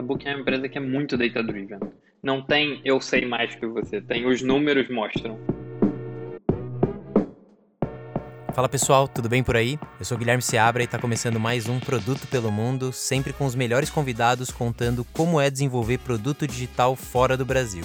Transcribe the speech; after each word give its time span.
A 0.00 0.02
Booking 0.02 0.28
é 0.28 0.34
uma 0.34 0.40
empresa 0.40 0.66
que 0.66 0.78
é 0.78 0.80
muito 0.80 1.14
data-driven. 1.14 1.78
Não 2.22 2.40
tem 2.40 2.80
eu 2.86 3.02
sei 3.02 3.26
mais 3.26 3.54
que 3.54 3.66
você, 3.66 4.00
tem 4.00 4.24
os 4.24 4.40
números 4.40 4.88
mostram. 4.88 5.38
Fala 8.54 8.66
pessoal, 8.66 9.06
tudo 9.06 9.28
bem 9.28 9.44
por 9.44 9.56
aí? 9.56 9.78
Eu 9.98 10.06
sou 10.06 10.16
Guilherme 10.16 10.40
Seabra 10.40 10.82
e 10.82 10.86
está 10.86 10.98
começando 10.98 11.38
mais 11.38 11.68
um 11.68 11.78
Produto 11.78 12.26
pelo 12.28 12.50
Mundo, 12.50 12.94
sempre 12.94 13.34
com 13.34 13.44
os 13.44 13.54
melhores 13.54 13.90
convidados 13.90 14.50
contando 14.50 15.04
como 15.12 15.38
é 15.38 15.50
desenvolver 15.50 15.98
produto 15.98 16.46
digital 16.46 16.96
fora 16.96 17.36
do 17.36 17.44
Brasil. 17.44 17.84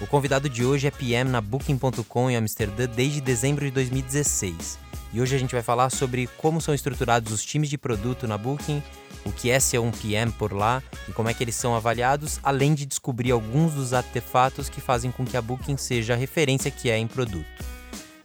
O 0.00 0.06
convidado 0.06 0.48
de 0.48 0.64
hoje 0.64 0.86
é 0.86 0.90
PM 0.90 1.28
na 1.30 1.42
Booking.com 1.42 2.30
em 2.30 2.36
Amsterdã 2.36 2.86
desde 2.86 3.20
dezembro 3.20 3.66
de 3.66 3.70
2016. 3.70 4.78
E 5.12 5.20
hoje 5.20 5.36
a 5.36 5.38
gente 5.38 5.52
vai 5.52 5.62
falar 5.62 5.90
sobre 5.90 6.26
como 6.38 6.58
são 6.58 6.74
estruturados 6.74 7.30
os 7.30 7.44
times 7.44 7.68
de 7.68 7.76
produto 7.76 8.26
na 8.26 8.38
Booking, 8.38 8.82
o 9.24 9.32
que 9.32 9.50
é 9.50 9.58
ser 9.58 9.78
um 9.78 9.90
PM 9.90 10.30
por 10.32 10.52
lá 10.52 10.82
e 11.08 11.12
como 11.12 11.28
é 11.28 11.34
que 11.34 11.42
eles 11.42 11.56
são 11.56 11.74
avaliados, 11.74 12.38
além 12.42 12.74
de 12.74 12.86
descobrir 12.86 13.30
alguns 13.30 13.72
dos 13.72 13.92
artefatos 13.92 14.68
que 14.68 14.80
fazem 14.80 15.10
com 15.10 15.24
que 15.24 15.36
a 15.36 15.42
Booking 15.42 15.76
seja 15.76 16.14
a 16.14 16.16
referência 16.16 16.70
que 16.70 16.90
é 16.90 16.98
em 16.98 17.06
produto. 17.06 17.46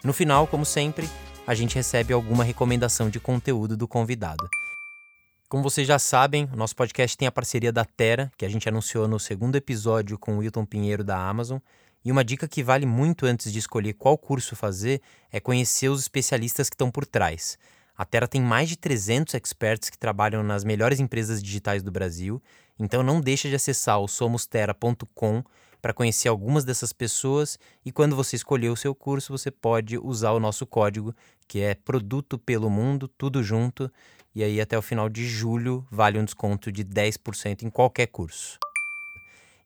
No 0.03 0.13
final, 0.13 0.47
como 0.47 0.65
sempre, 0.65 1.09
a 1.45 1.55
gente 1.55 1.75
recebe 1.75 2.13
alguma 2.13 2.43
recomendação 2.43 3.09
de 3.09 3.19
conteúdo 3.19 3.75
do 3.75 3.87
convidado. 3.87 4.47
Como 5.49 5.63
vocês 5.63 5.87
já 5.87 5.97
sabem, 5.97 6.47
o 6.53 6.55
nosso 6.55 6.75
podcast 6.75 7.17
tem 7.17 7.27
a 7.27 7.31
parceria 7.31 7.71
da 7.71 7.83
Terra, 7.83 8.31
que 8.37 8.45
a 8.45 8.49
gente 8.49 8.69
anunciou 8.69 9.07
no 9.07 9.19
segundo 9.19 9.55
episódio 9.55 10.17
com 10.17 10.35
o 10.35 10.37
Wilton 10.37 10.63
Pinheiro 10.63 11.03
da 11.03 11.17
Amazon, 11.17 11.57
e 12.05 12.11
uma 12.11 12.23
dica 12.23 12.47
que 12.47 12.63
vale 12.63 12.85
muito 12.85 13.25
antes 13.25 13.51
de 13.51 13.59
escolher 13.59 13.93
qual 13.93 14.17
curso 14.17 14.55
fazer 14.55 15.01
é 15.31 15.39
conhecer 15.39 15.89
os 15.89 16.01
especialistas 16.01 16.69
que 16.69 16.75
estão 16.75 16.91
por 16.91 17.05
trás. 17.05 17.57
A 17.99 18.05
Terra 18.05 18.29
tem 18.29 18.41
mais 18.41 18.69
de 18.69 18.77
300 18.77 19.33
experts 19.33 19.89
que 19.89 19.97
trabalham 19.97 20.41
nas 20.41 20.63
melhores 20.63 21.01
empresas 21.01 21.43
digitais 21.43 21.83
do 21.83 21.91
Brasil, 21.91 22.41
então 22.79 23.03
não 23.03 23.19
deixa 23.19 23.49
de 23.49 23.55
acessar 23.55 23.99
o 23.99 24.07
somostera.com 24.07 25.43
para 25.81 25.91
conhecer 25.91 26.29
algumas 26.29 26.63
dessas 26.63 26.93
pessoas 26.93 27.59
e 27.83 27.91
quando 27.91 28.15
você 28.15 28.37
escolher 28.37 28.69
o 28.69 28.75
seu 28.77 28.95
curso, 28.95 29.37
você 29.37 29.51
pode 29.51 29.97
usar 29.97 30.31
o 30.31 30.39
nosso 30.39 30.65
código, 30.65 31.13
que 31.45 31.59
é 31.59 31.75
Produto 31.75 32.39
pelo 32.39 32.69
Mundo, 32.69 33.05
tudo 33.05 33.43
junto, 33.43 33.91
e 34.33 34.45
aí 34.45 34.61
até 34.61 34.77
o 34.77 34.81
final 34.81 35.09
de 35.09 35.27
julho 35.27 35.85
vale 35.91 36.17
um 36.17 36.23
desconto 36.23 36.71
de 36.71 36.85
10% 36.85 37.63
em 37.63 37.69
qualquer 37.69 38.07
curso. 38.07 38.57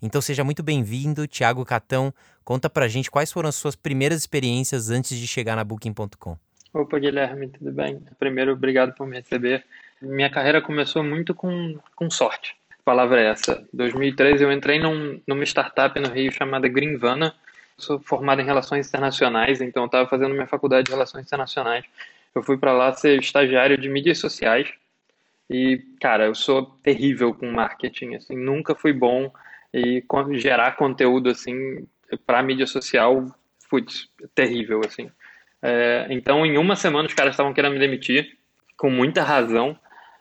Então 0.02 0.20
seja 0.20 0.44
muito 0.44 0.64
bem-vindo, 0.64 1.28
Thiago 1.28 1.64
Catão. 1.64 2.12
Conta 2.44 2.68
pra 2.68 2.88
gente 2.88 3.12
quais 3.12 3.32
foram 3.32 3.50
as 3.50 3.56
suas 3.56 3.76
primeiras 3.76 4.22
experiências 4.22 4.90
antes 4.90 5.20
de 5.20 5.28
chegar 5.28 5.56
na 5.56 5.64
Booking.com. 5.64 6.36
Opa, 6.74 6.98
Guilherme, 6.98 7.50
tudo 7.50 7.72
bem? 7.72 8.02
Primeiro, 8.18 8.54
obrigado 8.54 8.96
por 8.96 9.06
me 9.06 9.18
receber. 9.18 9.64
Minha 10.02 10.28
carreira 10.28 10.60
começou 10.60 11.04
muito 11.04 11.36
com, 11.36 11.78
com 11.96 12.10
sorte. 12.10 12.56
A 12.72 12.84
palavra 12.84 13.22
é 13.22 13.28
essa. 13.28 13.64
Em 13.72 13.78
2013 13.78 14.44
eu 14.44 14.52
entrei 14.52 14.80
num, 14.80 15.22
numa 15.28 15.44
startup 15.44 16.00
no 16.00 16.10
Rio 16.10 16.32
chamada 16.32 16.68
Greenvana. 16.68 17.36
Sou 17.78 18.00
formado 18.00 18.42
em 18.42 18.46
relações 18.46 18.88
internacionais, 18.88 19.62
então 19.62 19.84
eu 19.84 19.86
estava 19.86 20.10
fazendo 20.10 20.34
minha 20.34 20.48
faculdade 20.48 20.86
de 20.86 20.92
relações 20.92 21.28
internacionais. 21.28 21.86
Eu 22.34 22.42
fui 22.42 22.58
para 22.58 22.74
lá 22.74 22.92
ser 22.94 23.20
estagiário 23.20 23.78
de 23.78 23.88
mídias 23.88 24.18
sociais. 24.18 24.68
E, 25.48 25.78
cara, 26.02 26.26
eu 26.26 26.34
sou 26.34 26.66
terrível 26.82 27.36
com 27.36 27.52
marketing, 27.52 28.16
assim, 28.16 28.36
nunca 28.36 28.74
fui 28.74 28.94
bom 28.94 29.32
e 29.72 30.04
gerar 30.40 30.76
conteúdo 30.76 31.30
assim 31.30 31.88
para 32.26 32.42
mídia 32.42 32.66
social, 32.66 33.28
putz, 33.70 34.10
terrível 34.34 34.82
assim. 34.84 35.12
É, 35.64 36.08
então, 36.10 36.46
em 36.46 36.58
uma 36.58 36.76
semana 36.76 37.08
os 37.08 37.14
caras 37.14 37.34
estavam 37.34 37.54
querendo 37.54 37.74
me 37.74 37.80
demitir, 37.80 38.38
com 38.78 38.90
muita 38.90 39.24
razão. 39.24 39.78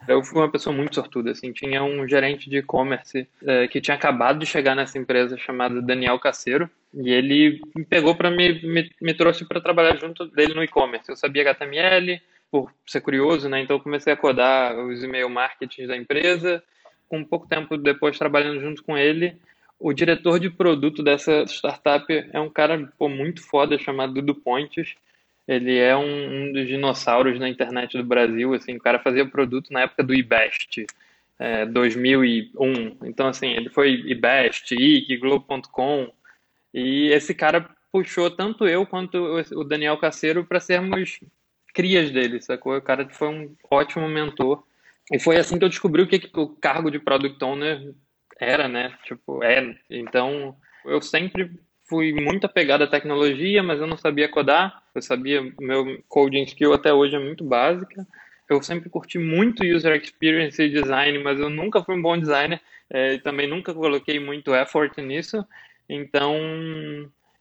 Eu 0.06 0.22
fui 0.22 0.40
uma 0.40 0.50
pessoa 0.50 0.74
muito 0.74 0.94
sortuda, 0.94 1.32
assim, 1.32 1.52
tinha 1.52 1.82
um 1.82 2.08
gerente 2.08 2.48
de 2.48 2.58
e-commerce 2.58 3.28
é, 3.44 3.68
que 3.68 3.80
tinha 3.80 3.96
acabado 3.96 4.38
de 4.38 4.46
chegar 4.46 4.74
nessa 4.74 4.98
empresa 4.98 5.36
chamada 5.36 5.82
Daniel 5.82 6.18
Caceiro, 6.18 6.70
e 6.94 7.10
ele 7.10 7.60
me 7.74 7.84
pegou 7.84 8.14
para 8.14 8.30
me, 8.30 8.60
me, 8.62 8.90
me 9.00 9.14
trouxe 9.14 9.44
para 9.44 9.60
trabalhar 9.60 9.96
junto 9.96 10.26
dele 10.26 10.54
no 10.54 10.62
e-commerce. 10.62 11.08
Eu 11.08 11.16
sabia 11.16 11.42
HTML, 11.42 12.20
por 12.50 12.70
ser 12.86 13.00
curioso, 13.00 13.48
né? 13.48 13.60
Então 13.60 13.78
comecei 13.80 14.12
a 14.12 14.16
codar 14.16 14.76
os 14.78 15.02
e-mail 15.02 15.28
marketing 15.28 15.86
da 15.86 15.96
empresa 15.96 16.62
com 17.12 17.22
pouco 17.22 17.46
tempo 17.46 17.76
depois 17.76 18.16
trabalhando 18.16 18.58
junto 18.58 18.82
com 18.82 18.96
ele, 18.96 19.36
o 19.78 19.92
diretor 19.92 20.40
de 20.40 20.48
produto 20.48 21.02
dessa 21.02 21.44
startup 21.44 22.06
é 22.32 22.40
um 22.40 22.48
cara 22.48 22.90
pô, 22.96 23.06
muito 23.06 23.42
foda 23.42 23.76
chamado 23.76 24.14
Dudu 24.14 24.34
Pontes. 24.34 24.94
Ele 25.46 25.76
é 25.78 25.96
um, 25.96 26.48
um, 26.48 26.52
dos 26.52 26.66
dinossauros 26.66 27.38
na 27.38 27.48
internet 27.48 27.96
do 27.96 28.04
Brasil. 28.04 28.54
Assim, 28.54 28.76
o 28.76 28.80
cara 28.80 28.98
fazia 28.98 29.28
produto 29.28 29.72
na 29.72 29.82
época 29.82 30.02
do 30.02 30.14
eBest, 30.14 30.86
é, 31.38 31.66
2001. 31.66 32.98
Então, 33.04 33.28
assim, 33.28 33.48
ele 33.48 33.68
foi 33.68 34.04
eBest, 34.08 34.72
IC, 34.72 35.16
Globo.com. 35.16 36.12
E 36.72 37.08
esse 37.08 37.34
cara 37.34 37.68
puxou 37.90 38.30
tanto 38.30 38.66
eu 38.66 38.86
quanto 38.86 39.18
o 39.54 39.64
Daniel 39.64 39.98
Caceiro 39.98 40.44
para 40.44 40.60
sermos 40.60 41.20
crias 41.74 42.10
dele, 42.10 42.40
sacou? 42.40 42.76
O 42.76 42.82
cara 42.82 43.08
foi 43.08 43.28
um 43.28 43.56
ótimo 43.70 44.08
mentor. 44.08 44.64
E 45.10 45.18
foi 45.18 45.36
assim 45.36 45.58
que 45.58 45.64
eu 45.64 45.68
descobri 45.68 46.02
o 46.02 46.06
que, 46.06 46.18
que 46.18 46.40
o 46.40 46.48
cargo 46.48 46.90
de 46.90 46.98
Product 46.98 47.42
Owner 47.44 47.94
era, 48.38 48.68
né? 48.68 48.96
Tipo, 49.04 49.42
é. 49.42 49.76
Então, 49.90 50.56
eu 50.84 51.00
sempre 51.02 51.50
fui 51.92 52.10
muito 52.10 52.46
apegado 52.46 52.84
à 52.84 52.86
tecnologia, 52.86 53.62
mas 53.62 53.78
eu 53.78 53.86
não 53.86 53.98
sabia 53.98 54.26
codar. 54.26 54.82
Eu 54.94 55.02
sabia, 55.02 55.42
meu 55.60 56.02
coding 56.08 56.44
skill 56.44 56.72
até 56.72 56.90
hoje 56.90 57.16
é 57.16 57.18
muito 57.18 57.44
básica. 57.44 58.06
Eu 58.48 58.62
sempre 58.62 58.88
curti 58.88 59.18
muito 59.18 59.62
user 59.62 59.94
experience 60.00 60.60
e 60.62 60.70
design, 60.70 61.18
mas 61.18 61.38
eu 61.38 61.50
nunca 61.50 61.84
fui 61.84 61.94
um 61.94 62.00
bom 62.00 62.16
designer. 62.16 62.62
É, 62.88 63.18
também 63.18 63.46
nunca 63.46 63.74
coloquei 63.74 64.18
muito 64.18 64.54
effort 64.54 64.96
nisso. 65.02 65.46
Então, 65.86 66.34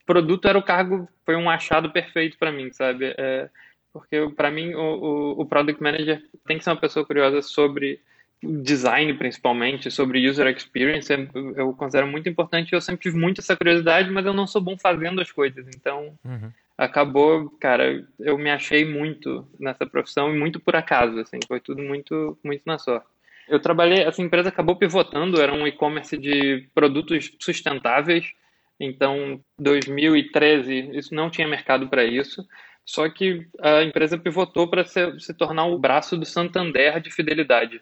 produto 0.06 0.46
era 0.50 0.58
o 0.58 0.64
cargo, 0.64 1.08
foi 1.26 1.38
um 1.38 1.50
achado 1.50 1.90
perfeito 1.90 2.38
para 2.38 2.52
mim, 2.52 2.74
sabe? 2.74 3.16
É, 3.18 3.50
porque 3.94 4.30
para 4.36 4.52
mim 4.52 4.74
o, 4.74 4.82
o, 4.82 5.42
o, 5.42 5.46
product 5.46 5.82
manager 5.82 6.22
tem 6.46 6.58
que 6.58 6.64
ser 6.66 6.72
uma 6.72 6.82
pessoa 6.82 7.06
curiosa 7.06 7.42
sobre 7.42 8.02
design 8.44 9.14
principalmente 9.14 9.92
sobre 9.92 10.28
user 10.28 10.48
experience 10.48 11.12
eu 11.56 11.74
considero 11.74 12.08
muito 12.08 12.28
importante. 12.28 12.74
Eu 12.74 12.82
sempre 12.82 13.04
tive 13.04 13.18
muito 13.18 13.40
essa 13.40 13.56
curiosidade 13.56 14.10
mas 14.10 14.26
eu 14.26 14.34
não 14.34 14.48
sou 14.48 14.62
bom 14.62 14.78
fazendo 14.78 15.22
as 15.22 15.32
coisas. 15.32 15.68
Então 15.76 16.18
uhum. 16.26 16.52
acabou 16.78 17.50
cara 17.60 18.04
eu 18.20 18.38
me 18.38 18.50
achei 18.50 18.84
muito 18.84 19.48
nessa 19.60 19.86
profissão 19.86 20.34
e 20.34 20.38
muito 20.38 20.60
por 20.60 20.76
acaso 20.76 21.20
assim 21.20 21.40
foi 21.48 21.60
tudo 21.60 21.84
muito 21.84 22.38
muito 22.44 22.64
na 22.66 22.80
sorte. 22.80 23.08
Eu 23.48 23.60
trabalhei 23.60 24.04
essa 24.04 24.22
empresa 24.22 24.50
acabou 24.50 24.76
pivotando 24.76 25.40
era 25.40 25.54
um 25.54 25.68
e-commerce 25.68 26.18
de 26.18 26.68
produtos 26.74 27.32
sustentáveis. 27.40 28.32
Então 28.80 29.40
2013 29.60 30.98
isso 30.98 31.14
não 31.14 31.30
tinha 31.30 31.48
mercado 31.48 31.88
para 31.88 32.04
isso. 32.04 32.44
Só 32.84 33.08
que 33.08 33.48
a 33.60 33.84
empresa 33.84 34.18
pivotou 34.18 34.68
para 34.68 34.84
se, 34.84 35.20
se 35.20 35.32
tornar 35.36 35.68
o 35.68 35.78
braço 35.78 36.18
do 36.18 36.26
Santander 36.26 37.00
de 37.00 37.12
fidelidade 37.12 37.80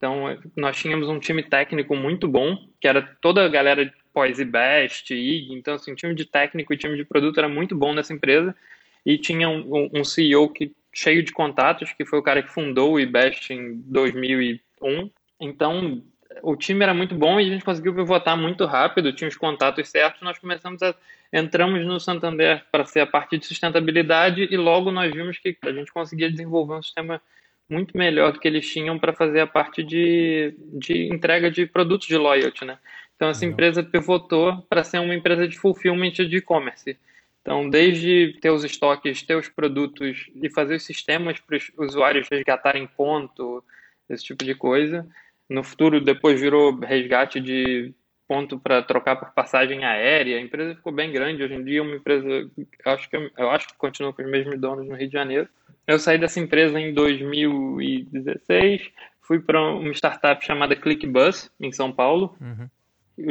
então, 0.00 0.34
nós 0.56 0.78
tínhamos 0.78 1.10
um 1.10 1.20
time 1.20 1.42
técnico 1.42 1.94
muito 1.94 2.26
bom, 2.26 2.56
que 2.80 2.88
era 2.88 3.02
toda 3.20 3.44
a 3.44 3.48
galera 3.50 3.92
pós 4.14 4.40
e 4.40 4.46
best, 4.46 5.12
IG, 5.12 5.52
então, 5.52 5.74
assim, 5.74 5.94
time 5.94 6.14
de 6.14 6.24
técnico 6.24 6.72
e 6.72 6.78
time 6.78 6.96
de 6.96 7.04
produto 7.04 7.36
era 7.36 7.50
muito 7.50 7.76
bom 7.76 7.92
nessa 7.92 8.14
empresa, 8.14 8.56
e 9.04 9.18
tinha 9.18 9.46
um, 9.46 9.90
um 9.92 10.02
CEO 10.02 10.48
que 10.48 10.74
cheio 10.90 11.22
de 11.22 11.32
contatos, 11.32 11.92
que 11.92 12.06
foi 12.06 12.18
o 12.18 12.22
cara 12.22 12.42
que 12.42 12.50
fundou 12.50 12.94
o 12.94 13.00
IBEST 13.00 13.52
em 13.52 13.74
2001. 13.84 15.10
Então, 15.38 16.02
o 16.42 16.56
time 16.56 16.82
era 16.82 16.94
muito 16.94 17.14
bom 17.14 17.38
e 17.38 17.44
a 17.44 17.52
gente 17.52 17.64
conseguiu 17.64 17.94
pivotar 17.94 18.38
muito 18.38 18.64
rápido, 18.64 19.12
tinha 19.12 19.28
os 19.28 19.36
contatos 19.36 19.90
certos, 19.90 20.22
nós 20.22 20.38
começamos 20.38 20.82
a 20.82 20.94
entramos 21.30 21.84
no 21.86 22.00
Santander 22.00 22.64
para 22.72 22.86
ser 22.86 23.00
a 23.00 23.06
parte 23.06 23.36
de 23.36 23.44
sustentabilidade 23.44 24.48
e 24.50 24.56
logo 24.56 24.90
nós 24.90 25.12
vimos 25.12 25.38
que 25.38 25.54
a 25.62 25.72
gente 25.72 25.92
conseguia 25.92 26.30
desenvolver 26.30 26.72
um 26.72 26.82
sistema 26.82 27.20
muito 27.70 27.96
melhor 27.96 28.32
do 28.32 28.40
que 28.40 28.48
eles 28.48 28.70
tinham 28.70 28.98
para 28.98 29.12
fazer 29.12 29.40
a 29.40 29.46
parte 29.46 29.82
de, 29.82 30.54
de 30.74 31.08
entrega 31.14 31.50
de 31.50 31.64
produtos 31.64 32.08
de 32.08 32.16
loyalty, 32.16 32.64
né? 32.64 32.78
Então 33.14 33.28
essa 33.28 33.44
uhum. 33.44 33.52
empresa 33.52 33.82
pivotou 33.82 34.62
para 34.68 34.82
ser 34.82 34.98
uma 34.98 35.14
empresa 35.14 35.46
de 35.46 35.58
fulfillment 35.58 36.12
de 36.12 36.36
e-commerce. 36.36 36.98
Então, 37.42 37.70
desde 37.70 38.36
ter 38.40 38.50
os 38.50 38.64
estoques, 38.64 39.22
ter 39.22 39.34
os 39.34 39.48
produtos 39.48 40.30
e 40.34 40.50
fazer 40.50 40.74
os 40.74 40.84
sistemas 40.84 41.38
para 41.40 41.56
os 41.56 41.70
usuários 41.78 42.28
resgatarem 42.30 42.86
ponto, 42.86 43.64
esse 44.08 44.24
tipo 44.24 44.44
de 44.44 44.54
coisa. 44.54 45.06
No 45.48 45.62
futuro, 45.62 46.00
depois 46.00 46.40
virou 46.40 46.78
resgate 46.78 47.40
de 47.40 47.94
ponto 48.30 48.60
para 48.60 48.80
trocar 48.80 49.16
por 49.16 49.32
passagem 49.32 49.84
aérea. 49.84 50.38
A 50.38 50.40
empresa 50.40 50.76
ficou 50.76 50.92
bem 50.92 51.10
grande. 51.10 51.42
Hoje 51.42 51.54
em 51.54 51.64
dia, 51.64 51.82
uma 51.82 51.96
empresa, 51.96 52.48
acho 52.84 53.10
que 53.10 53.16
eu 53.16 53.50
acho 53.50 53.66
que 53.66 53.74
continua 53.74 54.12
com 54.12 54.22
os 54.22 54.30
mesmos 54.30 54.56
donos 54.56 54.86
no 54.86 54.94
Rio 54.94 55.08
de 55.08 55.12
Janeiro. 55.12 55.48
Eu 55.84 55.98
saí 55.98 56.16
dessa 56.16 56.38
empresa 56.38 56.78
em 56.78 56.94
2016, 56.94 58.88
fui 59.20 59.40
para 59.40 59.60
uma 59.60 59.92
startup 59.94 60.46
chamada 60.46 60.76
ClickBus, 60.76 61.50
em 61.58 61.72
São 61.72 61.90
Paulo. 61.90 62.36
Uhum. 62.40 62.68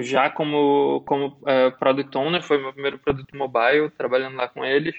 Já 0.03 0.29
como, 0.29 1.01
como 1.07 1.27
uh, 1.27 1.71
Product 1.79 2.17
Owner, 2.17 2.43
foi 2.43 2.57
meu 2.57 2.73
primeiro 2.73 2.99
produto 2.99 3.37
mobile, 3.37 3.89
trabalhando 3.97 4.35
lá 4.35 4.49
com 4.49 4.65
eles. 4.65 4.97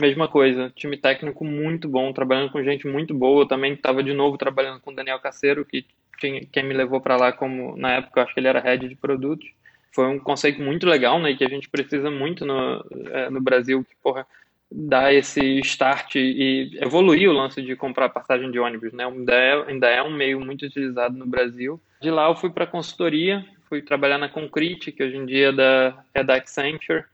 Mesma 0.00 0.26
coisa, 0.26 0.72
time 0.74 0.96
técnico 0.96 1.44
muito 1.44 1.88
bom, 1.88 2.12
trabalhando 2.12 2.50
com 2.50 2.64
gente 2.64 2.88
muito 2.88 3.14
boa. 3.14 3.42
Eu 3.42 3.46
também 3.46 3.74
estava 3.74 4.02
de 4.02 4.12
novo 4.12 4.36
trabalhando 4.36 4.80
com 4.80 4.90
o 4.90 4.94
Daniel 4.94 5.20
Caceiro, 5.20 5.64
que 5.64 5.86
quem, 6.18 6.46
quem 6.52 6.62
me 6.62 6.74
levou 6.74 7.00
para 7.00 7.16
lá 7.16 7.32
como, 7.32 7.76
na 7.76 7.92
época, 7.92 8.20
eu 8.20 8.24
acho 8.24 8.34
que 8.34 8.40
ele 8.40 8.48
era 8.48 8.60
head 8.60 8.88
de 8.88 8.96
produtos. 8.96 9.48
Foi 9.92 10.06
um 10.06 10.18
conceito 10.18 10.60
muito 10.60 10.86
legal, 10.86 11.18
né, 11.18 11.34
que 11.34 11.44
a 11.44 11.48
gente 11.48 11.68
precisa 11.68 12.10
muito 12.10 12.44
no, 12.44 12.84
é, 13.12 13.30
no 13.30 13.40
Brasil, 13.40 13.84
que, 13.84 13.94
porra, 14.02 14.26
dar 14.70 15.14
esse 15.14 15.60
start 15.60 16.16
e 16.16 16.76
evoluir 16.80 17.30
o 17.30 17.32
lance 17.32 17.62
de 17.62 17.76
comprar 17.76 18.08
passagem 18.08 18.50
de 18.50 18.58
ônibus, 18.58 18.92
né? 18.92 19.06
Ainda 19.06 19.34
é, 19.34 19.64
ainda 19.68 19.88
é 19.88 20.02
um 20.02 20.10
meio 20.10 20.40
muito 20.40 20.66
utilizado 20.66 21.16
no 21.16 21.26
Brasil. 21.26 21.80
De 22.00 22.10
lá 22.10 22.28
eu 22.28 22.34
fui 22.34 22.50
para 22.50 22.66
consultoria, 22.66 23.46
fui 23.68 23.80
trabalhar 23.80 24.18
na 24.18 24.28
Concrete, 24.28 24.92
que 24.92 25.02
hoje 25.02 25.16
em 25.16 25.24
dia 25.24 25.48
é 25.48 25.52
da, 25.52 26.04
é 26.12 26.24
da 26.24 26.34
Accenture. 26.34 27.04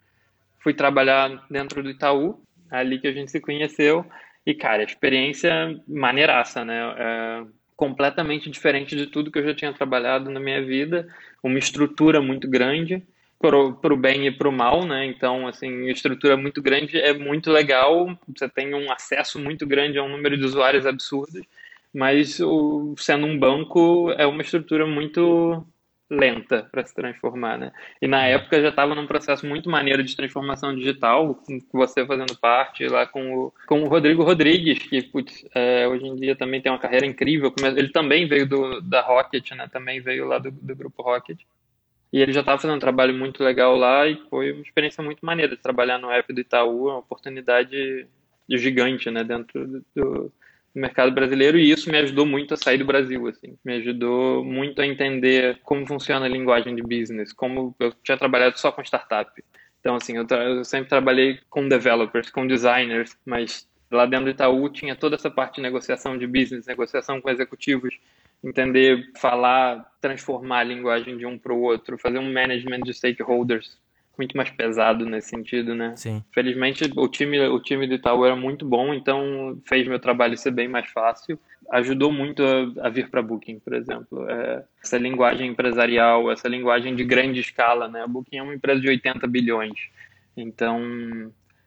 Fui 0.60 0.72
trabalhar 0.72 1.44
dentro 1.50 1.82
do 1.82 1.90
Itaú, 1.90 2.40
ali 2.70 2.98
que 2.98 3.06
a 3.06 3.12
gente 3.12 3.30
se 3.30 3.40
conheceu. 3.40 4.06
E, 4.46 4.54
cara, 4.54 4.82
experiência 4.82 5.78
maneiraça, 5.86 6.64
né? 6.64 6.94
É 6.96 7.44
completamente 7.82 8.48
diferente 8.48 8.94
de 8.94 9.08
tudo 9.08 9.28
que 9.28 9.40
eu 9.40 9.44
já 9.44 9.52
tinha 9.52 9.72
trabalhado 9.72 10.30
na 10.30 10.38
minha 10.38 10.64
vida. 10.64 11.08
Uma 11.42 11.58
estrutura 11.58 12.22
muito 12.22 12.48
grande, 12.48 13.02
para 13.40 13.58
o 13.58 13.96
bem 13.96 14.28
e 14.28 14.30
para 14.30 14.48
o 14.48 14.52
mal, 14.52 14.86
né? 14.86 15.04
Então, 15.04 15.48
assim, 15.48 15.90
estrutura 15.90 16.36
muito 16.36 16.62
grande 16.62 16.96
é 16.96 17.12
muito 17.12 17.50
legal, 17.50 18.16
você 18.28 18.48
tem 18.48 18.72
um 18.72 18.92
acesso 18.92 19.36
muito 19.40 19.66
grande 19.66 19.98
a 19.98 20.04
um 20.04 20.08
número 20.08 20.38
de 20.38 20.44
usuários 20.44 20.86
absurdos, 20.86 21.42
mas 21.92 22.38
o, 22.38 22.94
sendo 22.96 23.26
um 23.26 23.36
banco 23.36 24.12
é 24.16 24.24
uma 24.28 24.42
estrutura 24.42 24.86
muito 24.86 25.66
lenta 26.12 26.68
para 26.70 26.84
se 26.84 26.94
transformar, 26.94 27.56
né? 27.58 27.72
E 28.00 28.06
na 28.06 28.26
época 28.26 28.60
já 28.60 28.68
estava 28.68 28.94
num 28.94 29.06
processo 29.06 29.46
muito 29.46 29.70
maneiro 29.70 30.04
de 30.04 30.14
transformação 30.14 30.74
digital, 30.76 31.34
com 31.34 31.58
você 31.72 32.04
fazendo 32.04 32.36
parte 32.38 32.86
lá 32.86 33.06
com 33.06 33.34
o, 33.34 33.54
com 33.66 33.82
o 33.82 33.88
Rodrigo 33.88 34.22
Rodrigues, 34.22 34.78
que 34.78 35.02
putz, 35.02 35.44
é, 35.54 35.88
hoje 35.88 36.06
em 36.06 36.14
dia 36.14 36.36
também 36.36 36.60
tem 36.60 36.70
uma 36.70 36.78
carreira 36.78 37.06
incrível. 37.06 37.52
Ele 37.76 37.88
também 37.88 38.28
veio 38.28 38.46
do, 38.46 38.80
da 38.82 39.00
Rocket, 39.00 39.52
né? 39.52 39.66
Também 39.72 40.00
veio 40.00 40.26
lá 40.26 40.38
do, 40.38 40.50
do 40.50 40.76
grupo 40.76 41.02
Rocket. 41.02 41.40
E 42.12 42.20
ele 42.20 42.32
já 42.32 42.40
estava 42.40 42.58
fazendo 42.58 42.76
um 42.76 42.80
trabalho 42.80 43.14
muito 43.14 43.42
legal 43.42 43.74
lá 43.74 44.06
e 44.06 44.16
foi 44.28 44.52
uma 44.52 44.60
experiência 44.60 45.02
muito 45.02 45.24
maneira 45.24 45.56
de 45.56 45.62
trabalhar 45.62 45.98
no 45.98 46.10
app 46.10 46.30
do 46.30 46.40
Itaú, 46.40 46.88
uma 46.88 46.98
oportunidade 46.98 48.06
gigante, 48.50 49.10
né, 49.10 49.24
dentro 49.24 49.82
do, 49.96 50.30
do 50.74 50.80
mercado 50.80 51.12
brasileiro 51.12 51.58
e 51.58 51.70
isso 51.70 51.90
me 51.90 51.98
ajudou 51.98 52.24
muito 52.24 52.54
a 52.54 52.56
sair 52.56 52.78
do 52.78 52.84
Brasil, 52.84 53.26
assim, 53.26 53.56
me 53.64 53.74
ajudou 53.74 54.44
muito 54.44 54.80
a 54.80 54.86
entender 54.86 55.58
como 55.62 55.86
funciona 55.86 56.26
a 56.26 56.28
linguagem 56.28 56.74
de 56.74 56.82
business, 56.82 57.32
como 57.32 57.74
eu 57.78 57.92
tinha 58.02 58.16
trabalhado 58.16 58.58
só 58.58 58.72
com 58.72 58.82
startup. 58.82 59.30
Então, 59.80 59.96
assim, 59.96 60.16
eu, 60.16 60.26
eu 60.28 60.64
sempre 60.64 60.88
trabalhei 60.88 61.40
com 61.50 61.68
developers, 61.68 62.30
com 62.30 62.46
designers, 62.46 63.16
mas 63.26 63.68
lá 63.90 64.06
dentro 64.06 64.26
do 64.26 64.30
Itaú 64.30 64.68
tinha 64.70 64.96
toda 64.96 65.16
essa 65.16 65.30
parte 65.30 65.56
de 65.56 65.62
negociação 65.62 66.16
de 66.16 66.26
business, 66.26 66.66
negociação 66.66 67.20
com 67.20 67.28
executivos, 67.28 67.94
entender, 68.42 69.10
falar, 69.18 69.84
transformar 70.00 70.60
a 70.60 70.64
linguagem 70.64 71.16
de 71.16 71.26
um 71.26 71.38
para 71.38 71.52
o 71.52 71.60
outro, 71.60 71.98
fazer 71.98 72.18
um 72.18 72.32
management 72.32 72.80
de 72.80 72.94
stakeholders 72.94 73.78
muito 74.22 74.36
mais 74.36 74.50
pesado 74.50 75.04
nesse 75.04 75.30
sentido, 75.30 75.74
né? 75.74 75.94
Sim. 75.96 76.22
Felizmente 76.32 76.88
o 76.96 77.08
time, 77.08 77.40
o 77.40 77.58
time 77.58 77.86
do 77.86 77.94
Itaú 77.94 78.24
era 78.24 78.36
muito 78.36 78.64
bom, 78.64 78.94
então 78.94 79.60
fez 79.64 79.86
meu 79.88 79.98
trabalho 79.98 80.38
ser 80.38 80.52
bem 80.52 80.68
mais 80.68 80.88
fácil. 80.88 81.38
Ajudou 81.70 82.12
muito 82.12 82.42
a, 82.44 82.86
a 82.86 82.88
vir 82.88 83.10
para 83.10 83.22
Booking, 83.22 83.58
por 83.58 83.74
exemplo. 83.74 84.28
É, 84.30 84.62
essa 84.82 84.96
linguagem 84.96 85.50
empresarial, 85.50 86.30
essa 86.30 86.48
linguagem 86.48 86.94
de 86.94 87.04
grande 87.04 87.40
escala, 87.40 87.88
né? 87.88 88.02
A 88.02 88.06
Booking 88.06 88.38
é 88.38 88.42
uma 88.42 88.54
empresa 88.54 88.80
de 88.80 88.88
80 88.88 89.26
bilhões. 89.26 89.90
Então, 90.36 90.80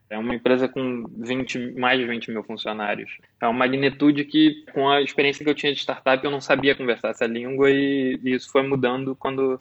é 0.09 0.17
uma 0.17 0.33
empresa 0.33 0.67
com 0.67 1.05
20, 1.17 1.73
mais 1.73 1.99
de 1.99 2.05
20 2.05 2.31
mil 2.31 2.43
funcionários. 2.43 3.17
É 3.41 3.45
uma 3.45 3.59
magnitude 3.59 4.23
que, 4.23 4.63
com 4.73 4.89
a 4.89 5.01
experiência 5.01 5.43
que 5.43 5.49
eu 5.49 5.55
tinha 5.55 5.73
de 5.73 5.79
startup, 5.79 6.23
eu 6.23 6.31
não 6.31 6.41
sabia 6.41 6.75
conversar 6.75 7.09
essa 7.09 7.25
língua 7.25 7.69
e, 7.69 8.19
e 8.23 8.33
isso 8.33 8.51
foi 8.51 8.63
mudando 8.63 9.15
quando, 9.15 9.59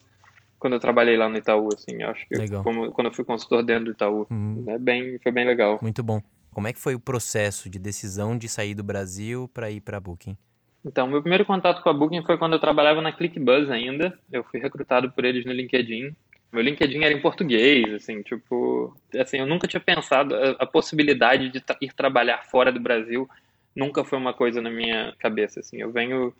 quando 0.65 0.73
eu 0.73 0.81
trabalhei 0.81 1.15
lá 1.15 1.29
no 1.29 1.37
Itaú. 1.37 1.69
Assim, 1.75 2.03
acho 2.03 2.27
que 2.27 2.49
como, 2.63 2.91
quando 2.91 3.09
eu 3.09 3.13
fui 3.13 3.23
consultor 3.23 3.63
dentro 3.63 3.85
do 3.85 3.91
Itaú. 3.91 4.27
Uhum. 4.31 4.65
É 4.67 4.79
bem, 4.79 5.19
foi 5.23 5.31
bem 5.31 5.45
legal. 5.45 5.79
Muito 5.83 6.03
bom. 6.03 6.23
Como 6.55 6.67
é 6.67 6.73
que 6.73 6.79
foi 6.79 6.95
o 6.95 7.01
processo 7.01 7.69
de 7.69 7.79
decisão 7.79 8.39
de 8.39 8.49
sair 8.49 8.75
do 8.75 8.83
Brasil 8.83 9.47
para 9.53 9.71
ir 9.71 9.83
para 9.83 9.99
a 9.99 10.01
Booking? 10.01 10.35
Então, 10.83 11.07
meu 11.07 11.21
primeiro 11.21 11.45
contato 11.45 11.83
com 11.83 11.91
a 11.91 11.93
Booking 11.93 12.25
foi 12.25 12.39
quando 12.39 12.55
eu 12.55 12.59
trabalhava 12.59 13.03
na 13.03 13.13
ClickBuzz 13.13 13.71
ainda. 13.71 14.19
Eu 14.33 14.43
fui 14.45 14.59
recrutado 14.59 15.13
por 15.13 15.27
eles 15.27 15.45
no 15.45 15.53
LinkedIn. 15.53 16.17
Meu 16.51 16.63
LinkedIn 16.63 17.03
era 17.03 17.13
em 17.13 17.21
português, 17.21 17.93
assim, 17.93 18.23
tipo, 18.23 18.97
assim, 19.19 19.41
eu 19.41 19.47
nunca 19.47 19.69
tinha 19.69 19.81
pensado 19.81 20.35
a, 20.35 20.51
a 20.61 20.67
possibilidade 20.67 21.51
de 21.51 21.63
ir 21.83 21.93
trabalhar 21.93 22.45
fora 22.45 22.73
do 22.73 22.81
Brasil, 22.81 23.29
nunca 23.77 24.03
foi 24.03 24.17
uma 24.17 24.33
coisa 24.33 24.63
na 24.63 24.71
minha 24.71 25.13
cabeça, 25.19 25.61
assim. 25.61 25.79
Eu 25.79 25.93
venho 25.93 26.33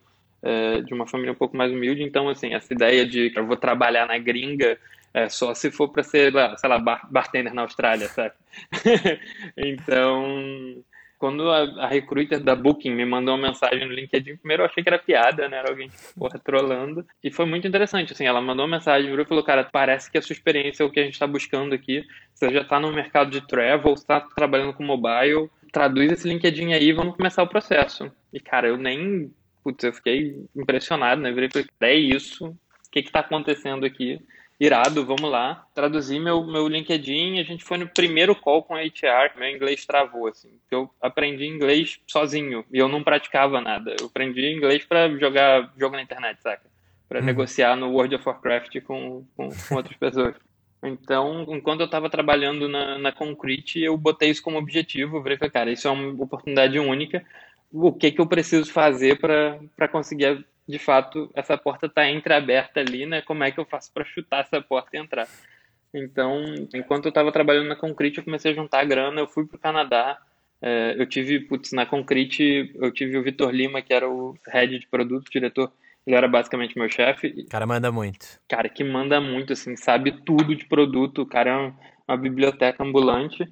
é, 0.45 0.83
de 0.83 0.93
uma 0.93 1.07
família 1.07 1.33
um 1.33 1.37
pouco 1.37 1.57
mais 1.57 1.73
humilde, 1.73 2.03
então, 2.03 2.29
assim, 2.29 2.55
essa 2.55 2.73
ideia 2.73 3.07
de 3.07 3.31
que 3.31 3.39
eu 3.39 3.47
vou 3.47 3.57
trabalhar 3.57 4.07
na 4.07 4.19
gringa 4.19 4.79
é 5.15 5.29
só 5.29 5.55
se 5.55 5.71
for 5.71 5.89
para 5.89 6.03
ser, 6.03 6.33
sei 6.59 6.69
lá, 6.69 6.79
bar, 6.79 7.09
bartender 7.11 7.55
na 7.55 7.63
Austrália, 7.63 8.09
sabe? 8.09 8.35
então, 9.57 10.83
quando 11.19 11.49
a, 11.49 11.85
a 11.85 11.87
recruiter 11.87 12.41
da 12.41 12.57
Booking 12.57 12.91
me 12.91 13.07
mandou 13.07 13.35
uma 13.35 13.49
mensagem 13.49 13.87
no 13.87 13.95
LinkedIn, 13.95 14.37
primeiro 14.37 14.63
eu 14.63 14.67
achei 14.67 14.83
que 14.83 14.89
era 14.89 14.99
piada, 14.99 15.49
né? 15.49 15.59
Era 15.59 15.71
alguém, 15.71 15.89
porra, 16.19 16.39
trolando. 16.39 17.07
E 17.23 17.31
foi 17.31 17.47
muito 17.47 17.67
interessante, 17.67 18.13
assim, 18.13 18.27
ela 18.27 18.43
mandou 18.43 18.67
uma 18.67 18.77
mensagem 18.77 19.15
e 19.15 19.25
falou, 19.25 19.45
cara, 19.45 19.65
parece 19.65 20.11
que 20.11 20.19
a 20.19 20.23
sua 20.23 20.35
experiência 20.35 20.83
é 20.83 20.87
o 20.87 20.91
que 20.91 21.01
a 21.01 21.05
gente 21.05 21.15
está 21.15 21.27
buscando 21.27 21.75
aqui. 21.75 22.05
Você 22.35 22.53
já 22.53 22.63
está 22.63 22.81
no 22.81 22.93
mercado 22.93 23.31
de 23.31 23.47
travel, 23.47 23.95
está 23.95 24.21
trabalhando 24.21 24.75
com 24.75 24.85
mobile, 24.85 25.49
traduz 25.73 26.11
esse 26.13 26.29
LinkedIn 26.29 26.73
aí 26.73 26.89
e 26.89 26.93
vamos 26.93 27.17
começar 27.17 27.43
o 27.43 27.49
processo. 27.49 28.11
E, 28.33 28.41
cara, 28.41 28.67
eu 28.69 28.77
nem... 28.77 29.33
Putz, 29.65 29.83
eu 29.83 29.93
fiquei 29.93 30.47
impressionado, 30.55 31.21
né? 31.21 31.33
Virei 31.33 31.51
falei, 31.51 31.67
é 31.81 31.95
isso? 31.95 32.47
O 32.47 32.57
que 32.93 33.01
está 33.01 33.21
acontecendo 33.21 33.85
aqui? 33.85 34.21
irado, 34.59 35.05
vamos 35.05 35.31
lá. 35.31 35.67
Traduzi 35.75 36.19
meu, 36.19 36.45
meu 36.45 36.69
LinkedIn, 36.69 37.39
a 37.39 37.43
gente 37.43 37.65
foi 37.65 37.79
no 37.79 37.89
primeiro 37.89 38.35
call 38.35 38.63
com 38.63 38.75
a 38.75 38.83
HR, 38.83 39.37
meu 39.39 39.49
inglês 39.49 39.85
travou, 39.85 40.29
assim. 40.29 40.51
Eu 40.71 40.91
aprendi 41.01 41.47
inglês 41.47 42.01
sozinho 42.07 42.65
e 42.73 42.79
eu 42.79 42.89
não 42.89 43.03
praticava 43.03 43.61
nada. 43.61 43.95
Eu 43.99 44.07
aprendi 44.07 44.47
inglês 44.53 44.85
para 44.85 45.09
jogar 45.19 45.73
jogo 45.79 45.97
na 45.97 46.03
internet, 46.03 46.41
saca? 46.43 46.71
Para 47.09 47.21
uhum. 47.21 47.27
negociar 47.27 47.77
no 47.77 47.91
World 47.91 48.15
of 48.15 48.27
Warcraft 48.27 48.81
com, 48.83 49.27
com, 49.37 49.49
com 49.51 49.75
outras 49.75 49.97
pessoas. 49.97 50.35
Então, 50.83 51.47
enquanto 51.49 51.81
eu 51.81 51.87
estava 51.87 52.11
trabalhando 52.11 52.69
na, 52.69 52.99
na 52.99 53.11
Concrete, 53.13 53.81
eu 53.81 53.97
botei 53.97 54.31
isso 54.31 54.43
como 54.43 54.59
objetivo. 54.59 55.17
Eu 55.17 55.23
falei, 55.23 55.39
cara, 55.39 55.73
isso 55.73 55.89
é 55.89 55.91
uma 55.91 56.23
oportunidade 56.23 56.79
única. 56.79 57.25
O 57.77 57.93
que, 57.93 58.13
que 58.13 58.21
eu 58.21 58.27
preciso 58.27 58.73
fazer 58.73 59.19
para 59.19 59.89
conseguir 59.89 60.47
de 60.67 60.79
fato 60.79 61.29
essa 61.35 61.59
porta 61.59 61.87
está 61.87 62.09
entreaberta 62.09 62.81
ali, 62.81 63.05
né? 63.05 63.21
Como 63.21 63.43
é 63.43 63.51
que 63.51 63.59
eu 63.59 63.65
faço 63.65 63.93
para 63.93 64.05
chutar 64.05 64.43
essa 64.43 64.61
porta 64.63 64.97
e 64.97 65.01
entrar? 65.01 65.29
Então, 65.93 66.43
enquanto 66.73 67.07
eu 67.07 67.09
estava 67.09 67.33
trabalhando 67.33 67.69
na 67.69 67.77
Concrete, 67.77 68.19
eu 68.19 68.25
comecei 68.25 68.53
a 68.53 68.55
juntar 68.55 68.85
grana, 68.85 69.21
eu 69.21 69.27
fui 69.27 69.45
para 69.45 69.57
o 69.57 69.61
Canadá, 69.61 70.19
é, 70.63 70.95
eu 70.99 71.07
tive, 71.07 71.41
putz, 71.41 71.73
na 71.73 71.85
Concrete, 71.85 72.73
eu 72.77 72.91
tive 72.93 73.19
o 73.19 73.23
Vitor 73.23 73.51
Lima, 73.51 73.83
que 73.83 73.93
era 73.93 74.09
o 74.09 74.37
head 74.49 74.79
de 74.79 74.87
produto, 74.89 75.31
diretor, 75.31 75.71
ele 76.07 76.17
era 76.17 76.27
basicamente 76.27 76.79
meu 76.79 76.89
chefe. 76.89 77.45
cara 77.49 77.67
manda 77.67 77.93
muito. 77.93 78.41
Cara, 78.49 78.69
que 78.69 78.83
manda 78.83 79.21
muito, 79.21 79.53
assim, 79.53 79.77
sabe 79.77 80.13
tudo 80.25 80.55
de 80.55 80.65
produto, 80.65 81.23
o 81.23 81.27
cara 81.27 81.51
é 81.51 81.73
uma 82.09 82.17
biblioteca 82.17 82.83
ambulante, 82.83 83.49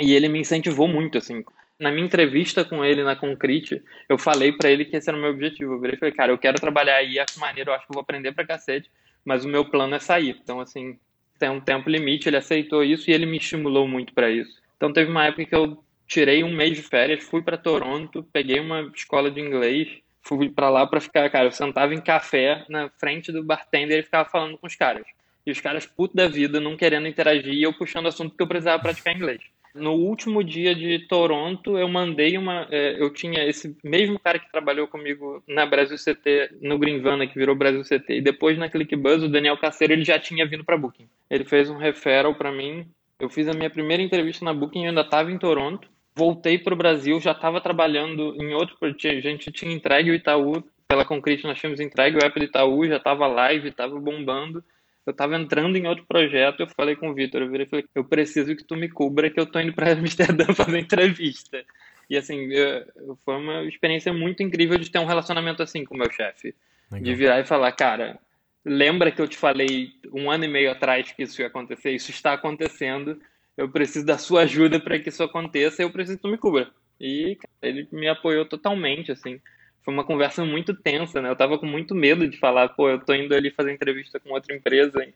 e 0.00 0.12
ele 0.12 0.28
me 0.28 0.40
incentivou 0.40 0.88
muito, 0.88 1.18
assim, 1.18 1.44
na 1.84 1.92
minha 1.92 2.06
entrevista 2.06 2.64
com 2.64 2.82
ele 2.82 3.04
na 3.04 3.14
Concrete, 3.14 3.82
eu 4.08 4.16
falei 4.16 4.52
para 4.52 4.70
ele 4.70 4.86
que 4.86 4.96
esse 4.96 5.10
era 5.10 5.18
o 5.18 5.20
meu 5.20 5.30
objetivo. 5.30 5.74
Eu 5.74 5.80
virei 5.80 5.96
e 5.96 5.98
falei, 5.98 6.14
cara, 6.14 6.32
eu 6.32 6.38
quero 6.38 6.58
trabalhar 6.58 6.96
aí, 6.96 7.18
acho 7.18 7.38
maneiro, 7.38 7.70
eu 7.70 7.74
acho 7.74 7.86
que 7.86 7.92
eu 7.92 7.94
vou 7.94 8.00
aprender 8.00 8.32
pra 8.32 8.46
cacete, 8.46 8.90
mas 9.22 9.44
o 9.44 9.48
meu 9.48 9.66
plano 9.66 9.94
é 9.94 9.98
sair. 9.98 10.34
Então, 10.42 10.60
assim, 10.60 10.98
tem 11.38 11.50
um 11.50 11.60
tempo 11.60 11.90
limite, 11.90 12.26
ele 12.26 12.38
aceitou 12.38 12.82
isso 12.82 13.10
e 13.10 13.12
ele 13.12 13.26
me 13.26 13.36
estimulou 13.36 13.86
muito 13.86 14.14
para 14.14 14.30
isso. 14.30 14.62
Então, 14.78 14.94
teve 14.94 15.10
uma 15.10 15.26
época 15.26 15.44
que 15.44 15.54
eu 15.54 15.84
tirei 16.06 16.42
um 16.42 16.54
mês 16.54 16.74
de 16.74 16.82
férias, 16.82 17.22
fui 17.22 17.42
para 17.42 17.58
Toronto, 17.58 18.26
peguei 18.32 18.58
uma 18.60 18.90
escola 18.94 19.30
de 19.30 19.42
inglês, 19.42 19.88
fui 20.22 20.48
para 20.48 20.70
lá 20.70 20.86
para 20.86 21.02
ficar, 21.02 21.28
cara, 21.28 21.44
eu 21.44 21.52
sentava 21.52 21.94
em 21.94 22.00
café 22.00 22.64
na 22.66 22.88
frente 22.98 23.30
do 23.30 23.44
bartender 23.44 23.98
e 23.98 24.02
ficava 24.02 24.26
falando 24.26 24.56
com 24.56 24.66
os 24.66 24.74
caras. 24.74 25.04
E 25.46 25.50
os 25.50 25.60
caras 25.60 25.84
putos 25.84 26.16
da 26.16 26.28
vida, 26.28 26.60
não 26.60 26.78
querendo 26.78 27.06
interagir, 27.06 27.52
e 27.52 27.62
eu 27.62 27.74
puxando 27.74 28.06
assunto 28.06 28.30
porque 28.30 28.42
eu 28.42 28.48
precisava 28.48 28.82
praticar 28.82 29.14
inglês. 29.14 29.42
No 29.74 29.94
último 29.94 30.44
dia 30.44 30.72
de 30.72 31.00
Toronto, 31.00 31.76
eu 31.76 31.88
mandei 31.88 32.38
uma. 32.38 32.68
É, 32.70 33.02
eu 33.02 33.12
tinha 33.12 33.44
esse 33.44 33.76
mesmo 33.82 34.20
cara 34.20 34.38
que 34.38 34.50
trabalhou 34.50 34.86
comigo 34.86 35.42
na 35.48 35.66
Brasil 35.66 35.96
CT, 35.96 36.58
no 36.62 36.78
Greenvana, 36.78 37.26
que 37.26 37.34
virou 37.34 37.56
Brasil 37.56 37.82
CT, 37.82 38.18
e 38.18 38.20
depois 38.20 38.56
na 38.56 38.70
ClickBuzz, 38.70 39.24
o 39.24 39.28
Daniel 39.28 39.58
Caceiro, 39.58 39.92
ele 39.92 40.04
já 40.04 40.16
tinha 40.16 40.46
vindo 40.46 40.64
para 40.64 40.78
Booking. 40.78 41.08
Ele 41.28 41.44
fez 41.44 41.68
um 41.68 41.76
referral 41.76 42.36
para 42.36 42.52
mim. 42.52 42.86
Eu 43.18 43.28
fiz 43.28 43.48
a 43.48 43.52
minha 43.52 43.68
primeira 43.68 44.00
entrevista 44.00 44.44
na 44.44 44.54
Booking, 44.54 44.84
eu 44.84 44.90
ainda 44.90 45.00
estava 45.00 45.32
em 45.32 45.38
Toronto. 45.38 45.88
Voltei 46.14 46.56
para 46.56 46.74
o 46.74 46.76
Brasil, 46.76 47.20
já 47.20 47.32
estava 47.32 47.60
trabalhando 47.60 48.36
em 48.40 48.54
outro. 48.54 48.76
A 48.80 48.86
gente 49.20 49.50
tinha 49.50 49.74
entregue 49.74 50.12
o 50.12 50.14
Itaú, 50.14 50.62
pela 50.86 51.04
Concrete 51.04 51.42
nós 51.42 51.58
tínhamos 51.58 51.80
entregue 51.80 52.16
o 52.16 52.24
app 52.24 52.38
do 52.38 52.44
Itaú, 52.44 52.86
já 52.86 52.98
estava 52.98 53.26
live, 53.26 53.70
estava 53.70 53.98
bombando 53.98 54.62
eu 55.06 55.10
estava 55.10 55.36
entrando 55.36 55.76
em 55.76 55.86
outro 55.86 56.04
projeto, 56.06 56.60
eu 56.60 56.66
falei 56.68 56.96
com 56.96 57.10
o 57.10 57.14
Vitor, 57.14 57.42
eu 57.42 57.50
virei 57.50 57.66
e 57.66 57.68
falei, 57.68 57.84
eu 57.94 58.04
preciso 58.04 58.56
que 58.56 58.64
tu 58.64 58.74
me 58.74 58.88
cubra 58.88 59.30
que 59.30 59.38
eu 59.38 59.46
tô 59.46 59.60
indo 59.60 59.72
para 59.72 59.92
Amsterdã 59.94 60.46
fazer 60.54 60.78
entrevista. 60.78 61.62
E 62.08 62.16
assim, 62.16 62.50
eu, 62.52 63.18
foi 63.24 63.36
uma 63.36 63.64
experiência 63.64 64.12
muito 64.12 64.42
incrível 64.42 64.78
de 64.78 64.90
ter 64.90 64.98
um 64.98 65.06
relacionamento 65.06 65.62
assim 65.62 65.84
com 65.84 65.94
o 65.94 65.98
meu 65.98 66.10
chefe. 66.10 66.54
De 67.00 67.14
virar 67.14 67.40
e 67.40 67.46
falar, 67.46 67.72
cara, 67.72 68.18
lembra 68.64 69.10
que 69.10 69.20
eu 69.20 69.26
te 69.26 69.36
falei 69.36 69.90
um 70.12 70.30
ano 70.30 70.44
e 70.44 70.48
meio 70.48 70.70
atrás 70.70 71.10
que 71.12 71.22
isso 71.22 71.40
ia 71.40 71.48
acontecer? 71.48 71.90
Isso 71.90 72.10
está 72.10 72.32
acontecendo. 72.32 73.20
Eu 73.56 73.68
preciso 73.68 74.06
da 74.06 74.16
sua 74.16 74.42
ajuda 74.42 74.78
para 74.78 74.98
que 74.98 75.08
isso 75.08 75.22
aconteça. 75.22 75.82
Eu 75.82 75.90
preciso 75.90 76.18
que 76.18 76.22
tu 76.22 76.28
me 76.28 76.38
cubra. 76.38 76.70
E 77.00 77.36
cara, 77.36 77.74
ele 77.74 77.88
me 77.90 78.08
apoiou 78.08 78.44
totalmente, 78.44 79.10
assim. 79.10 79.40
Foi 79.84 79.92
uma 79.92 80.04
conversa 80.04 80.44
muito 80.44 80.74
tensa, 80.74 81.20
né? 81.20 81.28
Eu 81.28 81.36
tava 81.36 81.58
com 81.58 81.66
muito 81.66 81.94
medo 81.94 82.26
de 82.26 82.38
falar, 82.38 82.70
pô, 82.70 82.88
eu 82.88 82.98
tô 82.98 83.12
indo 83.14 83.34
ali 83.34 83.50
fazer 83.50 83.70
entrevista 83.70 84.18
com 84.18 84.30
outra 84.30 84.54
empresa 84.54 85.06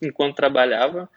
enquanto 0.00 0.36
trabalhava. 0.36 1.08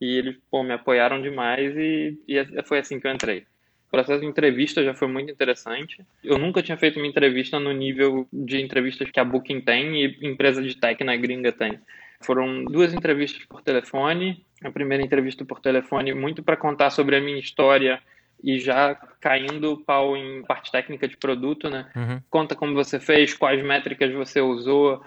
E 0.00 0.16
eles, 0.16 0.36
pô, 0.50 0.62
me 0.62 0.72
apoiaram 0.72 1.20
demais 1.20 1.76
e, 1.76 2.18
e 2.26 2.62
foi 2.64 2.78
assim 2.78 2.98
que 2.98 3.06
eu 3.06 3.12
entrei. 3.12 3.44
O 3.88 3.90
processo 3.90 4.22
de 4.22 4.26
entrevista 4.26 4.82
já 4.82 4.94
foi 4.94 5.06
muito 5.06 5.30
interessante. 5.30 6.04
Eu 6.22 6.38
nunca 6.38 6.62
tinha 6.62 6.76
feito 6.76 6.98
uma 6.98 7.06
entrevista 7.06 7.60
no 7.60 7.70
nível 7.70 8.26
de 8.32 8.60
entrevistas 8.60 9.10
que 9.10 9.20
a 9.20 9.24
Booking 9.24 9.60
tem 9.60 10.02
e 10.02 10.18
empresa 10.22 10.62
de 10.62 10.74
tech 10.74 11.04
na 11.04 11.14
gringa 11.16 11.52
tem. 11.52 11.78
Foram 12.20 12.64
duas 12.64 12.94
entrevistas 12.94 13.44
por 13.44 13.60
telefone. 13.60 14.42
A 14.62 14.70
primeira 14.70 15.04
entrevista 15.04 15.44
por 15.44 15.60
telefone 15.60 16.14
muito 16.14 16.42
para 16.42 16.56
contar 16.56 16.90
sobre 16.90 17.16
a 17.16 17.20
minha 17.20 17.38
história 17.38 18.00
e 18.44 18.60
já 18.60 18.94
caindo 19.18 19.82
pau 19.86 20.14
em 20.14 20.42
parte 20.42 20.70
técnica 20.70 21.08
de 21.08 21.16
produto, 21.16 21.70
né? 21.70 21.90
Uhum. 21.96 22.20
Conta 22.28 22.54
como 22.54 22.74
você 22.74 23.00
fez, 23.00 23.32
quais 23.32 23.64
métricas 23.64 24.12
você 24.12 24.38
usou, 24.38 25.02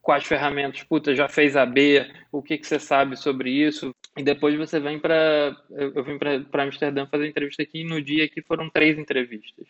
quais 0.00 0.24
ferramentas, 0.24 0.82
puta, 0.82 1.14
já 1.14 1.28
fez 1.28 1.54
a 1.54 1.66
B, 1.66 2.10
o 2.32 2.42
que, 2.42 2.56
que 2.56 2.66
você 2.66 2.78
sabe 2.78 3.14
sobre 3.14 3.50
isso. 3.50 3.94
E 4.16 4.22
depois 4.22 4.56
você 4.56 4.80
vem 4.80 4.98
para. 4.98 5.54
Eu 5.70 6.02
vim 6.02 6.18
para 6.18 6.62
Amsterdã 6.62 7.06
fazer 7.06 7.28
entrevista 7.28 7.62
aqui 7.62 7.82
e 7.82 7.84
no 7.84 8.00
dia 8.00 8.26
que 8.26 8.40
foram 8.40 8.70
três 8.70 8.98
entrevistas. 8.98 9.66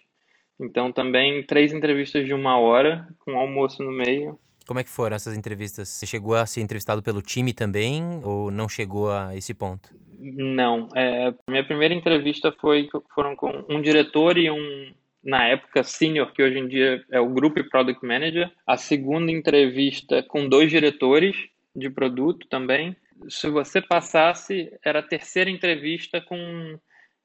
Então 0.58 0.92
também 0.92 1.42
três 1.42 1.72
entrevistas 1.72 2.24
de 2.24 2.32
uma 2.32 2.56
hora, 2.56 3.08
com 3.18 3.36
almoço 3.36 3.82
no 3.82 3.90
meio. 3.90 4.38
Como 4.64 4.78
é 4.78 4.84
que 4.84 4.90
foram 4.90 5.16
essas 5.16 5.36
entrevistas? 5.36 5.88
Você 5.88 6.06
chegou 6.06 6.36
a 6.36 6.46
ser 6.46 6.60
entrevistado 6.60 7.02
pelo 7.02 7.20
time 7.20 7.52
também 7.52 8.20
ou 8.22 8.50
não 8.50 8.68
chegou 8.68 9.10
a 9.10 9.34
esse 9.36 9.52
ponto? 9.52 9.92
Não. 10.18 10.88
É, 10.94 11.34
minha 11.48 11.64
primeira 11.64 11.94
entrevista 11.94 12.52
foi 12.52 12.88
foram 13.14 13.36
com 13.36 13.64
um 13.68 13.80
diretor 13.80 14.38
e 14.38 14.50
um, 14.50 14.92
na 15.22 15.44
época, 15.48 15.82
senior, 15.82 16.32
que 16.32 16.42
hoje 16.42 16.58
em 16.58 16.68
dia 16.68 17.04
é 17.10 17.20
o 17.20 17.28
Group 17.28 17.58
Product 17.70 18.04
Manager. 18.04 18.50
A 18.66 18.76
segunda 18.76 19.30
entrevista 19.32 20.22
com 20.22 20.48
dois 20.48 20.70
diretores 20.70 21.36
de 21.74 21.90
produto 21.90 22.46
também. 22.48 22.96
Se 23.28 23.48
você 23.50 23.80
passasse, 23.80 24.72
era 24.84 25.00
a 25.00 25.02
terceira 25.02 25.50
entrevista 25.50 26.20
com 26.20 26.78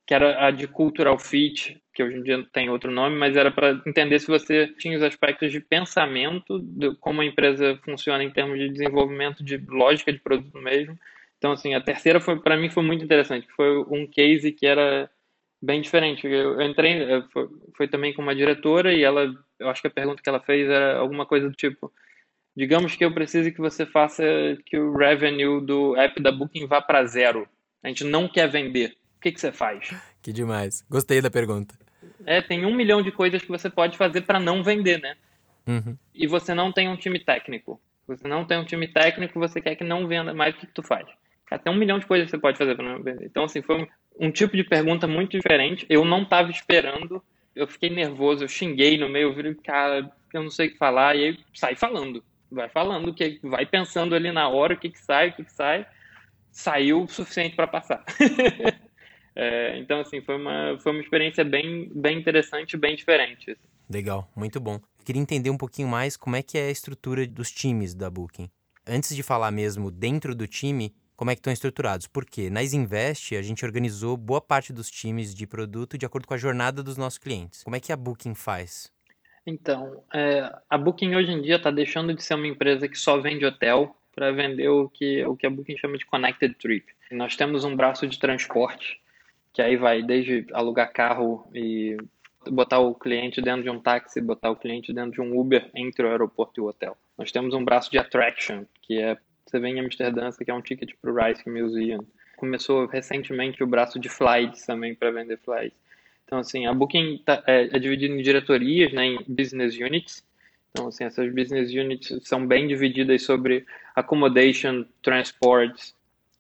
que 0.06 0.16
era 0.16 0.46
a 0.46 0.52
de 0.52 0.68
Cultural 0.68 1.18
Fit, 1.18 1.82
que 1.94 2.04
hoje 2.04 2.18
em 2.18 2.24
dia 2.24 2.46
tem 2.52 2.70
outro 2.70 2.92
nome, 2.92 3.16
mas 3.16 3.38
era 3.38 3.52
para 3.52 3.82
entender 3.86 4.20
se 4.20 4.28
você 4.28 4.68
tinha 4.68 4.98
os 4.98 5.04
aspectos 5.04 5.52
de 5.52 5.60
pensamento, 5.60 6.60
de 6.60 6.94
como 6.96 7.22
a 7.22 7.26
empresa 7.26 7.80
funciona 7.86 8.24
em 8.24 8.30
termos 8.30 8.60
de 8.60 8.70
desenvolvimento 8.70 9.44
de 9.44 9.58
lógica 9.58 10.12
de 10.12 10.20
produto 10.20 10.58
mesmo. 10.58 10.98
Então, 11.42 11.54
assim, 11.54 11.74
a 11.74 11.82
terceira 11.82 12.20
foi 12.22 12.40
para 12.40 12.56
mim 12.56 12.70
foi 12.70 12.84
muito 12.84 13.04
interessante, 13.04 13.48
foi 13.56 13.80
um 13.90 14.06
case 14.06 14.52
que 14.52 14.68
era 14.68 15.10
bem 15.60 15.82
diferente. 15.82 16.28
Eu 16.28 16.62
entrei, 16.62 17.02
eh, 17.02 17.24
foi, 17.34 17.50
foi 17.76 17.88
também 17.88 18.14
com 18.14 18.22
uma 18.22 18.36
diretora 18.36 18.94
e 18.94 19.02
ela, 19.02 19.34
eu 19.58 19.68
acho 19.68 19.82
que 19.82 19.88
a 19.88 19.92
pergunta 19.92 20.22
que 20.22 20.30
ela 20.30 20.40
fez 20.40 20.70
era 20.70 21.00
alguma 21.00 21.26
coisa 21.26 21.50
do 21.50 21.56
tipo, 21.56 21.92
digamos 22.56 22.96
que 22.96 23.04
eu 23.04 23.12
precise 23.12 23.52
que 23.52 23.60
você 23.60 23.88
faça 23.88 24.24
que 24.68 24.78
o 24.78 24.96
revenue 24.96 25.66
do 25.66 25.96
app 25.96 26.22
da 26.22 26.32
Booking 26.32 26.68
vá 26.68 26.80
para 26.80 27.08
zero. 27.08 27.48
A 27.82 27.88
gente 27.88 28.04
não 28.04 28.28
quer 28.28 28.48
vender 28.48 28.96
o 29.18 29.22
que, 29.22 29.32
que 29.32 29.42
você 29.42 29.52
faz? 29.52 29.90
Que 30.22 30.32
demais. 30.32 30.86
Gostei 30.88 31.22
da 31.22 31.32
pergunta. 31.32 31.74
É, 32.24 32.40
tem 32.40 32.68
um 32.68 32.76
milhão 32.76 33.02
de 33.02 33.12
coisas 33.12 33.42
que 33.42 33.50
você 33.50 33.68
pode 33.68 33.98
fazer 33.98 34.22
para 34.22 34.40
não 34.40 34.62
vender, 34.62 35.02
né? 35.02 35.18
Uhum. 35.66 35.98
E 36.14 36.28
você 36.28 36.54
não 36.54 36.72
tem 36.72 36.88
um 36.88 36.96
time 36.96 37.18
técnico. 37.18 37.82
Você 38.06 38.28
não 38.28 38.46
tem 38.46 38.60
um 38.60 38.64
time 38.64 38.88
técnico, 38.88 39.40
você 39.40 39.60
quer 39.60 39.76
que 39.76 39.84
não 39.84 40.08
venda 40.08 40.36
mais, 40.36 40.54
o 40.54 40.60
que, 40.60 40.68
que 40.68 40.74
tu 40.74 40.84
faz? 40.84 41.08
Até 41.52 41.70
um 41.70 41.76
milhão 41.76 42.00
de 42.00 42.06
coisas 42.06 42.30
você 42.30 42.38
pode 42.38 42.58
fazer 42.58 42.76
para 42.76 42.98
não. 42.98 43.04
Então, 43.22 43.44
assim, 43.44 43.62
foi 43.62 43.82
um, 43.82 43.88
um, 44.28 44.32
tipo 44.32 44.56
de 44.56 44.64
pergunta 44.64 45.06
muito 45.06 45.32
diferente. 45.38 45.86
Eu 45.90 46.06
não 46.06 46.24
estava 46.24 46.50
esperando, 46.50 47.22
eu 47.54 47.68
fiquei 47.68 47.90
nervoso, 47.90 48.46
eu 48.46 48.48
xinguei 48.48 48.98
no 48.98 49.10
meio, 49.10 49.28
eu 49.28 49.34
virei, 49.34 49.54
cara, 49.56 50.10
eu 50.34 50.44
não 50.44 50.50
sei 50.50 50.68
o 50.68 50.72
que 50.72 50.78
falar, 50.78 51.18
e 51.18 51.26
aí 51.26 51.40
sai 51.54 51.76
falando. 51.76 52.24
Vai 52.50 52.70
falando, 52.70 53.14
que 53.14 53.40
vai 53.44 53.66
pensando 53.66 54.16
ali 54.16 54.32
na 54.32 54.48
hora 54.48 54.74
o 54.74 54.78
que, 54.78 54.90
que 54.90 55.00
sai, 55.00 55.30
o 55.30 55.34
que, 55.34 55.44
que 55.44 55.52
sai. 55.52 55.86
Saiu 56.52 57.04
o 57.04 57.08
suficiente 57.08 57.56
para 57.56 57.68
passar. 57.68 58.04
É, 59.34 59.78
então, 59.78 60.02
assim, 60.02 60.20
foi 60.20 60.36
uma, 60.36 60.78
foi 60.80 60.92
uma 60.92 61.02
experiência 61.02 61.44
bem, 61.44 61.90
bem 61.96 62.20
interessante, 62.20 62.76
bem 62.76 62.98
diferente. 62.98 63.58
Legal, 63.90 64.30
muito 64.36 64.60
bom. 64.60 64.76
Eu 64.76 65.06
queria 65.06 65.22
entender 65.22 65.50
um 65.50 65.58
pouquinho 65.58 65.88
mais 65.88 66.18
como 66.18 66.36
é 66.36 66.44
que 66.44 66.58
é 66.58 66.68
a 66.68 66.72
estrutura 66.72 67.26
dos 67.26 67.50
times 67.50 67.94
da 67.94 68.10
Booking. 68.10 68.50
Antes 68.86 69.16
de 69.16 69.24
falar 69.24 69.52
mesmo 69.52 69.90
dentro 69.90 70.36
do 70.36 70.48
time, 70.48 70.94
como 71.22 71.30
é 71.30 71.36
que 71.36 71.40
estão 71.40 71.54
estruturados? 71.54 72.08
Porque 72.08 72.50
na 72.50 72.64
Invest 72.64 73.36
a 73.36 73.44
gente 73.44 73.64
organizou 73.64 74.18
boa 74.18 74.42
parte 74.42 74.74
dos 74.74 74.90
times 74.90 75.36
de 75.36 75.46
produto 75.46 75.96
de 75.96 76.04
acordo 76.04 76.28
com 76.28 76.34
a 76.34 76.38
jornada 76.38 76.82
dos 76.82 76.98
nossos 76.98 77.20
clientes. 77.20 77.64
Como 77.64 77.76
é 77.76 77.80
que 77.80 77.92
a 77.92 77.96
Booking 77.96 78.34
faz? 78.34 78.92
Então, 79.46 80.04
é, 80.12 80.52
a 80.68 80.80
Booking 80.80 81.14
hoje 81.14 81.32
em 81.32 81.40
dia 81.40 81.58
está 81.58 81.70
deixando 81.70 82.12
de 82.16 82.24
ser 82.24 82.34
uma 82.34 82.48
empresa 82.48 82.88
que 82.88 82.98
só 82.98 83.20
vende 83.20 83.46
hotel 83.46 83.96
para 84.16 84.32
vender 84.32 84.68
o 84.70 84.90
que, 84.90 85.24
o 85.24 85.38
que 85.38 85.46
a 85.46 85.52
Booking 85.52 85.78
chama 85.78 85.96
de 85.96 86.08
Connected 86.08 86.56
Trip. 86.56 86.88
Nós 87.12 87.36
temos 87.36 87.64
um 87.64 87.76
braço 87.76 88.08
de 88.08 88.18
transporte 88.18 89.00
que 89.54 89.62
aí 89.62 89.78
vai 89.78 90.02
desde 90.02 90.48
alugar 90.52 90.92
carro 90.92 91.48
e 91.54 91.98
botar 92.50 92.80
o 92.80 92.96
cliente 92.96 93.44
dentro 93.44 93.62
de 93.62 93.70
um 93.70 93.80
táxi, 93.80 94.20
botar 94.20 94.50
o 94.50 94.56
cliente 94.56 94.92
dentro 94.92 95.12
de 95.12 95.22
um 95.22 95.40
Uber 95.40 95.70
entre 95.76 96.04
o 96.04 96.10
aeroporto 96.10 96.60
e 96.60 96.64
o 96.64 96.68
hotel. 96.68 96.98
Nós 97.16 97.32
temos 97.32 97.54
um 97.54 97.64
braço 97.64 97.92
de 97.92 98.00
attraction, 98.00 98.66
que 98.82 99.00
é 99.00 99.20
você 99.52 99.60
vem 99.60 99.78
em 99.78 99.80
Amsterdã, 99.82 100.32
você 100.32 100.46
quer 100.46 100.54
um 100.54 100.62
ticket 100.62 100.92
para 101.02 101.12
o 101.12 101.16
Rice 101.16 101.48
Museum. 101.50 102.00
Começou 102.38 102.86
recentemente 102.86 103.62
o 103.62 103.68
braço 103.68 104.00
de 104.00 104.08
flights 104.08 104.66
também 104.66 104.96
para 104.96 105.12
vender 105.12 105.38
flights. 105.38 105.78
Então, 106.26 106.40
assim, 106.40 106.66
a 106.66 106.74
Booking 106.74 107.22
tá, 107.26 107.44
é, 107.46 107.64
é 107.64 107.80
dividida 107.80 108.14
em 108.14 108.22
diretorias, 108.22 108.94
né, 108.94 109.06
em 109.06 109.20
business 109.28 109.76
units. 109.78 110.24
Então, 110.72 110.88
assim, 110.88 111.04
essas 111.04 111.30
business 111.34 111.70
units 111.72 112.18
são 112.24 112.48
bem 112.48 112.66
divididas 112.68 113.24
sobre 113.24 113.66
accommodation, 113.94 114.86
transports, 115.04 115.94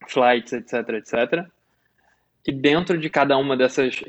flights, 0.07 0.53
etc, 0.53 0.89
etc. 0.91 1.45
E 2.47 2.51
dentro 2.53 2.97
de 2.97 3.09
cada 3.09 3.37
uma 3.37 3.57
dessas, 3.57 4.01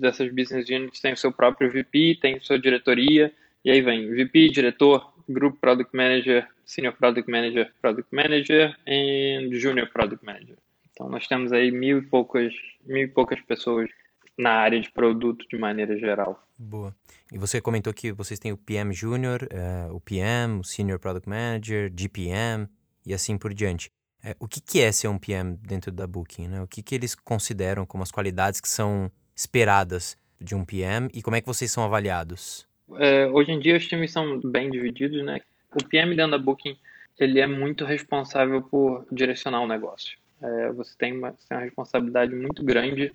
dessas 0.00 0.32
business 0.32 0.68
units 0.68 1.00
tem 1.00 1.12
o 1.12 1.16
seu 1.16 1.32
próprio 1.32 1.70
VP, 1.70 2.18
tem 2.22 2.38
sua 2.40 2.58
diretoria, 2.58 3.32
e 3.64 3.70
aí 3.72 3.82
vem 3.82 4.14
VP, 4.14 4.50
diretor, 4.50 5.12
Group 5.28 5.58
Product 5.60 5.94
Manager, 5.94 6.46
Senior 6.64 6.94
Product 6.94 7.30
Manager, 7.30 7.72
Product 7.80 8.14
Manager 8.14 8.76
e 8.86 9.48
Junior 9.52 9.88
Product 9.90 10.24
Manager. 10.24 10.56
Então 10.92 11.08
nós 11.08 11.26
temos 11.26 11.52
aí 11.52 11.70
mil 11.70 11.98
e 11.98 12.02
poucas, 12.02 12.54
mil 12.84 13.04
e 13.04 13.08
poucas 13.08 13.40
pessoas 13.40 13.90
na 14.36 14.50
área 14.50 14.80
de 14.80 14.90
produto 14.90 15.46
de 15.48 15.56
maneira 15.56 15.96
geral. 15.98 16.42
Boa. 16.58 16.94
E 17.32 17.38
você 17.38 17.60
comentou 17.60 17.92
que 17.92 18.12
vocês 18.12 18.38
têm 18.38 18.52
o 18.52 18.56
PM 18.56 18.92
Junior, 18.92 19.42
uh, 19.42 19.94
o 19.94 20.00
PM, 20.00 20.60
o 20.60 20.64
Senior 20.64 20.98
Product 20.98 21.28
Manager, 21.28 21.92
GPM 21.94 22.68
e 23.06 23.14
assim 23.14 23.36
por 23.36 23.52
diante. 23.52 23.90
É, 24.22 24.34
o 24.38 24.48
que, 24.48 24.60
que 24.60 24.80
é 24.80 24.90
ser 24.90 25.08
um 25.08 25.18
PM 25.18 25.56
dentro 25.62 25.92
da 25.92 26.06
Booking? 26.06 26.48
Né? 26.48 26.62
O 26.62 26.66
que, 26.66 26.82
que 26.82 26.94
eles 26.94 27.14
consideram 27.14 27.84
como 27.84 28.02
as 28.02 28.10
qualidades 28.10 28.60
que 28.60 28.68
são 28.68 29.10
esperadas 29.36 30.16
de 30.40 30.54
um 30.54 30.64
PM 30.64 31.08
e 31.12 31.22
como 31.22 31.36
é 31.36 31.40
que 31.40 31.46
vocês 31.46 31.70
são 31.70 31.84
avaliados? 31.84 32.66
É, 32.98 33.26
hoje 33.26 33.52
em 33.52 33.58
dia 33.58 33.76
os 33.76 33.86
times 33.86 34.12
são 34.12 34.40
bem 34.40 34.70
divididos, 34.70 35.24
né? 35.24 35.40
O 35.74 35.84
PM 35.84 36.14
dentro 36.14 36.32
da 36.32 36.38
Booking 36.38 36.76
ele 37.18 37.40
é 37.40 37.46
muito 37.46 37.84
responsável 37.84 38.62
por 38.62 39.06
direcionar 39.10 39.60
o 39.60 39.68
negócio. 39.68 40.18
É, 40.42 40.72
você 40.72 40.94
tem 40.98 41.16
uma, 41.16 41.32
tem 41.32 41.56
uma, 41.56 41.64
responsabilidade 41.64 42.34
muito 42.34 42.64
grande 42.64 43.12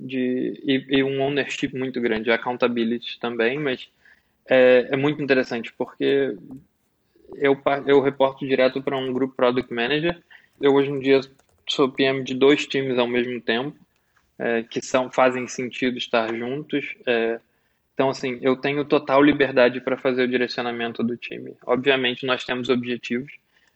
de, 0.00 0.60
e, 0.64 0.86
e, 0.88 1.04
um 1.04 1.20
ownership 1.22 1.76
muito 1.76 2.00
grande, 2.00 2.30
accountability 2.30 3.18
também, 3.20 3.58
mas 3.58 3.88
é, 4.48 4.88
é 4.90 4.96
muito 4.96 5.22
interessante 5.22 5.72
porque 5.76 6.36
eu, 7.36 7.60
eu 7.86 8.00
reporto 8.00 8.46
direto 8.46 8.82
para 8.82 8.96
um 8.96 9.12
grupo 9.12 9.36
Product 9.36 9.72
Manager 9.72 10.20
eu 10.60 10.74
hoje 10.74 10.90
em 10.90 10.98
dia 10.98 11.20
sou 11.68 11.90
PM 11.90 12.22
de 12.22 12.34
dois 12.34 12.66
times 12.66 12.98
ao 12.98 13.06
mesmo 13.06 13.40
tempo, 13.40 13.76
é, 14.38 14.62
que 14.62 14.84
são 14.84 15.10
fazem 15.10 15.46
sentido 15.46 15.98
estar 15.98 16.34
juntos. 16.34 16.94
É, 17.06 17.40
então, 17.94 18.10
assim, 18.10 18.38
eu 18.42 18.56
tenho 18.56 18.84
total 18.84 19.22
liberdade 19.22 19.80
para 19.80 19.96
fazer 19.96 20.24
o 20.24 20.28
direcionamento 20.28 21.02
do 21.02 21.16
time. 21.16 21.56
Obviamente, 21.64 22.26
nós 22.26 22.44
temos 22.44 22.68
objetivos. 22.68 23.32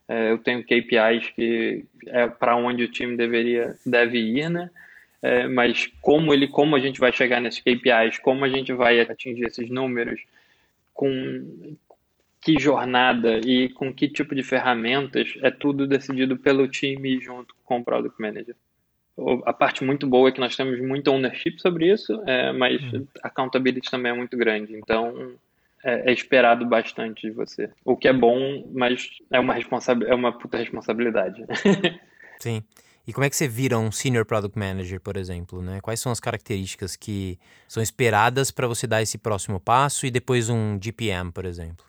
É, 0.09 0.33
eu 0.33 0.39
tenho 0.39 0.65
KPIs 0.65 1.31
que 1.31 1.85
é 2.07 2.27
para 2.27 2.57
onde 2.57 2.83
o 2.83 2.91
time 2.91 3.17
deveria 3.17 3.77
deve 3.87 4.19
ir, 4.19 4.51
né? 4.51 4.71
É, 5.23 5.47
mas 5.47 5.87
como 6.01 6.33
ele, 6.35 6.49
como 6.49 6.75
a 6.75 6.81
gente 6.81 6.99
vai 6.99 7.13
chegar 7.13 7.41
nesses 7.41 7.61
KPIs, 7.61 8.19
como 8.19 8.45
a 8.45 8.49
gente 8.49 8.73
vai 8.73 9.01
atingir 9.01 9.45
esses 9.47 9.71
números, 9.71 10.21
com 10.93 11.77
que 12.41 12.59
jornada 12.59 13.39
e 13.39 13.69
com 13.71 13.93
que 13.93 14.09
tipo 14.09 14.35
de 14.35 14.43
ferramentas 14.43 15.35
é 15.43 15.51
tudo 15.51 15.87
decidido 15.87 16.37
pelo 16.37 16.67
time 16.69 17.21
junto 17.21 17.55
com 17.65 17.79
o 17.79 17.85
Product 17.85 18.21
Manager. 18.21 18.57
A 19.45 19.53
parte 19.53 19.85
muito 19.85 20.07
boa 20.07 20.29
é 20.29 20.33
que 20.33 20.41
nós 20.41 20.57
temos 20.57 20.81
muito 20.81 21.09
ownership 21.09 21.59
sobre 21.59 21.93
isso, 21.93 22.23
é, 22.27 22.53
mas 22.53 22.81
uhum. 22.93 23.07
accountability 23.23 23.91
também 23.91 24.13
é 24.13 24.15
muito 24.15 24.37
grande. 24.37 24.75
Então, 24.75 25.33
é, 25.85 26.11
é, 26.11 26.13
esperado 26.13 26.65
bastante 26.67 27.29
de 27.29 27.31
você. 27.33 27.71
O 27.85 27.97
que 27.97 28.09
é 28.09 28.13
bom, 28.13 28.69
mas 28.73 29.09
é 29.31 29.39
uma, 29.39 29.55
responsa 29.55 29.93
é 29.93 30.15
uma 30.15 30.33
puta 30.33 30.59
responsabilidade. 30.59 31.45
Sim. 32.39 32.63
E 33.07 33.13
como 33.13 33.25
é 33.25 33.31
que 33.31 33.37
você 33.37 33.49
vira 33.49 33.79
um 33.79 33.91
Senior 33.91 34.27
Product 34.27 34.59
Manager, 34.59 35.01
por 35.01 35.17
exemplo? 35.17 35.63
Né? 35.63 35.81
Quais 35.81 35.99
são 35.99 36.13
as 36.13 36.21
características 36.21 36.95
que 36.95 37.39
são 37.67 37.83
esperadas 37.83 38.51
para 38.51 38.67
você 38.67 38.87
dar 38.87 39.01
esse 39.01 39.17
próximo 39.17 39.59
passo 39.59 40.05
e 40.05 40.11
depois 40.11 40.51
um 40.51 40.79
GPM, 40.81 41.33
por 41.33 41.47
exemplo? 41.47 41.87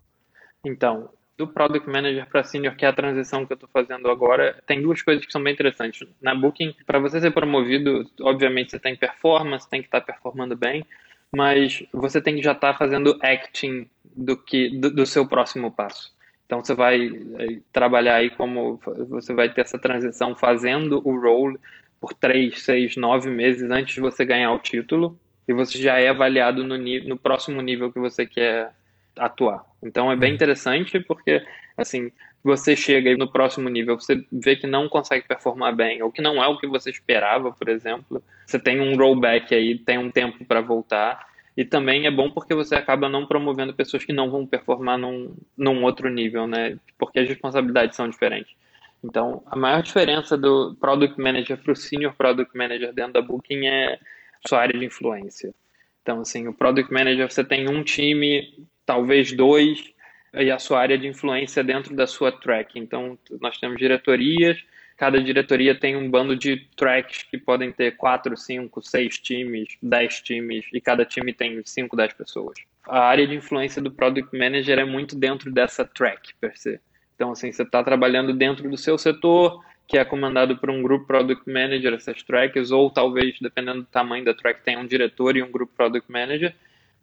Então, 0.64 1.10
do 1.40 1.48
Product 1.48 1.90
Manager 1.90 2.28
para 2.28 2.44
Senior, 2.44 2.76
que 2.76 2.86
é 2.86 2.90
a 2.90 2.94
transição 2.94 3.46
que 3.46 3.54
eu 3.54 3.56
estou 3.56 3.70
fazendo 3.72 4.12
agora, 4.12 4.62
tem 4.68 4.82
duas 4.82 5.02
coisas 5.02 5.26
que 5.26 5.32
são 5.32 5.42
bem 5.42 5.54
interessantes. 5.54 6.06
Na 6.22 6.36
Booking, 6.36 6.76
para 6.86 7.00
você 7.00 7.22
ser 7.22 7.32
promovido, 7.32 8.06
obviamente 8.20 8.72
você 8.72 8.80
tem 8.80 8.94
performance, 8.94 9.68
tem 9.70 9.82
que 9.82 9.88
estar 9.88 10.02
tá 10.02 10.12
performando 10.12 10.58
bem, 10.58 10.86
mas 11.34 11.82
você 11.94 12.22
tem 12.22 12.36
que 12.36 12.44
já 12.44 12.52
estar 12.52 12.74
tá 12.74 12.78
fazendo 12.78 13.18
acting 13.22 13.90
do 14.04 14.36
que 14.36 14.70
do, 14.70 14.92
do, 14.92 15.06
seu 15.06 15.26
próximo 15.26 15.72
passo. 15.72 16.14
Então 16.46 16.62
você 16.62 16.74
vai 16.74 17.08
eh, 17.08 17.60
trabalhar 17.72 18.16
aí 18.16 18.30
como 18.32 18.78
você 19.08 19.34
vai 19.34 19.48
ter 19.48 19.62
essa 19.62 19.80
transição 19.80 20.36
fazendo 20.36 21.02
o 21.08 21.18
role 21.18 21.58
por 22.02 22.14
três, 22.14 22.64
seis, 22.64 22.98
nove 22.98 23.30
meses 23.30 23.72
antes 23.72 23.96
de 23.96 24.02
você 24.02 24.26
ganhar 24.26 24.52
o 24.52 24.60
título 24.60 25.18
e 25.48 25.54
você 25.54 25.78
já 25.78 26.00
é 26.00 26.10
avaliado 26.10 26.66
no, 26.66 26.78
no 26.78 27.18
próximo 27.18 27.62
nível 27.62 27.94
que 27.94 28.00
você 28.00 28.26
quer 28.26 28.74
atuar. 29.20 29.66
Então 29.84 30.12
é 30.12 30.16
bem 30.16 30.30
uhum. 30.30 30.36
interessante 30.36 31.00
porque 31.00 31.44
assim 31.78 32.12
você 32.44 32.76
chega 32.76 33.16
no 33.18 33.32
próximo 33.32 33.68
nível, 33.70 34.00
você 34.00 34.26
vê 34.32 34.56
que 34.56 34.66
não 34.66 34.88
consegue 34.88 35.28
performar 35.28 35.76
bem, 35.76 36.02
ou 36.02 36.12
que 36.12 36.22
não 36.22 36.42
é 36.42 36.48
o 36.48 36.58
que 36.58 36.68
você 36.68 36.90
esperava, 36.90 37.52
por 37.52 37.68
exemplo, 37.68 38.24
você 38.46 38.58
tem 38.58 38.80
um 38.80 38.96
rollback 38.96 39.54
aí, 39.54 39.78
tem 39.78 39.98
um 39.98 40.10
tempo 40.10 40.46
para 40.46 40.62
voltar, 40.62 41.28
e 41.58 41.66
também 41.66 42.06
é 42.06 42.12
bom 42.12 42.30
porque 42.30 42.56
você 42.56 42.76
acaba 42.76 43.10
não 43.10 43.26
promovendo 43.26 43.74
pessoas 43.74 44.06
que 44.06 44.14
não 44.14 44.32
vão 44.32 44.48
performar 44.48 44.98
num, 44.98 45.36
num 45.58 45.84
outro 45.84 46.10
nível, 46.10 46.48
né? 46.48 46.78
Porque 46.98 47.20
as 47.20 47.28
responsabilidades 47.28 47.98
são 47.98 48.08
diferentes. 48.08 48.56
Então, 49.04 49.44
a 49.46 49.58
maior 49.58 49.82
diferença 49.82 50.38
do 50.38 50.76
Product 50.80 51.20
Manager 51.20 51.58
para 51.58 51.74
o 51.74 51.76
Senior 51.76 52.14
Product 52.14 52.58
Manager 52.58 52.94
dentro 52.94 53.14
da 53.14 53.22
Booking 53.22 53.68
é 53.68 54.00
sua 54.48 54.62
área 54.62 54.78
de 54.78 54.86
influência. 54.86 55.54
Então, 56.02 56.22
assim, 56.22 56.48
o 56.48 56.54
Product 56.54 56.92
Manager 56.94 57.30
você 57.30 57.44
tem 57.44 57.70
um 57.70 57.84
time, 57.84 58.66
talvez 58.90 59.32
dois, 59.32 59.94
e 60.34 60.50
a 60.50 60.58
sua 60.58 60.80
área 60.80 60.98
de 60.98 61.06
influência 61.06 61.64
dentro 61.64 61.96
da 61.96 62.08
sua 62.08 62.32
track. 62.32 62.80
Então, 62.80 63.20
nós 63.40 63.60
temos 63.60 63.78
diretorias, 63.78 64.58
cada 64.98 65.22
diretoria 65.22 65.76
tem 65.76 65.96
um 65.96 66.10
bando 66.10 66.36
de 66.36 66.66
tracks 66.76 67.22
que 67.22 67.38
podem 67.38 67.72
ter 67.72 67.98
quatro, 67.98 68.36
cinco, 68.36 68.82
seis 68.82 69.20
times, 69.20 69.78
dez 69.80 70.20
times, 70.22 70.66
e 70.74 70.82
cada 70.82 71.06
time 71.06 71.32
tem 71.32 71.62
cinco, 71.64 71.96
dez 71.96 72.14
pessoas. 72.14 72.58
A 72.88 73.02
área 73.02 73.28
de 73.28 73.36
influência 73.36 73.80
do 73.80 73.92
Product 73.92 74.36
Manager 74.36 74.80
é 74.80 74.86
muito 74.86 75.16
dentro 75.16 75.52
dessa 75.52 75.86
track, 75.86 76.34
per 76.42 76.58
se. 76.58 76.80
Então, 77.16 77.34
assim, 77.34 77.52
você 77.52 77.62
está 77.62 77.84
trabalhando 77.84 78.34
dentro 78.34 78.68
do 78.68 78.76
seu 78.76 78.98
setor, 78.98 79.64
que 79.88 80.00
é 80.00 80.04
comandado 80.04 80.58
por 80.58 80.72
um 80.72 80.82
grupo 80.82 81.06
Product 81.06 81.48
Manager, 81.48 81.94
essas 81.94 82.24
tracks, 82.24 82.72
ou 82.72 82.90
talvez, 82.90 83.38
dependendo 83.40 83.82
do 83.82 83.88
tamanho 83.88 84.26
da 84.26 84.34
track, 84.34 84.64
tenha 84.64 84.80
um 84.80 84.88
diretor 84.88 85.38
e 85.38 85.44
um 85.44 85.52
grupo 85.52 85.72
Product 85.78 86.12
Manager, 86.12 86.56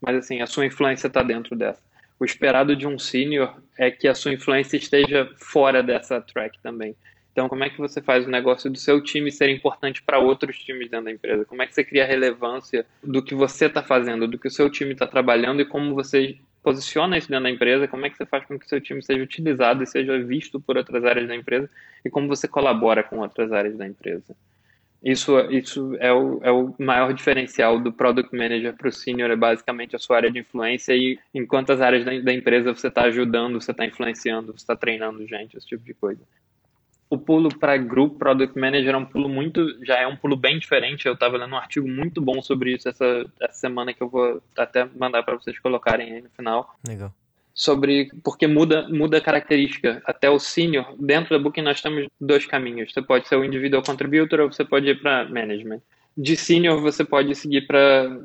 mas, 0.07 0.17
assim, 0.17 0.41
a 0.41 0.47
sua 0.47 0.65
influência 0.65 1.09
está 1.09 1.23
dentro 1.23 1.55
dessa 1.55 1.83
o 2.19 2.25
esperado 2.25 2.75
de 2.75 2.87
um 2.87 2.99
sênior 2.99 3.57
é 3.79 3.91
que 3.91 4.09
a 4.09 4.15
sua 4.15 4.33
influência 4.33 4.77
esteja 4.77 5.31
fora 5.37 5.83
dessa 5.83 6.21
track 6.21 6.59
também. 6.63 6.97
Então, 7.33 7.51
como 7.51 7.65
é 7.65 7.69
que 7.69 7.79
você 7.79 8.01
faz 8.01 8.27
o 8.27 8.31
negócio 8.31 8.71
do 8.71 8.79
seu 8.79 9.03
time 9.03 9.31
ser 9.31 9.51
importante 9.51 10.03
para 10.03 10.19
outros 10.19 10.59
times 10.59 10.89
dentro 10.89 11.05
da 11.05 11.13
empresa? 11.13 11.45
Como 11.45 11.61
é 11.61 11.67
que 11.67 11.75
você 11.75 11.85
cria 11.85 12.07
relevância 12.07 12.87
do 13.03 13.23
que 13.23 13.35
você 13.35 13.67
está 13.67 13.83
fazendo, 13.83 14.27
do 14.27 14.39
que 14.39 14.49
o 14.49 14.51
seu 14.51 14.71
time 14.71 14.93
está 14.95 15.07
trabalhando 15.07 15.61
e 15.61 15.67
como 15.67 15.95
você 15.95 16.39
posiciona 16.63 17.19
isso 17.19 17.29
dentro 17.29 17.45
da 17.45 17.51
empresa? 17.51 17.87
Como 17.87 18.07
é 18.07 18.11
que 18.11 18.17
você 18.17 18.25
faz 18.25 18.47
com 18.47 18.59
que 18.59 18.65
o 18.65 18.69
seu 18.69 18.81
time 18.81 19.03
seja 19.03 19.23
utilizado 19.23 19.83
e 19.83 19.87
seja 19.87 20.19
visto 20.19 20.59
por 20.59 20.79
outras 20.79 21.05
áreas 21.05 21.29
da 21.29 21.37
empresa? 21.37 21.69
E 22.03 22.09
como 22.09 22.27
você 22.27 22.49
colabora 22.49 23.03
com 23.03 23.19
outras 23.19 23.53
áreas 23.53 23.77
da 23.77 23.87
empresa? 23.87 24.35
Isso, 25.03 25.39
isso 25.51 25.95
é, 26.01 26.13
o, 26.13 26.41
é 26.43 26.51
o 26.51 26.75
maior 26.79 27.13
diferencial 27.13 27.79
do 27.79 27.93
Product 27.93 28.35
Manager 28.37 28.75
para 28.75 28.89
o 28.89 28.93
Senior, 28.93 29.31
é 29.31 29.37
basicamente 29.37 29.95
a 29.95 29.99
sua 29.99 30.17
área 30.17 30.31
de 30.31 30.39
influência 30.39 30.95
e 30.95 31.19
em 31.35 31.47
quantas 31.47 31.81
áreas 31.81 32.05
da, 32.05 32.19
da 32.19 32.33
empresa 32.33 32.75
você 32.75 32.89
está 32.89 33.03
ajudando, 33.03 33.61
você 33.61 33.71
está 33.71 33.85
influenciando, 33.85 34.53
você 34.53 34.65
está 34.65 34.75
treinando 34.75 35.27
gente, 35.27 35.57
esse 35.57 35.67
tipo 35.67 35.85
de 35.85 35.95
coisa. 35.95 36.21
O 37.09 37.17
pulo 37.17 37.57
para 37.57 37.77
Group 37.77 38.19
Product 38.19 38.59
Manager 38.59 38.95
é 38.95 38.97
um 38.97 39.05
pulo 39.05 39.29
muito, 39.29 39.85
já 39.85 39.97
é 39.97 40.07
um 40.09 40.17
pulo 40.17 40.37
bem 40.37 40.59
diferente. 40.59 41.07
Eu 41.07 41.15
estava 41.15 41.37
lendo 41.37 41.53
um 41.53 41.59
artigo 41.59 41.87
muito 41.87 42.21
bom 42.21 42.43
sobre 42.43 42.75
isso 42.75 42.89
essa, 42.89 43.25
essa 43.41 43.55
semana 43.55 43.95
que 43.95 44.03
eu 44.03 44.09
vou 44.09 44.43
até 44.57 44.85
mandar 44.87 45.23
para 45.23 45.37
vocês 45.37 45.57
colocarem 45.61 46.15
aí 46.15 46.21
no 46.21 46.31
final. 46.31 46.77
Legal 46.87 47.15
sobre 47.57 48.11
porque 48.23 48.47
muda 48.47 48.87
muda 48.89 49.17
a 49.17 49.21
característica. 49.21 50.03
Até 50.05 50.29
o 50.29 50.39
senior, 50.39 50.95
dentro 51.01 51.37
da 51.37 51.43
Booking 51.43 51.63
nós 51.63 51.81
temos 51.81 52.07
dois 52.21 52.45
caminhos. 52.45 52.93
Você 52.93 53.01
pode 53.01 53.27
ser 53.27 53.37
o 53.37 53.45
individual 53.45 53.83
contributor 53.83 54.41
ou 54.41 54.53
você 54.53 54.63
pode 54.63 54.87
ir 54.87 55.01
para 55.01 55.25
management. 55.25 55.81
De 56.15 56.37
senior 56.37 56.81
você 56.83 57.03
pode 57.03 57.35
seguir 57.35 57.67
para 57.67 58.21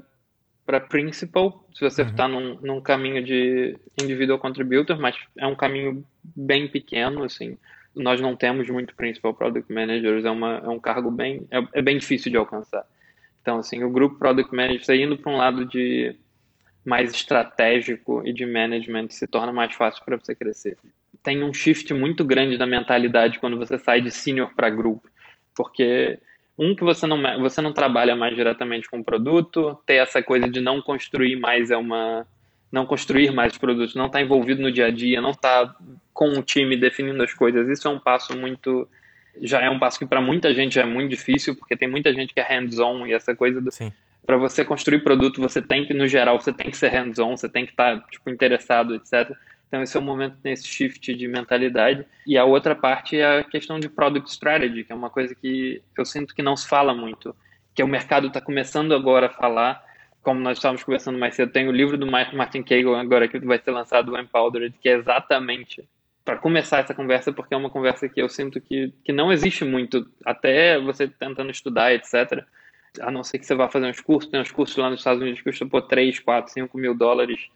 para 0.66 0.80
principal, 0.80 1.66
se 1.74 1.82
você 1.82 2.04
está 2.04 2.28
uhum. 2.28 2.58
num, 2.62 2.62
num 2.62 2.82
caminho 2.82 3.24
de 3.24 3.76
individual 4.02 4.38
contributor, 4.38 4.98
mas 5.00 5.16
é 5.38 5.48
um 5.48 5.56
caminho 5.56 6.06
bem 6.24 6.68
pequeno, 6.68 7.24
assim. 7.24 7.58
Nós 7.96 8.22
não 8.22 8.36
temos 8.36 8.70
muito 8.70 8.96
principal 8.96 9.34
product 9.34 9.74
managers, 9.74 10.24
é, 10.24 10.30
uma, 10.30 10.62
é 10.64 10.70
um 10.70 10.80
cargo 10.80 11.10
bem 11.10 11.46
é, 11.50 11.80
é 11.80 11.82
bem 11.82 11.98
difícil 11.98 12.32
de 12.32 12.38
alcançar. 12.38 12.86
Então, 13.42 13.58
assim, 13.58 13.84
o 13.84 13.90
grupo 13.90 14.20
product 14.20 14.56
manager, 14.56 14.86
você 14.86 14.96
indo 15.02 15.18
para 15.18 15.32
um 15.32 15.38
lado 15.38 15.66
de 15.66 16.16
mais 16.84 17.14
estratégico 17.14 18.24
e 18.26 18.34
de 18.34 18.46
management 18.46 19.10
se 19.10 19.28
torna 19.28 19.52
mais 19.52 19.74
fácil 19.74 20.04
para 20.04 20.18
você 20.18 20.34
crescer. 20.34 20.78
Tem 21.24 21.44
um 21.44 21.54
shift 21.54 21.94
muito 21.94 22.26
grande 22.26 22.58
da 22.58 22.66
mentalidade 22.66 23.40
quando 23.40 23.58
você 23.58 23.78
sai 23.78 24.02
de 24.02 24.10
senior 24.10 24.54
para 24.56 24.70
grupo, 24.70 25.08
porque 25.56 26.18
um 26.58 26.76
que 26.76 26.84
você 26.84 27.06
não 27.06 27.22
você 27.40 27.62
não 27.62 27.74
trabalha 27.74 28.16
mais 28.16 28.36
diretamente 28.36 28.90
com 28.90 29.00
o 29.00 29.04
produto, 29.04 29.78
ter 29.86 29.96
essa 29.96 30.24
coisa 30.24 30.50
de 30.50 30.60
não 30.60 30.82
construir 30.82 31.36
mais 31.36 31.70
é 31.70 31.78
uma 31.78 32.26
não 32.72 32.86
construir 32.86 33.32
mais 33.32 33.58
produtos, 33.58 33.96
não 33.96 34.06
estar 34.06 34.20
tá 34.20 34.24
envolvido 34.24 34.62
no 34.62 34.72
dia 34.72 34.88
a 34.88 34.92
dia, 34.92 35.22
não 35.22 35.32
estar 35.32 35.68
tá 35.68 35.76
com 36.14 36.30
o 36.30 36.42
time 36.42 36.78
definindo 36.78 37.22
as 37.22 37.34
coisas. 37.34 37.68
Isso 37.68 37.88
é 37.88 37.92
um 37.92 38.00
passo 38.00 38.36
muito 38.36 38.88
já 39.42 39.62
é 39.62 39.70
um 39.70 39.80
passo 39.80 40.00
que 40.00 40.06
para 40.06 40.20
muita 40.20 40.54
gente 40.54 40.80
é 40.80 40.86
muito 40.86 41.10
difícil, 41.10 41.56
porque 41.56 41.78
tem 41.78 41.88
muita 41.88 42.14
gente 42.14 42.34
que 42.34 42.40
é 42.40 42.44
hands-on 42.44 43.06
e 43.06 43.14
essa 43.14 43.36
coisa 43.36 43.62
do, 43.62 43.72
Sim 43.72 43.92
para 44.26 44.38
você 44.38 44.64
construir 44.64 45.00
produto, 45.04 45.42
você 45.42 45.62
tem 45.62 45.86
que, 45.86 45.94
no 45.94 46.08
geral, 46.08 46.40
você 46.40 46.54
tem 46.54 46.70
que 46.70 46.78
ser 46.78 46.90
hands-on, 46.90 47.36
você 47.36 47.50
tem 47.50 47.66
que 47.66 47.72
estar, 47.72 48.00
tá, 48.00 48.08
tipo, 48.10 48.30
interessado, 48.30 48.96
etc. 48.96 49.32
Então, 49.68 49.82
esse 49.82 49.96
é 49.96 50.00
o 50.00 50.04
momento 50.04 50.38
nesse 50.44 50.68
shift 50.68 51.14
de 51.14 51.28
mentalidade. 51.28 52.06
E 52.28 52.38
a 52.38 52.46
outra 52.46 52.76
parte 52.76 53.20
é 53.20 53.40
a 53.40 53.44
questão 53.44 53.80
de 53.80 53.90
product 53.90 54.30
strategy, 54.30 54.84
que 54.84 54.92
é 54.92 54.96
uma 54.96 55.10
coisa 55.10 55.34
que 55.34 55.82
eu 55.98 56.06
sinto 56.06 56.36
que 56.36 56.44
não 56.44 56.56
se 56.56 56.68
fala 56.68 56.94
muito, 56.94 57.36
que 57.74 57.82
o 57.82 57.88
mercado 57.88 58.28
está 58.28 58.40
começando 58.40 58.94
agora 58.94 59.28
a 59.28 59.30
falar. 59.30 59.84
Como 60.22 60.40
nós 60.40 60.58
estávamos 60.58 60.84
conversando 60.84 61.18
mais 61.18 61.34
cedo, 61.34 61.52
tem 61.52 61.68
o 61.68 61.72
livro 61.72 61.98
do 61.98 62.06
Martin 62.06 62.62
Cagle 62.62 62.96
agora 62.96 63.28
que 63.28 63.40
vai 63.40 63.58
ser 63.58 63.72
lançado, 63.72 64.12
o 64.12 64.20
Empowered, 64.20 64.76
que 64.80 64.88
é 64.88 64.94
exatamente 64.94 65.84
para 66.24 66.38
começar 66.38 66.80
essa 66.80 66.94
conversa, 66.94 67.34
porque 67.34 67.56
é 67.56 67.58
uma 67.58 67.72
conversa 67.72 68.08
que 68.08 68.22
eu 68.22 68.30
sinto 68.30 68.62
que, 68.62 68.94
que 69.04 69.12
não 69.12 69.32
existe 69.32 69.66
muito, 69.66 70.08
até 70.24 70.80
você 70.80 71.08
tentando 71.08 71.50
estudar, 71.50 71.92
etc 71.92 72.46
a 73.00 73.12
não 73.12 73.24
ser 73.24 73.40
que 73.40 73.46
você 73.46 73.56
vá 73.56 73.70
fazer 73.70 73.88
uns 73.88 74.02
cursos, 74.02 74.30
tem 74.30 74.42
uns 74.42 74.52
cursos 74.52 74.76
lá 74.78 74.90
nos 74.90 75.00
Estados 75.00 75.22
Unidos 75.22 75.40
que 75.40 75.50
custam 75.50 75.70
por 75.70 75.84
3, 75.84 76.20
4, 76.20 76.52
5 76.52 76.78
mil 76.78 76.94
dólares 76.94 77.50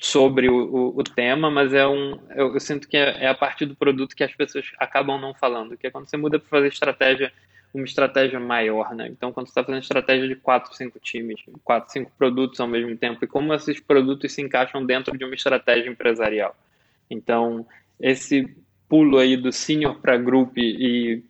sobre 0.00 0.48
o, 0.48 0.54
o, 0.54 0.98
o 0.98 1.04
tema, 1.04 1.50
mas 1.50 1.72
é 1.72 1.86
um, 1.86 2.18
eu, 2.34 2.52
eu 2.52 2.60
sinto 2.60 2.88
que 2.88 2.96
é, 2.96 3.24
é, 3.24 3.28
a 3.28 3.34
parte 3.34 3.64
do 3.64 3.76
produto 3.76 4.16
que 4.16 4.24
as 4.24 4.34
pessoas 4.34 4.70
acabam 4.78 5.20
não 5.20 5.32
falando, 5.32 5.76
que 5.76 5.86
é 5.86 5.90
quando 5.90 6.08
você 6.08 6.16
muda 6.16 6.38
para 6.38 6.48
fazer 6.48 6.68
estratégia, 6.68 7.32
uma 7.72 7.84
estratégia 7.84 8.38
maior, 8.40 8.94
né? 8.94 9.08
Então, 9.08 9.32
quando 9.32 9.46
você 9.46 9.52
está 9.52 9.64
fazendo 9.64 9.82
estratégia 9.82 10.28
de 10.28 10.34
4, 10.34 10.74
5 10.74 10.98
times, 11.00 11.40
4, 11.64 11.92
5 11.92 12.12
produtos 12.18 12.58
ao 12.60 12.66
mesmo 12.66 12.96
tempo, 12.96 13.24
e 13.24 13.28
como 13.28 13.54
esses 13.54 13.80
produtos 13.80 14.32
se 14.32 14.42
encaixam 14.42 14.84
dentro 14.84 15.16
de 15.16 15.24
uma 15.24 15.34
estratégia 15.34 15.88
empresarial. 15.88 16.56
Então, 17.08 17.66
esse 18.00 18.56
pulo 18.88 19.18
aí 19.18 19.36
do 19.36 19.52
senior 19.52 20.00
para 20.00 20.18
group 20.18 20.58
e 20.58 21.24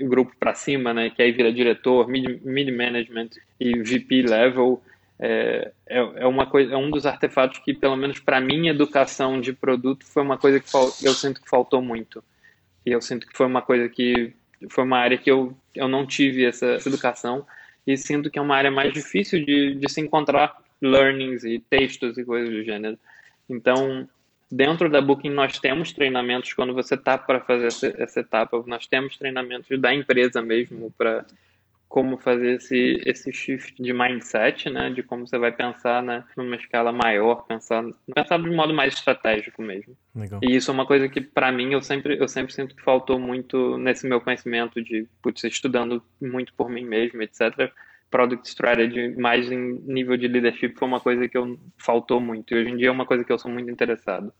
grupo 0.00 0.32
para 0.38 0.54
cima, 0.54 0.94
né, 0.94 1.10
que 1.10 1.22
aí 1.22 1.32
vira 1.32 1.52
diretor, 1.52 2.08
mid, 2.08 2.40
mid 2.42 2.70
management 2.70 3.30
e 3.58 3.78
VP 3.78 4.22
level, 4.22 4.82
é, 5.18 5.72
é, 5.86 5.98
é, 5.98 6.26
uma 6.26 6.46
coisa, 6.46 6.74
é 6.74 6.76
um 6.76 6.90
dos 6.90 7.04
artefatos 7.04 7.58
que, 7.58 7.74
pelo 7.74 7.96
menos 7.96 8.20
para 8.20 8.40
minha 8.40 8.70
educação 8.70 9.40
de 9.40 9.52
produto, 9.52 10.06
foi 10.06 10.22
uma 10.22 10.38
coisa 10.38 10.60
que 10.60 10.68
eu 11.06 11.12
sinto 11.12 11.42
que 11.42 11.48
faltou 11.48 11.82
muito. 11.82 12.22
E 12.86 12.92
eu 12.92 13.02
sinto 13.02 13.26
que 13.26 13.36
foi 13.36 13.46
uma 13.46 13.60
coisa 13.60 13.88
que 13.88 14.32
foi 14.70 14.84
uma 14.84 14.98
área 14.98 15.18
que 15.18 15.30
eu, 15.30 15.56
eu 15.74 15.88
não 15.88 16.06
tive 16.06 16.44
essa, 16.44 16.66
essa 16.66 16.88
educação 16.88 17.46
e 17.86 17.96
sinto 17.96 18.30
que 18.30 18.38
é 18.38 18.42
uma 18.42 18.56
área 18.56 18.70
mais 18.70 18.92
difícil 18.92 19.44
de, 19.44 19.74
de 19.74 19.90
se 19.90 20.00
encontrar 20.00 20.56
learnings 20.80 21.44
e 21.44 21.58
textos 21.58 22.16
e 22.18 22.24
coisas 22.24 22.50
do 22.50 22.62
gênero. 22.62 22.98
Então, 23.48 24.08
Dentro 24.50 24.88
da 24.88 25.00
Booking, 25.00 25.30
nós 25.30 25.58
temos 25.58 25.92
treinamentos 25.92 26.54
quando 26.54 26.72
você 26.72 26.94
está 26.94 27.18
para 27.18 27.40
fazer 27.40 27.66
essa, 27.66 27.94
essa, 27.98 28.20
etapa, 28.20 28.62
nós 28.66 28.86
temos 28.86 29.16
treinamentos 29.18 29.78
da 29.78 29.94
empresa 29.94 30.40
mesmo 30.40 30.90
para 30.96 31.26
como 31.86 32.18
fazer 32.18 32.56
esse, 32.56 33.00
esse 33.06 33.32
shift 33.32 33.82
de 33.82 33.92
mindset, 33.94 34.68
né, 34.68 34.90
de 34.90 35.02
como 35.02 35.26
você 35.26 35.38
vai 35.38 35.50
pensar 35.50 36.02
né, 36.02 36.22
numa 36.36 36.56
escala 36.56 36.92
maior, 36.92 37.46
pensar, 37.46 37.82
pensar 38.14 38.38
de 38.38 38.48
um 38.48 38.54
modo 38.54 38.74
mais 38.74 38.92
estratégico 38.92 39.62
mesmo. 39.62 39.96
Legal. 40.14 40.38
E 40.42 40.54
isso 40.54 40.70
é 40.70 40.74
uma 40.74 40.84
coisa 40.84 41.08
que, 41.08 41.20
para 41.20 41.50
mim, 41.50 41.72
eu 41.72 41.80
sempre, 41.80 42.18
eu 42.20 42.28
sempre 42.28 42.52
sinto 42.52 42.74
que 42.74 42.82
faltou 42.82 43.18
muito 43.18 43.78
nesse 43.78 44.06
meu 44.06 44.20
conhecimento 44.20 44.82
de, 44.82 45.06
putz, 45.22 45.44
estudando 45.44 46.02
muito 46.20 46.52
por 46.52 46.68
mim 46.68 46.84
mesmo, 46.84 47.22
etc. 47.22 47.72
Product 48.10 48.48
Strategy, 48.48 49.14
mais 49.16 49.50
em 49.50 49.80
nível 49.84 50.16
de 50.16 50.28
leadership, 50.28 50.74
foi 50.78 50.88
uma 50.88 51.00
coisa 51.00 51.28
que 51.28 51.36
eu 51.36 51.58
faltou 51.76 52.20
muito. 52.20 52.54
E 52.54 52.60
hoje 52.60 52.70
em 52.70 52.76
dia 52.76 52.88
é 52.88 52.90
uma 52.90 53.06
coisa 53.06 53.24
que 53.24 53.32
eu 53.32 53.38
sou 53.38 53.50
muito 53.50 53.70
interessado. 53.70 54.32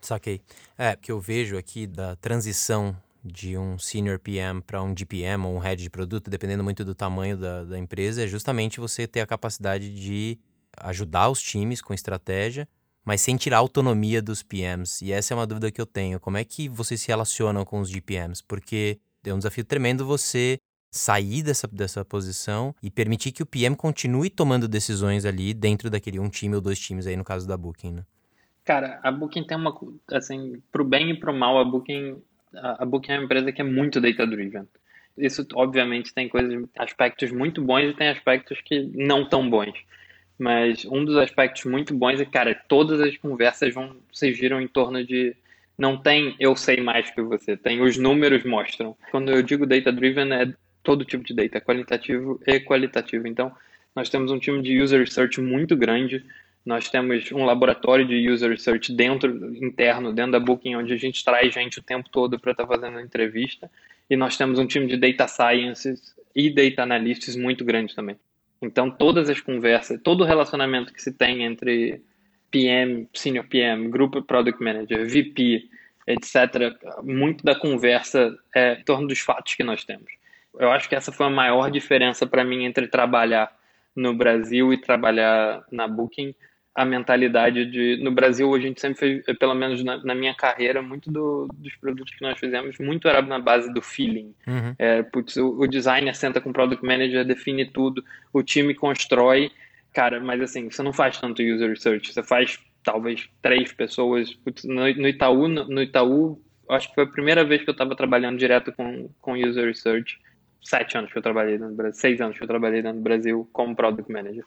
Saquei. 0.00 0.40
É, 0.76 0.94
que 0.94 1.10
eu 1.10 1.18
vejo 1.18 1.56
aqui 1.56 1.86
da 1.86 2.14
transição 2.16 2.96
de 3.24 3.58
um 3.58 3.78
senior 3.78 4.18
PM 4.18 4.62
para 4.62 4.82
um 4.82 4.94
DPM 4.94 5.44
ou 5.44 5.56
um 5.56 5.58
head 5.58 5.82
de 5.82 5.90
produto, 5.90 6.30
dependendo 6.30 6.62
muito 6.62 6.84
do 6.84 6.94
tamanho 6.94 7.36
da, 7.36 7.64
da 7.64 7.78
empresa, 7.78 8.22
é 8.22 8.26
justamente 8.26 8.80
você 8.80 9.06
ter 9.06 9.20
a 9.20 9.26
capacidade 9.26 9.92
de 9.92 10.38
ajudar 10.78 11.28
os 11.28 11.42
times 11.42 11.82
com 11.82 11.92
estratégia, 11.92 12.68
mas 13.04 13.20
sem 13.20 13.36
tirar 13.36 13.56
a 13.56 13.60
autonomia 13.60 14.22
dos 14.22 14.42
PMs. 14.42 15.02
E 15.02 15.12
essa 15.12 15.34
é 15.34 15.36
uma 15.36 15.46
dúvida 15.46 15.70
que 15.70 15.80
eu 15.80 15.86
tenho. 15.86 16.20
Como 16.20 16.36
é 16.36 16.44
que 16.44 16.68
vocês 16.68 17.00
se 17.00 17.08
relacionam 17.08 17.64
com 17.64 17.80
os 17.80 17.90
GPMs? 17.90 18.42
Porque 18.46 18.98
é 19.24 19.34
um 19.34 19.38
desafio 19.38 19.64
tremendo 19.64 20.06
você 20.06 20.58
sair 20.90 21.42
dessa, 21.42 21.66
dessa 21.68 22.04
posição 22.04 22.74
e 22.82 22.90
permitir 22.90 23.32
que 23.32 23.42
o 23.42 23.46
PM 23.46 23.76
continue 23.76 24.30
tomando 24.30 24.66
decisões 24.66 25.24
ali 25.24 25.52
dentro 25.52 25.90
daquele 25.90 26.18
um 26.18 26.28
time 26.28 26.54
ou 26.54 26.60
dois 26.60 26.78
times 26.78 27.06
aí 27.06 27.16
no 27.16 27.24
caso 27.24 27.46
da 27.46 27.56
Booking, 27.56 27.92
né? 27.92 28.02
Cara, 28.64 29.00
a 29.02 29.10
Booking 29.10 29.44
tem 29.44 29.56
uma, 29.56 29.74
assim, 30.12 30.62
pro 30.70 30.84
bem 30.84 31.10
e 31.10 31.18
pro 31.18 31.32
mal, 31.32 31.58
a 31.58 31.64
Booking 31.64 32.20
a 32.54 32.84
Booking 32.84 33.12
é 33.12 33.18
uma 33.18 33.24
empresa 33.24 33.52
que 33.52 33.60
é 33.60 33.64
muito 33.64 34.00
data-driven. 34.00 34.66
Isso, 35.16 35.46
obviamente, 35.54 36.14
tem 36.14 36.28
coisas, 36.28 36.64
aspectos 36.78 37.30
muito 37.30 37.62
bons 37.62 37.90
e 37.90 37.94
tem 37.94 38.08
aspectos 38.08 38.60
que 38.60 38.90
não 38.94 39.28
tão 39.28 39.48
bons. 39.48 39.74
Mas 40.38 40.84
um 40.84 41.04
dos 41.04 41.16
aspectos 41.16 41.64
muito 41.64 41.92
bons 41.94 42.20
é, 42.20 42.24
cara, 42.24 42.54
todas 42.68 43.00
as 43.00 43.16
conversas 43.16 43.74
vão 43.74 43.96
se 44.12 44.32
giram 44.32 44.60
em 44.60 44.68
torno 44.68 45.04
de 45.04 45.34
não 45.76 45.96
tem 45.96 46.36
eu 46.38 46.54
sei 46.56 46.80
mais 46.80 47.10
que 47.10 47.20
você, 47.22 47.56
tem 47.56 47.80
os 47.80 47.96
números 47.96 48.44
mostram. 48.44 48.96
Quando 49.10 49.30
eu 49.30 49.42
digo 49.42 49.66
data-driven, 49.66 50.32
é 50.32 50.52
todo 50.88 51.04
tipo 51.04 51.22
de 51.22 51.34
data, 51.34 51.60
qualitativo 51.60 52.40
e 52.46 52.58
qualitativo. 52.60 53.28
Então, 53.28 53.52
nós 53.94 54.08
temos 54.08 54.32
um 54.32 54.38
time 54.38 54.62
de 54.62 54.80
user 54.80 54.98
research 54.98 55.38
muito 55.38 55.76
grande, 55.76 56.24
nós 56.64 56.88
temos 56.88 57.30
um 57.30 57.44
laboratório 57.44 58.06
de 58.06 58.26
user 58.30 58.48
research 58.48 58.90
dentro, 58.94 59.54
interno, 59.62 60.14
dentro 60.14 60.32
da 60.32 60.40
Booking, 60.40 60.76
onde 60.76 60.94
a 60.94 60.96
gente 60.96 61.22
traz 61.22 61.52
gente 61.52 61.78
o 61.78 61.82
tempo 61.82 62.08
todo 62.08 62.40
para 62.40 62.52
estar 62.52 62.66
tá 62.66 62.74
fazendo 62.74 62.98
entrevista. 63.00 63.70
E 64.08 64.16
nós 64.16 64.38
temos 64.38 64.58
um 64.58 64.66
time 64.66 64.86
de 64.86 64.96
data 64.96 65.28
sciences 65.28 66.14
e 66.34 66.48
data 66.48 66.84
analysts 66.84 67.36
muito 67.36 67.66
grande 67.66 67.94
também. 67.94 68.16
Então, 68.62 68.90
todas 68.90 69.28
as 69.28 69.42
conversas, 69.42 70.00
todo 70.02 70.22
o 70.22 70.26
relacionamento 70.26 70.90
que 70.90 71.02
se 71.02 71.12
tem 71.12 71.44
entre 71.44 72.00
PM, 72.50 73.06
Senior 73.12 73.44
PM, 73.44 73.90
Grupo 73.90 74.22
Product 74.22 74.62
Manager, 74.64 75.06
VP, 75.06 75.68
etc., 76.06 76.74
muito 77.02 77.44
da 77.44 77.54
conversa 77.54 78.34
é 78.54 78.80
em 78.80 78.84
torno 78.84 79.06
dos 79.06 79.18
fatos 79.18 79.54
que 79.54 79.62
nós 79.62 79.84
temos. 79.84 80.18
Eu 80.58 80.70
acho 80.70 80.88
que 80.88 80.94
essa 80.94 81.12
foi 81.12 81.26
a 81.26 81.30
maior 81.30 81.70
diferença 81.70 82.26
para 82.26 82.44
mim 82.44 82.64
entre 82.64 82.86
trabalhar 82.86 83.54
no 83.94 84.14
Brasil 84.14 84.72
e 84.72 84.80
trabalhar 84.80 85.64
na 85.70 85.88
Booking 85.88 86.34
a 86.78 86.84
mentalidade 86.84 87.66
de. 87.66 88.00
No 88.04 88.12
Brasil, 88.12 88.54
a 88.54 88.60
gente 88.60 88.80
sempre 88.80 88.98
fez, 88.98 89.38
pelo 89.38 89.52
menos 89.52 89.82
na, 89.82 89.96
na 90.04 90.14
minha 90.14 90.32
carreira, 90.32 90.80
muito 90.80 91.10
do, 91.10 91.48
dos 91.52 91.74
produtos 91.74 92.14
que 92.14 92.22
nós 92.22 92.38
fizemos, 92.38 92.78
muito 92.78 93.08
era 93.08 93.20
na 93.20 93.40
base 93.40 93.72
do 93.74 93.82
feeling. 93.82 94.32
Uhum. 94.46 94.74
É, 94.78 95.02
putz, 95.02 95.36
o, 95.36 95.58
o, 95.58 95.66
designer 95.66 96.14
senta 96.14 96.40
com 96.40 96.50
o 96.50 96.52
product 96.52 96.84
manager, 96.86 97.24
define 97.24 97.64
tudo, 97.68 98.04
o 98.32 98.44
time 98.44 98.74
constrói. 98.74 99.50
Cara, 99.92 100.20
mas 100.20 100.40
assim, 100.40 100.70
você 100.70 100.80
não 100.80 100.92
faz 100.92 101.18
tanto 101.18 101.42
user 101.42 101.70
research, 101.70 102.12
você 102.12 102.22
faz 102.22 102.60
talvez 102.84 103.28
três 103.42 103.72
pessoas. 103.72 104.32
Putz, 104.34 104.62
no, 104.62 104.82
no, 104.94 105.08
Itaú, 105.08 105.48
no, 105.48 105.64
no 105.66 105.82
Itaú, 105.82 106.40
acho 106.70 106.90
que 106.90 106.94
foi 106.94 107.04
a 107.04 107.08
primeira 107.08 107.44
vez 107.44 107.64
que 107.64 107.70
eu 107.70 107.72
estava 107.72 107.96
trabalhando 107.96 108.38
direto 108.38 108.70
com, 108.70 109.10
com 109.20 109.32
user 109.32 109.66
research. 109.66 110.16
Sete 110.60 110.98
anos 110.98 111.12
que 111.12 111.18
eu 111.18 111.22
trabalhei 111.22 111.58
no 111.58 111.74
Brasil, 111.74 112.00
seis 112.00 112.20
anos 112.20 112.36
que 112.36 112.42
eu 112.42 112.48
trabalhei 112.48 112.82
no 112.82 112.94
Brasil 112.94 113.48
como 113.52 113.76
product 113.76 114.10
manager. 114.10 114.44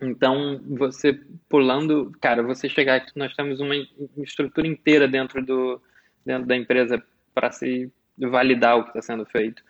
Então, 0.00 0.60
você 0.66 1.18
pulando, 1.48 2.10
cara, 2.20 2.42
você 2.42 2.68
chegar 2.68 2.96
aqui, 2.96 3.12
nós 3.14 3.34
temos 3.34 3.60
uma 3.60 3.74
estrutura 4.18 4.66
inteira 4.66 5.06
dentro, 5.06 5.44
do, 5.44 5.80
dentro 6.26 6.46
da 6.46 6.56
empresa 6.56 7.02
para 7.32 7.50
se 7.52 7.90
validar 8.18 8.78
o 8.78 8.82
que 8.82 8.90
está 8.90 9.02
sendo 9.02 9.24
feito. 9.24 9.62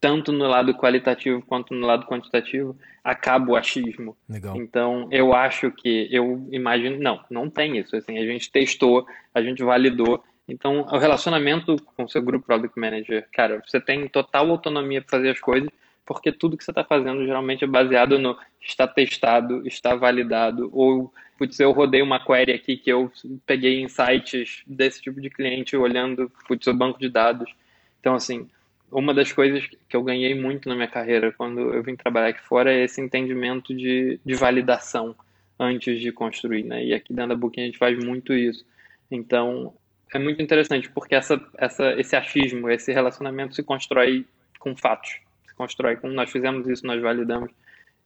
Tanto 0.00 0.32
no 0.32 0.46
lado 0.46 0.74
qualitativo 0.74 1.42
quanto 1.42 1.74
no 1.74 1.86
lado 1.86 2.06
quantitativo, 2.06 2.76
acaba 3.02 3.52
o 3.52 3.56
achismo. 3.56 4.16
Legal. 4.28 4.56
Então, 4.56 5.08
eu 5.10 5.32
acho 5.32 5.70
que, 5.70 6.08
eu 6.10 6.46
imagino, 6.50 6.98
não, 6.98 7.24
não 7.30 7.50
tem 7.50 7.78
isso. 7.78 7.96
Assim, 7.96 8.18
a 8.18 8.26
gente 8.26 8.50
testou, 8.50 9.06
a 9.34 9.42
gente 9.42 9.62
validou. 9.62 10.22
Então, 10.48 10.82
o 10.82 10.98
relacionamento 10.98 11.76
com 11.96 12.04
o 12.04 12.08
seu 12.08 12.20
grupo 12.20 12.46
Product 12.46 12.78
Manager, 12.78 13.28
cara, 13.32 13.62
você 13.64 13.80
tem 13.80 14.08
total 14.08 14.50
autonomia 14.50 15.00
para 15.00 15.18
fazer 15.18 15.30
as 15.30 15.40
coisas 15.40 15.70
porque 16.04 16.32
tudo 16.32 16.56
que 16.56 16.64
você 16.64 16.70
está 16.70 16.84
fazendo 16.84 17.24
geralmente 17.24 17.64
é 17.64 17.66
baseado 17.66 18.18
no 18.18 18.36
está 18.60 18.86
testado, 18.86 19.66
está 19.66 19.94
validado, 19.94 20.70
ou 20.72 21.12
putz, 21.38 21.58
eu 21.58 21.72
rodei 21.72 22.02
uma 22.02 22.24
query 22.24 22.52
aqui 22.52 22.76
que 22.76 22.90
eu 22.90 23.10
peguei 23.46 23.80
insights 23.80 24.62
desse 24.66 25.00
tipo 25.00 25.20
de 25.20 25.30
cliente 25.30 25.76
olhando 25.76 26.30
putz, 26.46 26.66
o 26.66 26.74
banco 26.74 26.98
de 26.98 27.08
dados. 27.08 27.52
Então, 28.00 28.14
assim, 28.14 28.48
uma 28.90 29.14
das 29.14 29.32
coisas 29.32 29.66
que 29.88 29.96
eu 29.96 30.02
ganhei 30.02 30.34
muito 30.34 30.68
na 30.68 30.74
minha 30.74 30.88
carreira 30.88 31.32
quando 31.32 31.60
eu 31.72 31.82
vim 31.82 31.96
trabalhar 31.96 32.28
aqui 32.28 32.42
fora 32.42 32.72
é 32.72 32.84
esse 32.84 33.00
entendimento 33.00 33.74
de, 33.74 34.20
de 34.24 34.34
validação 34.34 35.14
antes 35.58 36.00
de 36.00 36.10
construir, 36.12 36.64
né? 36.64 36.84
E 36.84 36.92
aqui 36.92 37.12
dentro 37.12 37.30
da 37.30 37.36
Booking 37.36 37.62
a 37.62 37.66
gente 37.66 37.78
faz 37.78 37.96
muito 38.04 38.32
isso. 38.32 38.64
Então, 39.10 39.74
é 40.12 40.18
muito 40.18 40.42
interessante 40.42 40.88
porque 40.90 41.14
essa, 41.14 41.40
essa, 41.56 41.92
esse 42.00 42.14
achismo, 42.14 42.70
esse 42.70 42.92
relacionamento 42.92 43.54
se 43.54 43.62
constrói 43.62 44.26
com 44.58 44.76
fatos 44.76 45.18
constrói. 45.62 45.96
Como 45.96 46.12
nós 46.12 46.30
fizemos 46.30 46.68
isso, 46.68 46.86
nós 46.86 47.00
validamos. 47.00 47.50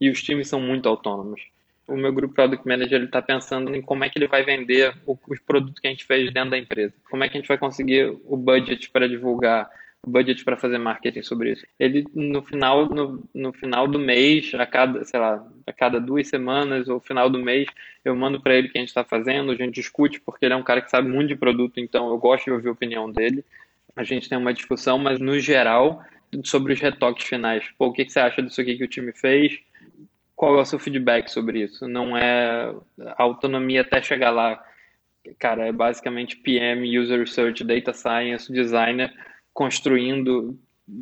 E 0.00 0.10
os 0.10 0.22
times 0.22 0.48
são 0.48 0.60
muito 0.60 0.88
autônomos. 0.88 1.40
O 1.88 1.96
meu 1.96 2.12
grupo 2.12 2.34
Product 2.34 2.66
Manager 2.66 3.02
está 3.04 3.22
pensando 3.22 3.74
em 3.74 3.80
como 3.80 4.04
é 4.04 4.10
que 4.10 4.18
ele 4.18 4.26
vai 4.26 4.44
vender 4.44 4.94
os 5.06 5.38
produtos 5.40 5.80
que 5.80 5.86
a 5.86 5.90
gente 5.90 6.04
fez 6.04 6.32
dentro 6.32 6.50
da 6.50 6.58
empresa. 6.58 6.92
Como 7.08 7.22
é 7.24 7.28
que 7.28 7.38
a 7.38 7.40
gente 7.40 7.48
vai 7.48 7.56
conseguir 7.56 8.14
o 8.24 8.36
budget 8.36 8.90
para 8.90 9.08
divulgar, 9.08 9.70
budget 10.06 10.44
para 10.44 10.56
fazer 10.56 10.78
marketing 10.78 11.22
sobre 11.22 11.52
isso. 11.52 11.66
Ele, 11.78 12.06
no 12.14 12.40
final, 12.40 12.86
no, 12.86 13.22
no 13.34 13.52
final 13.52 13.88
do 13.88 13.98
mês, 13.98 14.52
a 14.54 14.64
cada, 14.64 15.04
sei 15.04 15.18
lá, 15.18 15.44
a 15.66 15.72
cada 15.72 16.00
duas 16.00 16.28
semanas 16.28 16.88
ou 16.88 17.00
final 17.00 17.28
do 17.28 17.38
mês, 17.38 17.68
eu 18.04 18.14
mando 18.14 18.40
para 18.40 18.54
ele 18.54 18.68
o 18.68 18.70
que 18.70 18.78
a 18.78 18.80
gente 18.80 18.88
está 18.88 19.02
fazendo, 19.02 19.50
a 19.50 19.56
gente 19.56 19.74
discute, 19.74 20.20
porque 20.20 20.44
ele 20.44 20.54
é 20.54 20.56
um 20.56 20.62
cara 20.62 20.80
que 20.80 20.90
sabe 20.90 21.08
muito 21.08 21.28
de 21.28 21.36
produto, 21.36 21.80
então 21.80 22.08
eu 22.08 22.18
gosto 22.18 22.44
de 22.44 22.52
ouvir 22.52 22.68
a 22.68 22.72
opinião 22.72 23.10
dele. 23.10 23.44
A 23.96 24.04
gente 24.04 24.28
tem 24.28 24.38
uma 24.38 24.54
discussão, 24.54 24.98
mas 24.98 25.18
no 25.18 25.38
geral 25.40 26.02
sobre 26.44 26.72
os 26.72 26.80
retoques 26.80 27.26
finais. 27.26 27.64
Pô, 27.76 27.86
o 27.86 27.92
que, 27.92 28.04
que 28.04 28.12
você 28.12 28.20
acha 28.20 28.42
disso 28.42 28.60
aqui 28.60 28.76
que 28.76 28.84
o 28.84 28.88
time 28.88 29.12
fez? 29.12 29.58
Qual 30.34 30.56
é 30.58 30.60
o 30.60 30.64
seu 30.64 30.78
feedback 30.78 31.28
sobre 31.28 31.62
isso? 31.62 31.88
Não 31.88 32.16
é 32.16 32.72
autonomia 33.16 33.80
até 33.80 34.00
chegar 34.02 34.30
lá. 34.30 34.62
Cara, 35.38 35.66
é 35.66 35.72
basicamente 35.72 36.36
PM, 36.36 36.98
User 36.98 37.18
Research, 37.18 37.64
Data 37.64 37.92
Science, 37.92 38.52
Designer 38.52 39.12
construindo, 39.56 40.54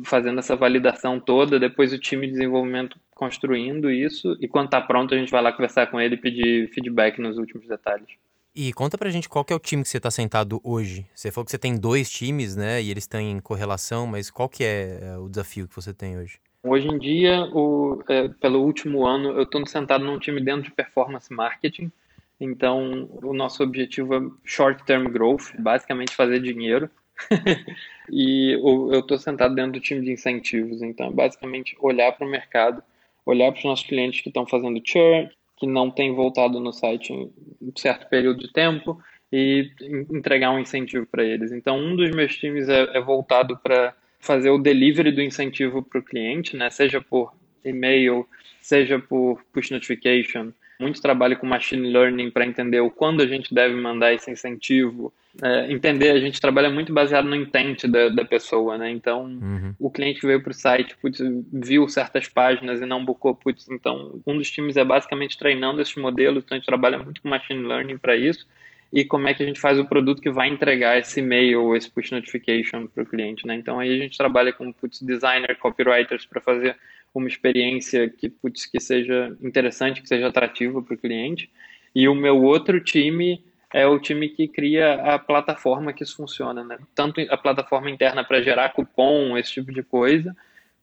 fazendo 0.05 0.39
essa 0.39 0.55
validação 0.55 1.19
toda, 1.19 1.59
depois 1.59 1.91
o 1.91 1.99
time 1.99 2.25
de 2.25 2.31
desenvolvimento 2.31 2.97
construindo 3.13 3.91
isso, 3.91 4.37
e 4.39 4.47
quando 4.47 4.67
está 4.67 4.79
pronto 4.79 5.13
a 5.13 5.17
gente 5.17 5.29
vai 5.29 5.41
lá 5.41 5.51
conversar 5.51 5.87
com 5.87 5.99
ele 5.99 6.15
e 6.15 6.17
pedir 6.17 6.69
feedback 6.69 7.19
nos 7.19 7.37
últimos 7.37 7.67
detalhes. 7.67 8.07
E 8.55 8.71
conta 8.71 8.97
pra 8.97 9.09
gente 9.09 9.27
qual 9.27 9.43
que 9.43 9.51
é 9.51 9.55
o 9.55 9.59
time 9.59 9.83
que 9.83 9.89
você 9.89 9.97
está 9.97 10.09
sentado 10.09 10.61
hoje. 10.63 11.05
Você 11.13 11.29
falou 11.29 11.43
que 11.43 11.51
você 11.51 11.57
tem 11.57 11.77
dois 11.77 12.09
times, 12.09 12.55
né? 12.55 12.81
E 12.81 12.89
eles 12.89 13.03
estão 13.03 13.19
em 13.19 13.41
correlação, 13.41 14.07
mas 14.07 14.31
qual 14.31 14.47
que 14.47 14.63
é, 14.63 14.99
é 15.01 15.17
o 15.17 15.27
desafio 15.27 15.67
que 15.67 15.75
você 15.75 15.93
tem 15.93 16.17
hoje? 16.17 16.39
Hoje 16.63 16.87
em 16.87 16.97
dia, 16.97 17.41
o, 17.53 18.01
é, 18.07 18.29
pelo 18.29 18.63
último 18.63 19.05
ano, 19.05 19.31
eu 19.31 19.43
estou 19.43 19.65
sentado 19.67 20.05
num 20.05 20.17
time 20.17 20.39
dentro 20.39 20.63
de 20.63 20.71
performance 20.71 21.31
marketing. 21.33 21.91
Então, 22.39 23.09
o 23.21 23.33
nosso 23.33 23.61
objetivo 23.61 24.15
é 24.15 24.21
short-term 24.45 25.09
growth, 25.09 25.53
basicamente 25.59 26.15
fazer 26.15 26.39
dinheiro. 26.39 26.89
e 28.11 28.53
eu 28.53 28.99
estou 28.99 29.17
sentado 29.17 29.55
dentro 29.55 29.73
do 29.73 29.79
time 29.79 30.01
de 30.01 30.11
incentivos. 30.11 30.81
Então, 30.81 31.11
basicamente 31.11 31.75
olhar 31.79 32.11
para 32.11 32.27
o 32.27 32.29
mercado, 32.29 32.83
olhar 33.25 33.51
para 33.51 33.59
os 33.59 33.65
nossos 33.65 33.85
clientes 33.85 34.21
que 34.21 34.29
estão 34.29 34.45
fazendo 34.45 34.81
churn, 34.83 35.29
que 35.57 35.65
não 35.65 35.89
tem 35.89 36.13
voltado 36.13 36.59
no 36.59 36.73
site 36.73 37.13
em 37.13 37.31
um 37.61 37.71
certo 37.75 38.07
período 38.09 38.39
de 38.39 38.51
tempo 38.51 39.01
e 39.31 39.71
entregar 40.11 40.51
um 40.51 40.59
incentivo 40.59 41.05
para 41.05 41.23
eles. 41.23 41.51
Então, 41.51 41.77
um 41.77 41.95
dos 41.95 42.11
meus 42.11 42.35
times 42.35 42.69
é, 42.69 42.97
é 42.97 43.01
voltado 43.01 43.57
para 43.57 43.95
fazer 44.19 44.49
o 44.49 44.57
delivery 44.57 45.11
do 45.11 45.21
incentivo 45.21 45.83
para 45.83 45.99
o 45.99 46.03
cliente, 46.03 46.55
né? 46.57 46.69
seja 46.69 46.99
por 46.99 47.33
e-mail, 47.63 48.27
seja 48.61 48.99
por 48.99 49.43
push 49.53 49.71
notification, 49.71 50.51
muito 50.79 51.01
trabalho 51.01 51.37
com 51.37 51.45
machine 51.45 51.91
learning 51.91 52.31
para 52.31 52.45
entender 52.45 52.79
o 52.79 52.91
quando 52.91 53.21
a 53.21 53.27
gente 53.27 53.53
deve 53.53 53.75
mandar 53.75 54.13
esse 54.13 54.29
incentivo. 54.29 55.13
É, 55.41 55.71
entender, 55.71 56.11
a 56.11 56.19
gente 56.19 56.39
trabalha 56.39 56.69
muito 56.69 56.93
baseado 56.93 57.25
no 57.25 57.35
intent 57.35 57.85
da, 57.85 58.09
da 58.09 58.23
pessoa, 58.23 58.77
né? 58.77 58.89
Então, 58.89 59.23
uhum. 59.25 59.73
o 59.79 59.89
cliente 59.89 60.25
veio 60.25 60.41
para 60.41 60.51
o 60.51 60.53
site, 60.53 60.95
putz, 60.97 61.19
viu 61.51 61.87
certas 61.89 62.27
páginas 62.27 62.81
e 62.81 62.85
não 62.85 63.03
boocou, 63.03 63.35
putz, 63.35 63.67
então 63.69 64.21
um 64.25 64.37
dos 64.37 64.49
times 64.49 64.77
é 64.77 64.83
basicamente 64.83 65.37
treinando 65.37 65.81
esses 65.81 65.95
modelos, 65.95 66.43
então 66.43 66.55
a 66.55 66.59
gente 66.59 66.67
trabalha 66.67 66.97
muito 66.97 67.21
com 67.21 67.27
machine 67.27 67.67
learning 67.67 67.97
para 67.97 68.15
isso 68.15 68.47
e 68.93 69.03
como 69.03 69.27
é 69.27 69.33
que 69.33 69.43
a 69.43 69.45
gente 69.45 69.59
faz 69.59 69.77
o 69.77 69.83
produto 69.83 70.21
que 70.21 70.31
vai 70.31 70.47
entregar 70.47 70.97
esse 70.97 71.19
e-mail 71.19 71.63
ou 71.63 71.75
esse 71.75 71.91
push 71.91 72.11
notification 72.11 72.87
para 72.87 73.03
o 73.03 73.05
cliente, 73.05 73.45
né? 73.45 73.55
Então 73.55 73.77
aí 73.77 73.93
a 73.93 74.01
gente 74.01 74.17
trabalha 74.17 74.53
com 74.53 74.71
putz, 74.71 75.01
designer, 75.01 75.57
copywriters 75.57 76.25
para 76.25 76.39
fazer 76.39 76.77
uma 77.19 77.27
experiência 77.27 78.09
que, 78.09 78.29
putz, 78.29 78.65
que 78.65 78.79
seja 78.79 79.35
interessante, 79.41 80.01
que 80.01 80.07
seja 80.07 80.27
atrativa 80.27 80.81
para 80.81 80.93
o 80.93 80.97
cliente. 80.97 81.49
E 81.93 82.07
o 82.07 82.15
meu 82.15 82.41
outro 82.43 82.79
time 82.79 83.43
é 83.73 83.85
o 83.85 83.99
time 83.99 84.29
que 84.29 84.47
cria 84.47 84.93
a 84.93 85.19
plataforma 85.19 85.93
que 85.93 86.03
isso 86.03 86.15
funciona, 86.15 86.63
né? 86.63 86.77
Tanto 86.93 87.21
a 87.29 87.37
plataforma 87.37 87.89
interna 87.89 88.23
para 88.23 88.41
gerar 88.41 88.69
cupom, 88.69 89.37
esse 89.37 89.53
tipo 89.53 89.71
de 89.71 89.83
coisa, 89.83 90.35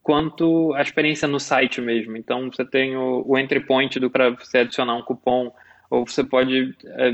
quanto 0.02 0.74
a 0.74 0.82
experiência 0.82 1.28
no 1.28 1.38
site 1.38 1.80
mesmo. 1.80 2.16
Então, 2.16 2.50
você 2.50 2.64
tem 2.64 2.96
o, 2.96 3.24
o 3.26 3.38
entry 3.38 3.60
point 3.60 3.98
para 4.10 4.30
você 4.30 4.58
adicionar 4.58 4.94
um 4.94 5.02
cupom, 5.02 5.52
ou 5.88 6.06
você 6.06 6.24
pode 6.24 6.74
é, 6.84 7.12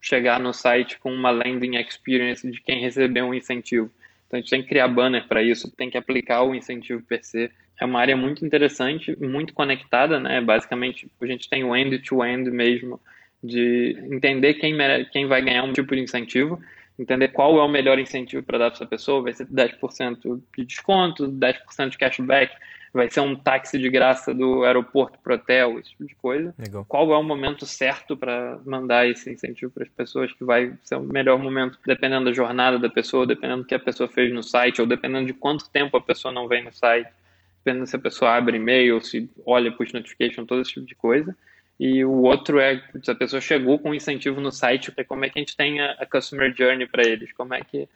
chegar 0.00 0.40
no 0.40 0.52
site 0.52 0.98
com 0.98 1.12
uma 1.12 1.30
landing 1.30 1.76
experience 1.76 2.50
de 2.50 2.60
quem 2.60 2.80
recebeu 2.80 3.26
um 3.26 3.34
incentivo. 3.34 3.90
Então, 4.26 4.38
a 4.38 4.40
gente 4.40 4.50
tem 4.50 4.62
que 4.62 4.68
criar 4.68 4.88
banner 4.88 5.28
para 5.28 5.42
isso, 5.42 5.70
tem 5.76 5.88
que 5.88 5.96
aplicar 5.96 6.42
o 6.42 6.54
incentivo 6.54 7.02
per 7.02 7.24
se 7.24 7.50
é 7.80 7.84
uma 7.84 8.00
área 8.00 8.16
muito 8.16 8.44
interessante, 8.44 9.16
muito 9.20 9.52
conectada, 9.52 10.20
né? 10.20 10.40
Basicamente, 10.40 11.10
a 11.20 11.26
gente 11.26 11.48
tem 11.48 11.64
o 11.64 11.74
end-to-end 11.74 12.50
mesmo, 12.50 13.00
de 13.42 13.98
entender 14.10 14.54
quem, 14.54 14.76
quem 15.12 15.26
vai 15.26 15.42
ganhar 15.42 15.64
um 15.64 15.72
tipo 15.72 15.94
de 15.94 16.00
incentivo, 16.00 16.60
entender 16.98 17.28
qual 17.28 17.58
é 17.58 17.62
o 17.62 17.68
melhor 17.68 17.98
incentivo 17.98 18.42
para 18.42 18.58
dar 18.58 18.70
para 18.70 18.76
essa 18.76 18.86
pessoa, 18.86 19.22
vai 19.22 19.32
ser 19.32 19.46
10% 19.46 20.40
de 20.56 20.64
desconto, 20.64 21.28
10% 21.28 21.90
de 21.90 21.98
cashback, 21.98 22.54
vai 22.92 23.10
ser 23.10 23.20
um 23.20 23.34
táxi 23.34 23.76
de 23.76 23.90
graça 23.90 24.32
do 24.32 24.64
aeroporto 24.64 25.18
para 25.18 25.32
o 25.32 25.34
hotel, 25.36 25.78
esse 25.80 25.90
tipo 25.90 26.06
de 26.06 26.14
coisa. 26.14 26.54
Legal. 26.56 26.84
Qual 26.84 27.12
é 27.12 27.18
o 27.18 27.22
momento 27.24 27.66
certo 27.66 28.16
para 28.16 28.58
mandar 28.64 29.08
esse 29.08 29.30
incentivo 29.30 29.72
para 29.72 29.82
as 29.82 29.90
pessoas, 29.90 30.32
que 30.32 30.44
vai 30.44 30.72
ser 30.84 30.94
o 30.94 31.02
melhor 31.02 31.36
momento, 31.38 31.76
dependendo 31.84 32.26
da 32.26 32.32
jornada 32.32 32.78
da 32.78 32.88
pessoa, 32.88 33.26
dependendo 33.26 33.62
do 33.62 33.66
que 33.66 33.74
a 33.74 33.80
pessoa 33.80 34.08
fez 34.08 34.32
no 34.32 34.44
site, 34.44 34.80
ou 34.80 34.86
dependendo 34.86 35.26
de 35.26 35.34
quanto 35.34 35.68
tempo 35.68 35.96
a 35.96 36.00
pessoa 36.00 36.32
não 36.32 36.46
vem 36.46 36.62
no 36.62 36.72
site 36.72 37.10
dependendo 37.64 37.86
se 37.86 37.96
a 37.96 37.98
pessoa 37.98 38.36
abre 38.36 38.58
e-mail, 38.58 39.00
se 39.00 39.30
olha 39.46 39.72
push 39.72 39.92
notification, 39.94 40.44
todo 40.44 40.60
esse 40.60 40.72
tipo 40.72 40.86
de 40.86 40.94
coisa. 40.94 41.34
E 41.80 42.04
o 42.04 42.22
outro 42.22 42.60
é 42.60 42.80
se 43.02 43.10
a 43.10 43.14
pessoa 43.14 43.40
chegou 43.40 43.78
com 43.78 43.90
um 43.90 43.94
incentivo 43.94 44.40
no 44.40 44.52
site, 44.52 44.92
é 44.96 45.02
como 45.02 45.24
é 45.24 45.30
que 45.30 45.38
a 45.38 45.40
gente 45.40 45.56
tem 45.56 45.80
a, 45.80 45.92
a 45.92 46.06
customer 46.06 46.54
journey 46.54 46.86
para 46.86 47.02
eles, 47.02 47.32
como 47.32 47.54
é 47.54 47.62
que, 47.62 47.88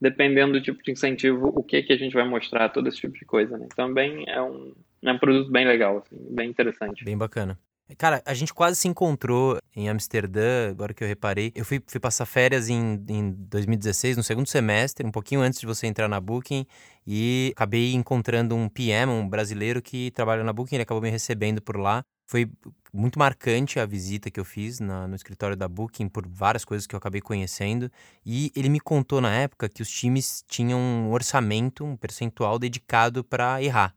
dependendo 0.00 0.52
do 0.52 0.60
tipo 0.60 0.82
de 0.82 0.92
incentivo, 0.92 1.48
o 1.48 1.62
que 1.62 1.82
que 1.82 1.92
a 1.92 1.96
gente 1.96 2.12
vai 2.12 2.28
mostrar, 2.28 2.68
todo 2.68 2.86
esse 2.88 2.98
tipo 2.98 3.18
de 3.18 3.24
coisa. 3.24 3.56
Né? 3.56 3.66
Então, 3.72 3.92
bem, 3.92 4.24
é 4.28 4.40
um, 4.40 4.72
é 5.02 5.10
um 5.10 5.18
produto 5.18 5.50
bem 5.50 5.66
legal, 5.66 5.98
assim, 5.98 6.16
bem 6.30 6.50
interessante. 6.50 7.04
Bem 7.04 7.16
bacana. 7.16 7.58
Cara, 7.98 8.22
a 8.24 8.32
gente 8.32 8.54
quase 8.54 8.76
se 8.76 8.88
encontrou 8.88 9.58
em 9.76 9.90
Amsterdã, 9.90 10.70
agora 10.70 10.94
que 10.94 11.04
eu 11.04 11.08
reparei. 11.08 11.52
Eu 11.54 11.66
fui, 11.66 11.82
fui 11.86 12.00
passar 12.00 12.24
férias 12.24 12.70
em, 12.70 13.04
em 13.08 13.30
2016, 13.30 14.16
no 14.16 14.22
segundo 14.22 14.48
semestre, 14.48 15.06
um 15.06 15.10
pouquinho 15.10 15.42
antes 15.42 15.60
de 15.60 15.66
você 15.66 15.86
entrar 15.86 16.08
na 16.08 16.18
Booking, 16.18 16.66
e 17.06 17.52
acabei 17.54 17.92
encontrando 17.92 18.56
um 18.56 18.70
PM, 18.70 19.12
um 19.12 19.28
brasileiro 19.28 19.82
que 19.82 20.10
trabalha 20.12 20.42
na 20.42 20.52
Booking, 20.52 20.76
ele 20.76 20.82
acabou 20.82 21.02
me 21.02 21.10
recebendo 21.10 21.60
por 21.60 21.76
lá. 21.76 22.02
Foi 22.26 22.50
muito 22.90 23.18
marcante 23.18 23.78
a 23.78 23.84
visita 23.84 24.30
que 24.30 24.40
eu 24.40 24.46
fiz 24.46 24.80
na, 24.80 25.06
no 25.06 25.14
escritório 25.14 25.54
da 25.54 25.68
Booking 25.68 26.08
por 26.08 26.26
várias 26.26 26.64
coisas 26.64 26.86
que 26.86 26.94
eu 26.94 26.98
acabei 26.98 27.20
conhecendo. 27.20 27.90
E 28.24 28.50
ele 28.56 28.70
me 28.70 28.80
contou 28.80 29.20
na 29.20 29.34
época 29.34 29.68
que 29.68 29.82
os 29.82 29.90
times 29.90 30.42
tinham 30.48 30.80
um 30.80 31.12
orçamento, 31.12 31.84
um 31.84 31.98
percentual 31.98 32.58
dedicado 32.58 33.22
para 33.22 33.62
errar. 33.62 33.94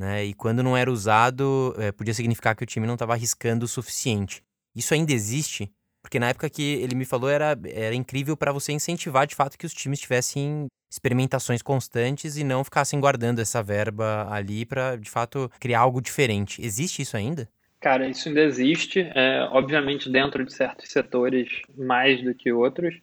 Né? 0.00 0.24
E 0.24 0.32
quando 0.32 0.62
não 0.62 0.74
era 0.74 0.90
usado, 0.90 1.74
é, 1.76 1.92
podia 1.92 2.14
significar 2.14 2.56
que 2.56 2.62
o 2.62 2.66
time 2.66 2.86
não 2.86 2.94
estava 2.94 3.12
arriscando 3.12 3.66
o 3.66 3.68
suficiente. 3.68 4.42
Isso 4.74 4.94
ainda 4.94 5.12
existe? 5.12 5.70
Porque 6.00 6.18
na 6.18 6.30
época 6.30 6.48
que 6.48 6.62
ele 6.62 6.94
me 6.94 7.04
falou 7.04 7.28
era, 7.28 7.54
era 7.66 7.94
incrível 7.94 8.34
para 8.34 8.50
você 8.50 8.72
incentivar 8.72 9.26
de 9.26 9.34
fato 9.34 9.58
que 9.58 9.66
os 9.66 9.74
times 9.74 10.00
tivessem 10.00 10.68
experimentações 10.90 11.60
constantes 11.60 12.38
e 12.38 12.42
não 12.42 12.64
ficassem 12.64 12.98
guardando 12.98 13.40
essa 13.40 13.62
verba 13.62 14.26
ali 14.30 14.64
para 14.64 14.96
de 14.96 15.10
fato 15.10 15.50
criar 15.60 15.80
algo 15.80 16.00
diferente. 16.00 16.64
Existe 16.64 17.02
isso 17.02 17.14
ainda? 17.14 17.46
Cara, 17.78 18.08
isso 18.08 18.26
ainda 18.26 18.40
existe, 18.40 19.00
é, 19.14 19.46
obviamente 19.52 20.08
dentro 20.08 20.46
de 20.46 20.54
certos 20.54 20.88
setores 20.88 21.60
mais 21.76 22.24
do 22.24 22.34
que 22.34 22.50
outros, 22.50 22.94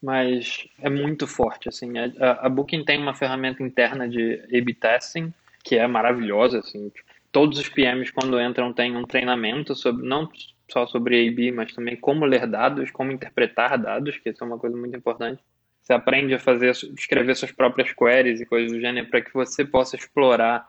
mas 0.00 0.68
é 0.80 0.88
muito 0.88 1.26
forte. 1.26 1.68
Assim, 1.68 1.92
a, 1.98 2.46
a 2.46 2.48
Booking 2.48 2.84
tem 2.84 3.02
uma 3.02 3.14
ferramenta 3.14 3.64
interna 3.64 4.08
de 4.08 4.40
A/B 4.56 4.74
testing 4.74 5.34
que 5.66 5.74
é 5.76 5.86
maravilhosa, 5.88 6.60
assim. 6.60 6.92
Todos 7.32 7.58
os 7.58 7.68
PMs, 7.68 8.12
quando 8.12 8.40
entram, 8.40 8.72
têm 8.72 8.96
um 8.96 9.02
treinamento 9.02 9.74
sobre, 9.74 10.06
não 10.06 10.30
só 10.70 10.86
sobre 10.86 11.28
A/B, 11.28 11.50
mas 11.50 11.72
também 11.74 11.96
como 11.96 12.24
ler 12.24 12.46
dados, 12.46 12.92
como 12.92 13.10
interpretar 13.10 13.76
dados, 13.76 14.16
que 14.16 14.30
isso 14.30 14.44
é 14.44 14.46
uma 14.46 14.58
coisa 14.58 14.76
muito 14.76 14.96
importante. 14.96 15.42
Você 15.82 15.92
aprende 15.92 16.34
a 16.34 16.38
fazer, 16.38 16.70
escrever 16.70 17.34
suas 17.34 17.50
próprias 17.50 17.92
queries 17.92 18.40
e 18.40 18.46
coisas 18.46 18.70
do 18.70 18.80
gênero 18.80 19.08
para 19.08 19.20
que 19.20 19.34
você 19.34 19.64
possa 19.64 19.96
explorar 19.96 20.68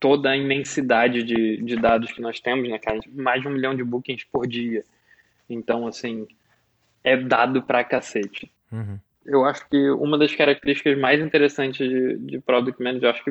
toda 0.00 0.30
a 0.30 0.36
imensidade 0.36 1.22
de, 1.22 1.62
de 1.62 1.76
dados 1.76 2.10
que 2.10 2.20
nós 2.20 2.40
temos, 2.40 2.68
né, 2.68 2.80
cara? 2.80 2.98
Mais 3.14 3.40
de 3.40 3.46
um 3.46 3.52
milhão 3.52 3.76
de 3.76 3.84
bookings 3.84 4.26
por 4.26 4.44
dia. 4.46 4.84
Então, 5.48 5.86
assim, 5.86 6.26
é 7.04 7.16
dado 7.16 7.62
pra 7.62 7.84
cacete. 7.84 8.52
Uhum. 8.72 8.98
Eu 9.24 9.44
acho 9.44 9.68
que 9.68 9.90
uma 9.90 10.18
das 10.18 10.34
características 10.34 10.98
mais 10.98 11.20
interessantes 11.20 11.88
de, 11.88 12.18
de 12.18 12.40
Product 12.40 12.82
Manager, 12.82 13.04
eu 13.04 13.10
acho 13.10 13.24
que 13.24 13.30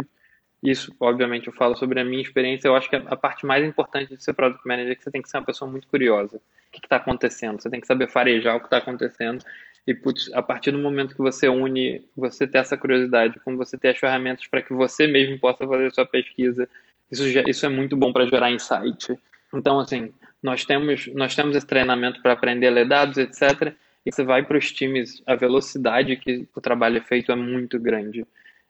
isso, 0.66 0.96
obviamente, 1.00 1.48
eu 1.48 1.54
falo 1.54 1.76
sobre 1.76 2.00
a 2.00 2.04
minha 2.04 2.22
experiência. 2.22 2.68
Eu 2.68 2.76
acho 2.76 2.90
que 2.90 2.96
a 2.96 3.16
parte 3.16 3.46
mais 3.46 3.64
importante 3.66 4.16
de 4.16 4.24
ser 4.24 4.34
product 4.34 4.68
manager 4.68 4.92
é 4.92 4.96
que 4.96 5.04
você 5.04 5.12
tem 5.12 5.22
que 5.22 5.30
ser 5.30 5.38
uma 5.38 5.46
pessoa 5.46 5.70
muito 5.70 5.88
curiosa. 5.88 6.38
O 6.38 6.72
que 6.72 6.86
está 6.86 6.98
acontecendo? 6.98 7.62
Você 7.62 7.70
tem 7.70 7.80
que 7.80 7.88
saber 7.88 8.10
farejar 8.10 8.56
o 8.56 8.60
que 8.60 8.68
está 8.68 8.78
acontecendo. 8.78 9.44
E, 9.88 9.94
putz, 9.94 10.32
a 10.34 10.42
partir 10.42 10.72
do 10.72 10.80
momento 10.80 11.16
que 11.16 11.22
você 11.22 11.48
une, 11.48 12.04
você 12.18 12.48
ter 12.48 12.58
essa 12.58 12.76
curiosidade, 12.76 13.40
como 13.42 13.58
você 13.58 13.78
ter 13.78 13.90
as 13.90 13.98
ferramentas 13.98 14.48
para 14.48 14.62
que 14.62 14.74
você 14.74 15.06
mesmo 15.06 15.38
possa 15.40 15.68
fazer 15.68 15.86
a 15.88 15.92
sua 15.92 16.06
pesquisa, 16.06 16.68
isso, 17.12 17.30
já, 17.30 17.44
isso 17.46 17.66
é 17.66 17.70
muito 17.70 17.96
bom 17.96 18.12
para 18.12 18.26
gerar 18.26 18.52
insight. 18.52 19.18
Então, 19.54 19.80
assim, 19.80 20.12
nós 20.42 20.66
temos, 20.66 21.08
nós 21.14 21.36
temos 21.36 21.56
esse 21.56 21.68
treinamento 21.68 22.22
para 22.22 22.34
aprender 22.34 22.68
a 22.68 22.72
ler 22.72 22.88
dados, 22.88 23.18
etc. 23.18 23.74
E 24.06 24.12
você 24.12 24.24
vai 24.24 24.44
para 24.44 24.58
os 24.58 24.72
times, 24.72 25.22
a 25.26 25.36
velocidade 25.36 26.16
que 26.16 26.48
o 26.56 26.62
trabalho 26.62 26.98
é 26.98 27.02
feito 27.02 27.32
é 27.32 27.36
muito 27.36 27.80
grande. 27.80 28.26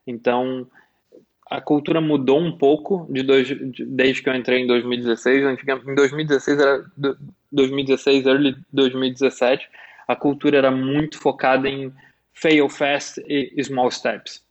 Então, 0.06 0.68
a 1.50 1.62
cultura 1.62 2.02
mudou 2.02 2.40
um 2.40 2.58
pouco 2.58 3.08
de 3.10 3.22
dois, 3.24 3.48
de, 3.48 3.86
desde 3.86 4.22
que 4.22 4.30
eu 4.30 4.36
entrei 4.36 4.62
em 4.62 4.68
2016. 4.68 5.46
Antigamente, 5.46 5.90
em 5.90 5.96
2016 5.96 6.60
era 6.60 6.86
2016, 7.52 8.26
early 8.26 8.56
2017, 8.74 9.70
a 10.08 10.16
cultura 10.16 10.58
era 10.58 10.72
muito 10.72 11.20
focada 11.20 11.68
em 11.68 11.94
fail 12.34 12.70
fast 12.70 13.24
e 13.28 13.64
small 13.64 13.90
steps. 13.92 14.45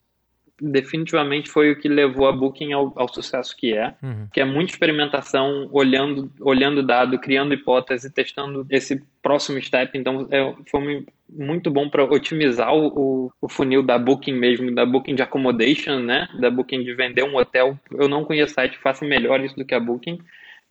Definitivamente 0.71 1.51
foi 1.51 1.73
o 1.73 1.77
que 1.79 1.89
levou 1.89 2.27
a 2.27 2.33
Booking 2.33 2.73
ao, 2.73 2.93
ao 2.97 3.13
sucesso 3.13 3.55
que 3.57 3.75
é, 3.75 3.95
uhum. 4.03 4.29
que 4.33 4.41
é 4.41 4.45
muita 4.45 4.73
experimentação, 4.73 5.69
olhando, 5.71 6.31
olhando 6.41 6.83
dado, 6.83 7.19
criando 7.19 7.53
hipótese, 7.53 8.11
testando 8.11 8.67
esse 8.71 9.03
próximo 9.23 9.61
step. 9.61 9.97
Então, 9.99 10.27
é, 10.31 10.55
foi 10.71 11.05
muito 11.29 11.71
bom 11.71 11.89
para 11.89 12.05
otimizar 12.05 12.75
o, 12.75 13.31
o, 13.41 13.49
funil 13.49 13.83
da 13.83 13.99
Booking 13.99 14.35
mesmo, 14.35 14.75
da 14.75 14.87
Booking 14.87 15.15
de 15.15 15.23
accommodation, 15.23 15.99
né? 16.01 16.29
Da 16.39 16.51
Booking 16.51 16.83
de 16.83 16.95
vender 16.95 17.25
um 17.25 17.37
hotel. 17.37 17.79
Eu 17.93 18.09
não 18.09 18.25
conheço 18.25 18.55
site 18.55 18.77
que 18.77 18.83
faça 18.83 19.05
melhor 19.05 19.41
isso 19.41 19.57
do 19.57 19.65
que 19.65 19.75
a 19.75 19.81
Booking, 19.81 20.19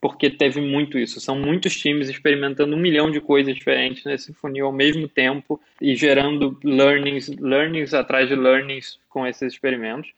porque 0.03 0.29
teve 0.29 0.59
muito 0.59 0.99
isso. 0.99 1.21
São 1.21 1.33
muitos 1.33 1.77
times 1.77 2.09
experimentando 2.09 2.75
um 2.75 2.77
milhão 2.77 3.09
de 3.09 3.21
coisas 3.21 3.55
diferentes 3.55 4.03
nesse 4.03 4.33
funil 4.33 4.65
ao 4.65 4.71
mesmo 4.73 5.07
tempo 5.07 5.61
e 5.79 5.95
gerando 5.95 6.59
learnings, 6.61 7.29
learnings 7.39 7.93
atrás 7.93 8.27
de 8.27 8.35
learnings 8.35 8.99
com 9.07 9.25
esses 9.25 9.53
experimentos. 9.53 10.11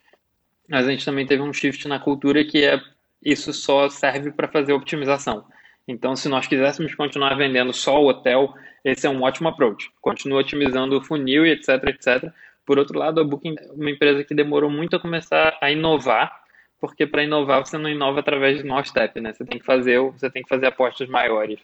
Mas 0.67 0.88
a 0.88 0.89
gente 0.89 1.06
também 1.06 1.28
teve 1.28 1.43
um 1.43 1.54
shift 1.54 1.88
na 1.88 2.00
cultura 2.00 2.43
que 2.43 2.65
é 2.65 2.82
isso 3.24 3.54
só 3.54 3.88
serve 3.88 4.32
para 4.32 4.48
fazer 4.48 4.74
optimização. 4.74 5.45
Então, 5.88 6.15
se 6.15 6.28
nós 6.28 6.48
quiséssemos 6.48 6.95
continuar 6.95 7.36
vendendo 7.36 7.71
só 7.71 8.02
o 8.02 8.08
hotel, 8.08 8.56
esse 8.84 9.06
é 9.06 9.10
um 9.12 9.21
ótimo 9.21 9.50
approach. 9.50 9.91
Continua 10.02 10.39
otimizando 10.39 10.98
o 10.98 11.04
funil 11.04 11.45
e 11.45 11.52
etc, 11.52 11.69
etc. 11.89 12.34
Por 12.65 12.80
outro 12.80 12.98
lado, 12.98 13.21
a 13.21 13.24
Booking 13.24 13.54
é 13.56 13.71
uma 13.71 13.91
empresa 13.91 14.24
que 14.24 14.34
demorou 14.34 14.71
muito 14.71 14.95
a 14.95 15.00
começar 15.00 15.56
a 15.62 15.69
inovar, 15.69 16.41
porque 16.88 17.08
para 17.08 17.24
inovar 17.24 17.65
você 17.65 17.78
não 17.78 17.89
inova 17.89 18.19
através 18.19 18.58
de 18.58 18.63
small 18.63 18.84
step, 18.86 19.19
né? 19.19 19.34
Você 19.34 19.45
tem 19.45 19.60
que 19.60 19.65
fazer, 19.65 20.00
você 20.00 20.30
tem 20.30 20.43
que 20.43 20.50
fazer 20.50 20.67
apostas 20.67 21.08
maiores. 21.08 21.60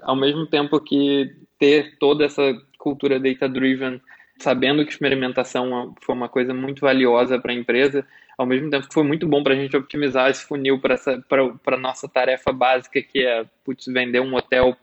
Ao 0.00 0.16
mesmo 0.16 0.46
tempo 0.46 0.80
que 0.80 1.34
ter 1.58 1.96
toda 1.98 2.24
essa 2.24 2.42
cultura 2.78 3.20
data 3.20 3.48
driven 3.48 4.00
sabendo 4.38 4.84
que 4.84 4.90
experimentação 4.90 5.94
foi 6.00 6.14
uma 6.14 6.28
coisa 6.28 6.52
muito 6.52 6.80
valiosa 6.80 7.38
para 7.38 7.52
a 7.52 7.54
empresa, 7.54 8.04
ao 8.36 8.44
mesmo 8.44 8.68
tempo 8.68 8.88
que 8.88 8.94
foi 8.94 9.04
muito 9.04 9.26
bom 9.26 9.42
para 9.42 9.54
a 9.54 9.56
gente 9.56 9.76
optimizar 9.76 10.28
esse 10.28 10.44
funil 10.44 10.80
para 10.80 11.76
nossa 11.76 12.08
tarefa 12.08 12.52
básica, 12.52 13.00
que 13.00 13.24
é 13.24 13.44
putz, 13.64 13.86
vender 13.86 14.20
um 14.20 14.34
hotel, 14.34 14.76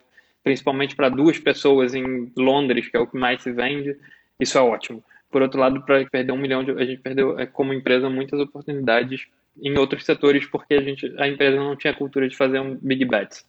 principalmente 0.44 0.96
para 0.96 1.10
duas 1.10 1.38
pessoas 1.38 1.94
em 1.94 2.32
Londres, 2.38 2.88
que 2.88 2.96
é 2.96 3.00
o 3.00 3.08
que 3.08 3.18
mais 3.18 3.44
se 3.44 3.52
vende, 3.52 3.98
isso 4.40 4.58
é 4.58 4.62
ótimo. 4.62 5.04
Por 5.30 5.42
outro 5.42 5.60
lado, 5.60 5.82
para 5.82 6.06
perder 6.06 6.32
um 6.32 6.38
milhão, 6.38 6.64
de, 6.64 6.72
a 6.72 6.86
gente 6.86 7.02
perdeu, 7.02 7.40
é, 7.40 7.46
como 7.46 7.74
empresa, 7.74 8.10
muitas 8.10 8.40
oportunidades 8.40 9.28
em 9.60 9.78
outros 9.78 10.06
setores, 10.06 10.46
porque 10.46 10.74
a, 10.74 10.82
gente, 10.82 11.14
a 11.18 11.28
empresa 11.28 11.58
não 11.58 11.76
tinha 11.76 11.94
cultura 11.94 12.28
de 12.28 12.36
fazer 12.36 12.60
um 12.60 12.78
big 12.82 13.06
bets. 13.06 13.46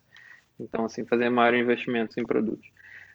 Então, 0.59 0.85
assim, 0.85 1.05
fazer 1.05 1.29
maior 1.29 1.55
investimentos 1.55 2.17
em 2.17 2.25
produtos. 2.25 2.69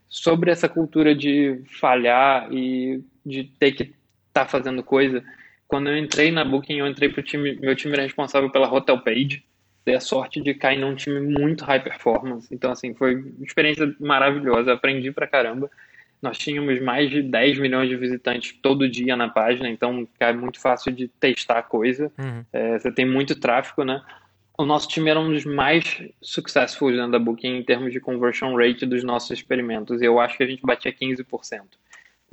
Sobre 0.10 0.52
essa 0.52 0.70
cultura 0.70 1.14
de 1.14 1.62
falhar 1.80 2.52
e 2.52 3.04
de 3.26 3.44
ter 3.60 3.74
que 3.74 3.84
estar 3.84 3.96
tá 4.34 4.46
fazendo 4.46 4.84
coisa, 4.84 5.24
quando 5.68 5.90
eu 5.90 5.98
entrei 5.98 6.32
na 6.32 6.46
Booking, 6.46 6.80
eu 6.80 6.88
entrei 6.88 7.10
para 7.10 7.20
o 7.20 7.24
time, 7.24 7.58
meu 7.60 7.76
time 7.76 7.94
era 7.94 8.04
responsável 8.04 8.50
pela 8.50 8.72
Hotel 8.72 9.00
Page, 9.00 9.44
dei 9.86 9.96
a 9.96 10.00
sorte 10.00 10.42
de 10.42 10.54
cair 10.54 10.80
num 10.80 10.96
time 10.96 11.20
muito 11.20 11.66
high 11.66 11.82
performance, 11.82 12.54
então 12.54 12.72
assim, 12.72 12.94
foi 12.94 13.16
uma 13.16 13.46
experiência 13.46 13.94
maravilhosa, 14.00 14.74
aprendi 14.74 15.12
pra 15.12 15.28
caramba, 15.28 15.70
nós 16.22 16.38
tínhamos 16.38 16.82
mais 16.82 17.10
de 17.10 17.22
10 17.22 17.60
milhões 17.60 17.90
de 17.90 17.96
visitantes 17.96 18.58
todo 18.62 18.90
dia 18.90 19.16
na 19.16 19.30
página, 19.30 19.70
então 19.70 20.08
é 20.20 20.34
muito 20.34 20.60
fácil 20.60 20.92
de 20.92 21.08
testar 21.08 21.60
a 21.60 21.64
coisa. 21.64 22.12
Uhum. 22.18 22.44
É, 22.52 22.80
você 22.80 22.92
tem 22.92 23.06
muito 23.06 23.40
tráfego, 23.40 23.84
né? 23.84 24.02
O 24.58 24.66
nosso 24.66 24.88
time 24.88 25.10
era 25.10 25.20
um 25.20 25.30
dos 25.30 25.46
mais 25.46 26.02
successful 26.20 26.92
dentro 26.92 27.12
da 27.12 27.20
Booking 27.20 27.58
em 27.60 27.64
termos 27.64 27.94
de 27.94 28.00
conversion 28.00 28.56
rate 28.56 28.88
dos 28.88 29.04
nossos 29.04 29.30
experimentos. 29.30 30.02
E 30.02 30.06
eu 30.06 30.20
acho 30.20 30.36
que 30.36 30.44
a 30.44 30.48
gente 30.48 30.64
batia 30.64 30.92
15%. 30.92 31.62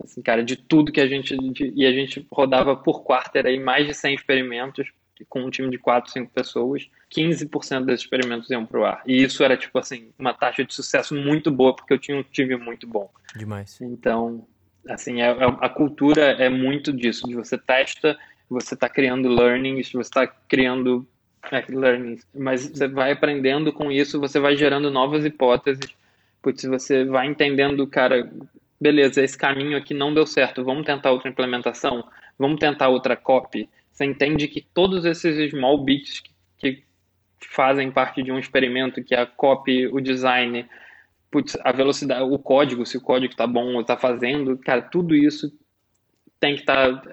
Assim, 0.02 0.22
cara, 0.22 0.42
de 0.42 0.56
tudo 0.56 0.90
que 0.90 1.00
a 1.00 1.06
gente. 1.06 1.36
De, 1.36 1.72
e 1.76 1.84
a 1.84 1.92
gente 1.92 2.26
rodava 2.32 2.74
por 2.74 3.04
quarter 3.04 3.46
aí 3.46 3.60
mais 3.60 3.86
de 3.86 3.92
100 3.92 4.14
experimentos 4.14 4.90
com 5.29 5.44
um 5.44 5.50
time 5.50 5.70
de 5.70 5.79
4, 5.79 6.11
5 6.11 6.31
pessoas, 6.33 6.88
15% 7.14 7.85
desses 7.85 8.05
experimentos 8.05 8.50
iam 8.50 8.66
para 8.66 8.81
o 8.81 8.85
ar. 8.85 9.03
E 9.07 9.22
isso 9.22 9.44
era, 9.44 9.57
tipo 9.57 9.79
assim, 9.79 10.11
uma 10.18 10.35
taxa 10.35 10.64
de 10.64 10.74
sucesso 10.74 11.14
muito 11.14 11.50
boa, 11.50 11.74
porque 11.74 11.92
eu 11.92 11.98
tinha 11.98 12.16
um 12.16 12.22
time 12.22 12.57
muito 12.57 12.87
bom. 12.87 13.11
Demais. 13.37 13.81
Então, 13.81 14.46
assim, 14.88 15.22
a, 15.22 15.27
é, 15.27 15.31
é, 15.31 15.57
a 15.61 15.68
cultura 15.68 16.22
é 16.22 16.48
muito 16.48 16.92
disso, 16.92 17.27
de 17.27 17.35
você 17.35 17.57
testa, 17.57 18.18
você 18.48 18.74
está 18.74 18.88
criando 18.88 19.29
learnings, 19.29 19.92
você 19.92 20.00
está 20.00 20.27
criando 20.27 21.07
é, 21.50 21.64
learnings, 21.68 22.27
mas 22.35 22.66
você 22.66 22.88
vai 22.88 23.12
aprendendo 23.12 23.72
com 23.72 23.90
isso, 23.90 24.20
você 24.20 24.38
vai 24.40 24.57
gerando 24.57 24.90
novas 24.90 25.24
hipóteses, 25.24 25.94
porque 26.42 26.68
você 26.68 27.05
vai 27.05 27.27
entendendo, 27.27 27.87
cara, 27.87 28.31
beleza, 28.81 29.22
esse 29.22 29.37
caminho 29.37 29.77
aqui 29.77 29.94
não 29.94 30.12
deu 30.12 30.27
certo, 30.27 30.64
vamos 30.64 30.85
tentar 30.85 31.11
outra 31.11 31.29
implementação, 31.29 32.05
vamos 32.38 32.59
tentar 32.59 32.88
outra 32.88 33.16
copy, 33.16 33.68
você 33.94 34.04
entende 34.04 34.48
que 34.48 34.61
todos 34.61 35.04
esses 35.04 35.50
small 35.50 35.78
bits 35.85 36.20
que, 36.59 36.83
que 37.38 37.48
fazem 37.48 37.92
parte 37.92 38.24
de 38.24 38.33
um 38.33 38.38
experimento, 38.38 39.04
que 39.04 39.14
é 39.14 39.20
a 39.20 39.26
copy, 39.26 39.87
o 39.87 40.00
design, 40.00 40.68
putz, 41.30 41.57
a 41.62 41.70
velocidade, 41.70 42.22
o 42.24 42.37
código, 42.37 42.85
se 42.85 42.96
o 42.96 43.00
código 43.00 43.33
está 43.33 43.46
bom 43.46 43.74
ou 43.74 43.83
está 43.83 43.96
fazendo, 43.96 44.59
cara, 44.59 44.83
tudo 44.83 45.14
isso 45.14 45.57
tem 46.40 46.57
que 46.57 46.62
estar 46.62 47.02
tá, 47.02 47.11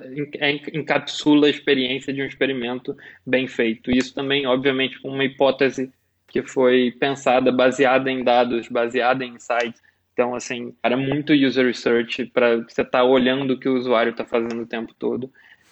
encapsula 0.73 1.45
a 1.45 1.51
experiência 1.51 2.11
de 2.11 2.23
um 2.23 2.25
experimento 2.25 2.97
bem 3.25 3.47
feito. 3.47 3.91
Isso 3.91 4.15
também, 4.15 4.47
obviamente, 4.47 4.99
com 4.99 5.09
uma 5.09 5.23
hipótese 5.23 5.93
que 6.27 6.41
foi 6.41 6.95
pensada 6.99 7.51
baseada 7.51 8.09
em 8.09 8.23
dados, 8.23 8.67
baseada 8.67 9.23
em 9.23 9.35
insights. 9.35 9.79
Então, 10.13 10.33
assim, 10.33 10.73
era 10.81 10.97
muito 10.97 11.31
user 11.31 11.67
research 11.67 12.25
para 12.25 12.55
você 12.57 12.81
estar 12.81 12.85
tá 12.85 13.03
olhando 13.03 13.51
o 13.51 13.59
que 13.59 13.69
o 13.69 13.77
usuário 13.77 14.09
está 14.09 14.25
fazendo 14.25 14.63
o 14.63 14.67
tempo 14.67 14.95
todo 14.97 15.31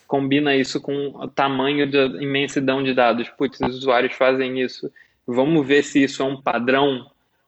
combina 0.09 0.55
isso 0.55 0.81
com 0.81 1.09
o 1.09 1.27
tamanho 1.27 1.89
da 1.89 2.05
imensidão 2.19 2.81
de 2.83 2.95
dados. 2.95 3.29
Putz, 3.29 3.61
os 3.61 3.77
usuários 3.77 4.15
fazem 4.15 4.59
isso. 4.59 4.91
Vamos 5.25 5.65
ver 5.65 5.83
se 5.83 6.03
isso 6.03 6.23
é 6.23 6.25
um 6.25 6.41
padrão. 6.41 7.05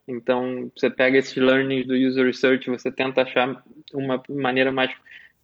Então, 0.07 0.71
você 0.77 0.87
pega 0.87 1.17
esses 1.17 1.35
learnings 1.35 1.87
do 1.87 1.95
user 1.95 2.23
research, 2.23 2.69
você 2.69 2.91
tenta 2.91 3.23
achar 3.23 3.63
uma 3.91 4.21
maneira 4.29 4.71
mais 4.71 4.91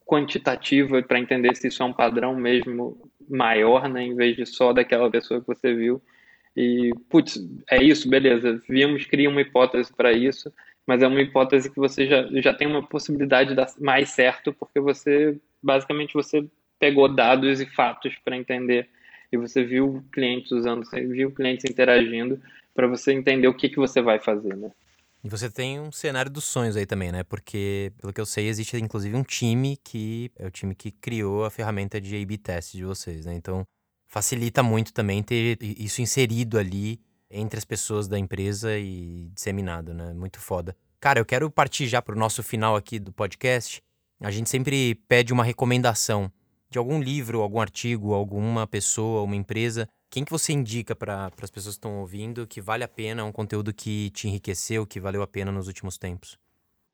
quantitativa 0.06 1.02
para 1.02 1.18
entender 1.18 1.56
se 1.56 1.68
isso 1.68 1.82
é 1.82 1.86
um 1.88 1.92
padrão 1.92 2.36
mesmo 2.36 3.10
maior, 3.28 3.90
né, 3.90 4.04
em 4.04 4.16
vez 4.16 4.36
de 4.38 4.46
só 4.46 4.72
daquela 4.72 5.10
pessoa 5.10 5.42
que 5.42 5.48
você 5.48 5.74
viu. 5.74 6.00
E, 6.56 6.92
putz, 7.10 7.40
é 7.68 7.84
isso, 7.84 8.08
beleza. 8.08 8.62
Vimos, 8.70 9.06
cria 9.06 9.28
uma 9.28 9.42
hipótese 9.42 9.92
para 9.92 10.12
isso, 10.14 10.54
mas 10.86 11.02
é 11.02 11.08
uma 11.08 11.22
hipótese 11.22 11.72
que 11.72 11.78
você 11.78 12.06
já, 12.06 12.28
já 12.42 12.54
tem 12.54 12.68
uma 12.68 12.88
possibilidade 12.88 13.50
de 13.50 13.56
dar 13.56 13.68
mais 13.80 14.10
certo, 14.10 14.54
porque 14.54 14.80
você, 14.80 15.36
basicamente, 15.64 16.14
você 16.14 16.48
pegou 16.80 17.14
dados 17.14 17.60
e 17.60 17.66
fatos 17.66 18.14
para 18.24 18.38
entender 18.38 18.90
e 19.32 19.38
você 19.38 19.64
viu 19.64 20.04
clientes 20.12 20.52
usando, 20.52 20.86
você 20.86 21.06
viu 21.06 21.32
clientes 21.32 21.70
interagindo 21.70 22.42
para 22.74 22.88
você 22.88 23.12
entender 23.14 23.48
o 23.48 23.54
que, 23.54 23.70
que 23.70 23.78
você 23.78 24.02
vai 24.02 24.20
fazer, 24.20 24.56
né? 24.56 24.72
E 25.24 25.30
você 25.30 25.50
tem 25.50 25.80
um 25.80 25.92
cenário 25.92 26.32
dos 26.32 26.46
sonhos 26.46 26.78
aí 26.78 26.86
também, 26.86 27.12
né? 27.12 27.24
Porque, 27.24 27.92
pelo 28.00 28.14
que 28.14 28.22
eu 28.22 28.26
sei, 28.26 28.48
existe 28.48 28.78
inclusive 28.78 29.16
um 29.16 29.24
time 29.24 29.78
que 29.84 30.32
é 30.38 30.46
o 30.46 30.52
time 30.52 30.76
que 30.76 30.92
criou 30.92 31.44
a 31.44 31.50
ferramenta 31.50 32.00
de 32.00 32.16
A-B 32.22 32.38
test 32.38 32.74
de 32.74 32.86
vocês, 32.86 33.26
né? 33.26 33.34
Então, 33.34 33.66
facilita 34.06 34.62
muito 34.62 34.94
também 34.94 35.22
ter 35.24 35.58
isso 35.62 36.02
inserido 36.02 36.58
ali 36.58 37.02
entre 37.30 37.58
as 37.58 37.66
pessoas 37.66 38.08
da 38.08 38.18
empresa 38.18 38.78
e 38.78 39.30
disseminado, 39.34 39.94
né? 39.94 40.14
Muito 40.14 40.40
foda. 40.40 40.76
Cara, 41.00 41.20
eu 41.20 41.26
quero 41.26 41.50
partir 41.52 41.88
já 41.88 42.02
para 42.02 42.16
o 42.16 42.18
nosso 42.18 42.42
final 42.42 42.76
aqui 42.76 43.00
do 43.00 43.12
podcast. 43.12 43.82
A 44.22 44.32
gente 44.32 44.50
sempre 44.50 44.96
pede 45.08 45.34
uma 45.34 45.44
recomendação 45.44 46.32
de 46.70 46.78
algum 46.78 47.02
livro, 47.02 47.42
algum 47.42 47.60
artigo, 47.60 48.14
alguma 48.14 48.68
pessoa, 48.68 49.24
uma 49.24 49.36
empresa, 49.36 49.88
quem 50.10 50.24
que 50.24 50.32
você 50.32 50.54
indica 50.54 50.96
para 50.96 51.32
as 51.42 51.52
pessoas 51.52 51.76
que 51.76 51.80
estão 51.80 52.00
ouvindo 52.00 52.48
que 52.48 52.62
vale 52.62 52.84
a 52.84 52.88
pena, 52.88 53.24
um 53.24 53.32
conteúdo 53.32 53.74
que 53.74 54.10
te 54.12 54.28
enriqueceu, 54.28 54.86
que 54.86 55.00
valeu 55.00 55.22
a 55.22 55.28
pena 55.28 55.52
nos 55.52 55.68
últimos 55.68 55.98
tempos? 55.98 56.38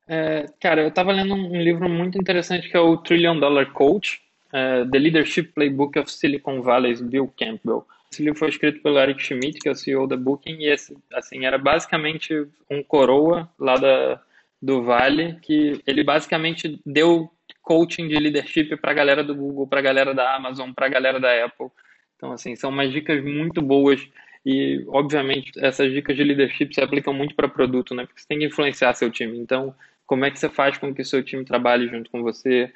É, 0.06 0.46
cara, 0.60 0.82
eu 0.82 0.88
estava 0.88 1.12
lendo 1.12 1.34
um 1.34 1.60
livro 1.60 1.88
muito 1.88 2.18
interessante 2.18 2.68
que 2.68 2.76
é 2.76 2.80
o 2.80 2.96
Trillion 2.98 3.38
Dollar 3.38 3.72
Coach, 3.72 4.20
é, 4.52 4.84
The 4.84 4.98
Leadership 4.98 5.44
Playbook 5.54 5.98
of 5.98 6.10
Silicon 6.10 6.60
Valley's 6.60 7.00
Bill 7.00 7.32
Campbell. 7.38 7.86
Esse 8.12 8.22
livro 8.22 8.38
foi 8.38 8.48
escrito 8.48 8.80
pelo 8.82 8.98
Eric 8.98 9.20
Schmidt, 9.22 9.58
que 9.58 9.68
é 9.68 9.72
o 9.72 9.74
CEO 9.74 10.06
da 10.06 10.16
Booking, 10.16 10.58
e 10.60 10.70
esse, 10.70 10.96
assim, 11.12 11.46
era 11.46 11.58
basicamente 11.58 12.46
um 12.70 12.82
coroa 12.82 13.48
lá 13.58 13.76
da, 13.76 14.20
do 14.62 14.82
Vale, 14.82 15.38
que 15.42 15.82
ele 15.86 16.04
basicamente 16.04 16.80
deu 16.86 17.28
coaching 17.64 18.06
de 18.06 18.16
leadership 18.16 18.76
para 18.76 18.92
a 18.92 18.94
galera 18.94 19.24
do 19.24 19.34
Google, 19.34 19.66
para 19.66 19.80
a 19.80 19.82
galera 19.82 20.14
da 20.14 20.36
Amazon, 20.36 20.70
para 20.72 20.86
a 20.86 20.88
galera 20.90 21.18
da 21.18 21.44
Apple. 21.44 21.68
Então, 22.16 22.30
assim, 22.30 22.54
são 22.54 22.70
umas 22.70 22.92
dicas 22.92 23.24
muito 23.24 23.60
boas 23.60 24.06
e, 24.46 24.84
obviamente, 24.88 25.50
essas 25.58 25.90
dicas 25.92 26.14
de 26.14 26.22
leadership 26.22 26.72
se 26.74 26.80
aplicam 26.80 27.12
muito 27.12 27.34
para 27.34 27.48
produto, 27.48 27.94
né? 27.94 28.06
Porque 28.06 28.20
você 28.20 28.28
tem 28.28 28.38
que 28.38 28.44
influenciar 28.44 28.92
seu 28.94 29.10
time. 29.10 29.38
Então, 29.38 29.74
como 30.06 30.24
é 30.24 30.30
que 30.30 30.38
você 30.38 30.48
faz 30.48 30.76
com 30.76 30.94
que 30.94 31.02
seu 31.02 31.22
time 31.24 31.44
trabalhe 31.44 31.88
junto 31.88 32.10
com 32.10 32.22
você, 32.22 32.70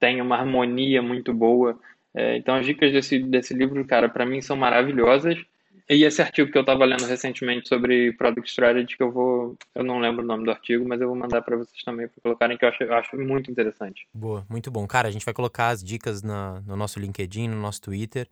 tenha 0.00 0.22
uma 0.22 0.36
harmonia 0.36 1.00
muito 1.00 1.32
boa? 1.32 1.78
É, 2.12 2.36
então, 2.36 2.56
as 2.56 2.66
dicas 2.66 2.92
desse, 2.92 3.20
desse 3.20 3.54
livro, 3.54 3.84
cara, 3.86 4.08
para 4.08 4.26
mim 4.26 4.40
são 4.40 4.56
maravilhosas. 4.56 5.38
E 5.88 6.04
esse 6.04 6.22
artigo 6.22 6.50
que 6.50 6.56
eu 6.56 6.62
estava 6.62 6.84
lendo 6.84 7.04
recentemente 7.04 7.68
sobre 7.68 8.12
Product 8.12 8.48
Strategy, 8.48 8.96
que 8.96 9.02
eu 9.02 9.10
vou. 9.10 9.56
Eu 9.74 9.84
não 9.84 9.98
lembro 9.98 10.24
o 10.24 10.26
nome 10.26 10.44
do 10.44 10.50
artigo, 10.50 10.86
mas 10.86 11.00
eu 11.00 11.08
vou 11.08 11.16
mandar 11.16 11.42
para 11.42 11.56
vocês 11.56 11.82
também 11.82 12.08
para 12.08 12.20
colocarem, 12.22 12.56
que 12.56 12.64
eu 12.64 12.68
acho, 12.68 12.82
eu 12.82 12.94
acho 12.94 13.16
muito 13.16 13.50
interessante. 13.50 14.06
Boa, 14.14 14.46
muito 14.48 14.70
bom. 14.70 14.86
Cara, 14.86 15.08
a 15.08 15.10
gente 15.10 15.24
vai 15.24 15.34
colocar 15.34 15.68
as 15.68 15.82
dicas 15.82 16.22
na, 16.22 16.60
no 16.66 16.76
nosso 16.76 16.98
LinkedIn, 16.98 17.48
no 17.48 17.56
nosso 17.56 17.80
Twitter. 17.82 18.26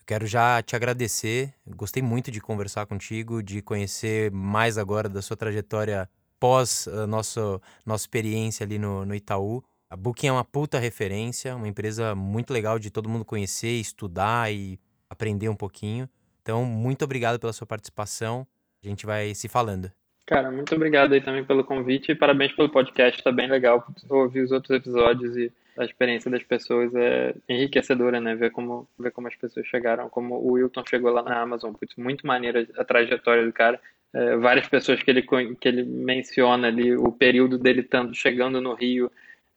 Eu 0.00 0.04
quero 0.06 0.26
já 0.26 0.62
te 0.62 0.76
agradecer. 0.76 1.54
Gostei 1.76 2.02
muito 2.02 2.30
de 2.30 2.40
conversar 2.40 2.86
contigo, 2.86 3.42
de 3.42 3.62
conhecer 3.62 4.30
mais 4.30 4.76
agora 4.78 5.08
da 5.08 5.22
sua 5.22 5.36
trajetória 5.36 6.08
pós 6.38 6.86
a 6.88 7.06
nossa, 7.06 7.60
nossa 7.84 8.02
experiência 8.04 8.64
ali 8.64 8.78
no, 8.78 9.04
no 9.04 9.14
Itaú. 9.14 9.62
A 9.88 9.96
Booking 9.96 10.26
é 10.26 10.32
uma 10.32 10.44
puta 10.44 10.78
referência, 10.78 11.54
uma 11.54 11.68
empresa 11.68 12.14
muito 12.14 12.52
legal 12.52 12.78
de 12.78 12.90
todo 12.90 13.08
mundo 13.08 13.24
conhecer, 13.24 13.80
estudar 13.80 14.52
e 14.52 14.78
aprender 15.08 15.48
um 15.48 15.54
pouquinho. 15.54 16.08
Então, 16.46 16.64
muito 16.64 17.04
obrigado 17.04 17.40
pela 17.40 17.52
sua 17.52 17.66
participação. 17.66 18.46
A 18.80 18.86
gente 18.86 19.04
vai 19.04 19.34
se 19.34 19.48
falando. 19.48 19.90
Cara, 20.24 20.48
muito 20.48 20.72
obrigado 20.76 21.12
aí 21.12 21.20
também 21.20 21.44
pelo 21.44 21.64
convite 21.64 22.12
e 22.12 22.14
parabéns 22.14 22.52
pelo 22.52 22.68
podcast. 22.68 23.20
Tá 23.20 23.32
bem 23.32 23.50
legal 23.50 23.84
ouvir 24.08 24.42
os 24.42 24.52
outros 24.52 24.70
episódios 24.76 25.36
e 25.36 25.52
a 25.76 25.84
experiência 25.84 26.30
das 26.30 26.44
pessoas 26.44 26.94
é 26.94 27.34
enriquecedora, 27.48 28.20
né? 28.20 28.36
Ver 28.36 28.52
como, 28.52 28.88
ver 28.96 29.10
como 29.10 29.26
as 29.26 29.34
pessoas 29.34 29.66
chegaram, 29.66 30.08
como 30.08 30.36
o 30.36 30.52
Wilton 30.52 30.84
chegou 30.88 31.10
lá 31.10 31.24
na 31.24 31.40
Amazon. 31.40 31.72
Putz, 31.72 31.96
muito 31.96 32.24
maneira 32.24 32.64
a 32.78 32.84
trajetória 32.84 33.44
do 33.44 33.52
cara. 33.52 33.80
É, 34.14 34.36
várias 34.36 34.68
pessoas 34.68 35.02
que 35.02 35.10
ele, 35.10 35.22
que 35.22 35.66
ele 35.68 35.82
menciona 35.82 36.68
ali, 36.68 36.96
o 36.96 37.10
período 37.10 37.58
dele 37.58 37.82
tanto 37.82 38.14
chegando 38.14 38.60
no 38.60 38.72
Rio, 38.74 39.10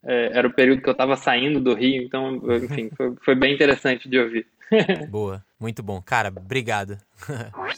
é, 0.04 0.32
era 0.34 0.48
o 0.48 0.54
período 0.54 0.82
que 0.82 0.90
eu 0.90 0.94
estava 0.94 1.16
saindo 1.16 1.60
do 1.60 1.76
Rio, 1.76 2.02
então, 2.02 2.42
enfim, 2.64 2.90
foi, 2.98 3.16
foi 3.24 3.36
bem 3.36 3.54
interessante 3.54 4.10
de 4.10 4.18
ouvir. 4.18 4.48
Boa, 5.08 5.44
muito 5.60 5.84
bom. 5.84 6.02
Cara, 6.02 6.30
obrigado. 6.30 6.98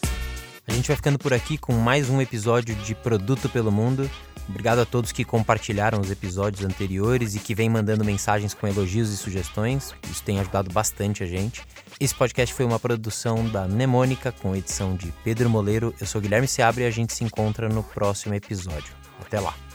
A 0.67 0.73
gente 0.73 0.87
vai 0.87 0.95
ficando 0.95 1.19
por 1.19 1.33
aqui 1.33 1.57
com 1.57 1.73
mais 1.73 2.09
um 2.09 2.21
episódio 2.21 2.75
de 2.75 2.93
Produto 2.95 3.49
pelo 3.49 3.71
Mundo. 3.71 4.09
Obrigado 4.47 4.79
a 4.79 4.85
todos 4.85 5.11
que 5.11 5.25
compartilharam 5.25 5.99
os 5.99 6.11
episódios 6.11 6.63
anteriores 6.63 7.35
e 7.35 7.39
que 7.39 7.55
vêm 7.55 7.69
mandando 7.69 8.05
mensagens 8.05 8.53
com 8.53 8.67
elogios 8.67 9.11
e 9.11 9.17
sugestões. 9.17 9.93
Isso 10.09 10.23
tem 10.23 10.39
ajudado 10.39 10.71
bastante 10.71 11.23
a 11.23 11.27
gente. 11.27 11.63
Esse 11.99 12.13
podcast 12.13 12.53
foi 12.53 12.65
uma 12.65 12.79
produção 12.79 13.47
da 13.49 13.67
Mnemônica, 13.67 14.31
com 14.31 14.55
edição 14.55 14.95
de 14.95 15.11
Pedro 15.23 15.49
Moleiro. 15.49 15.93
Eu 15.99 16.07
sou 16.07 16.21
Guilherme 16.21 16.47
Seabra 16.47 16.83
e 16.83 16.87
a 16.87 16.91
gente 16.91 17.13
se 17.13 17.23
encontra 17.23 17.67
no 17.67 17.83
próximo 17.83 18.33
episódio. 18.33 18.93
Até 19.19 19.39
lá! 19.39 19.70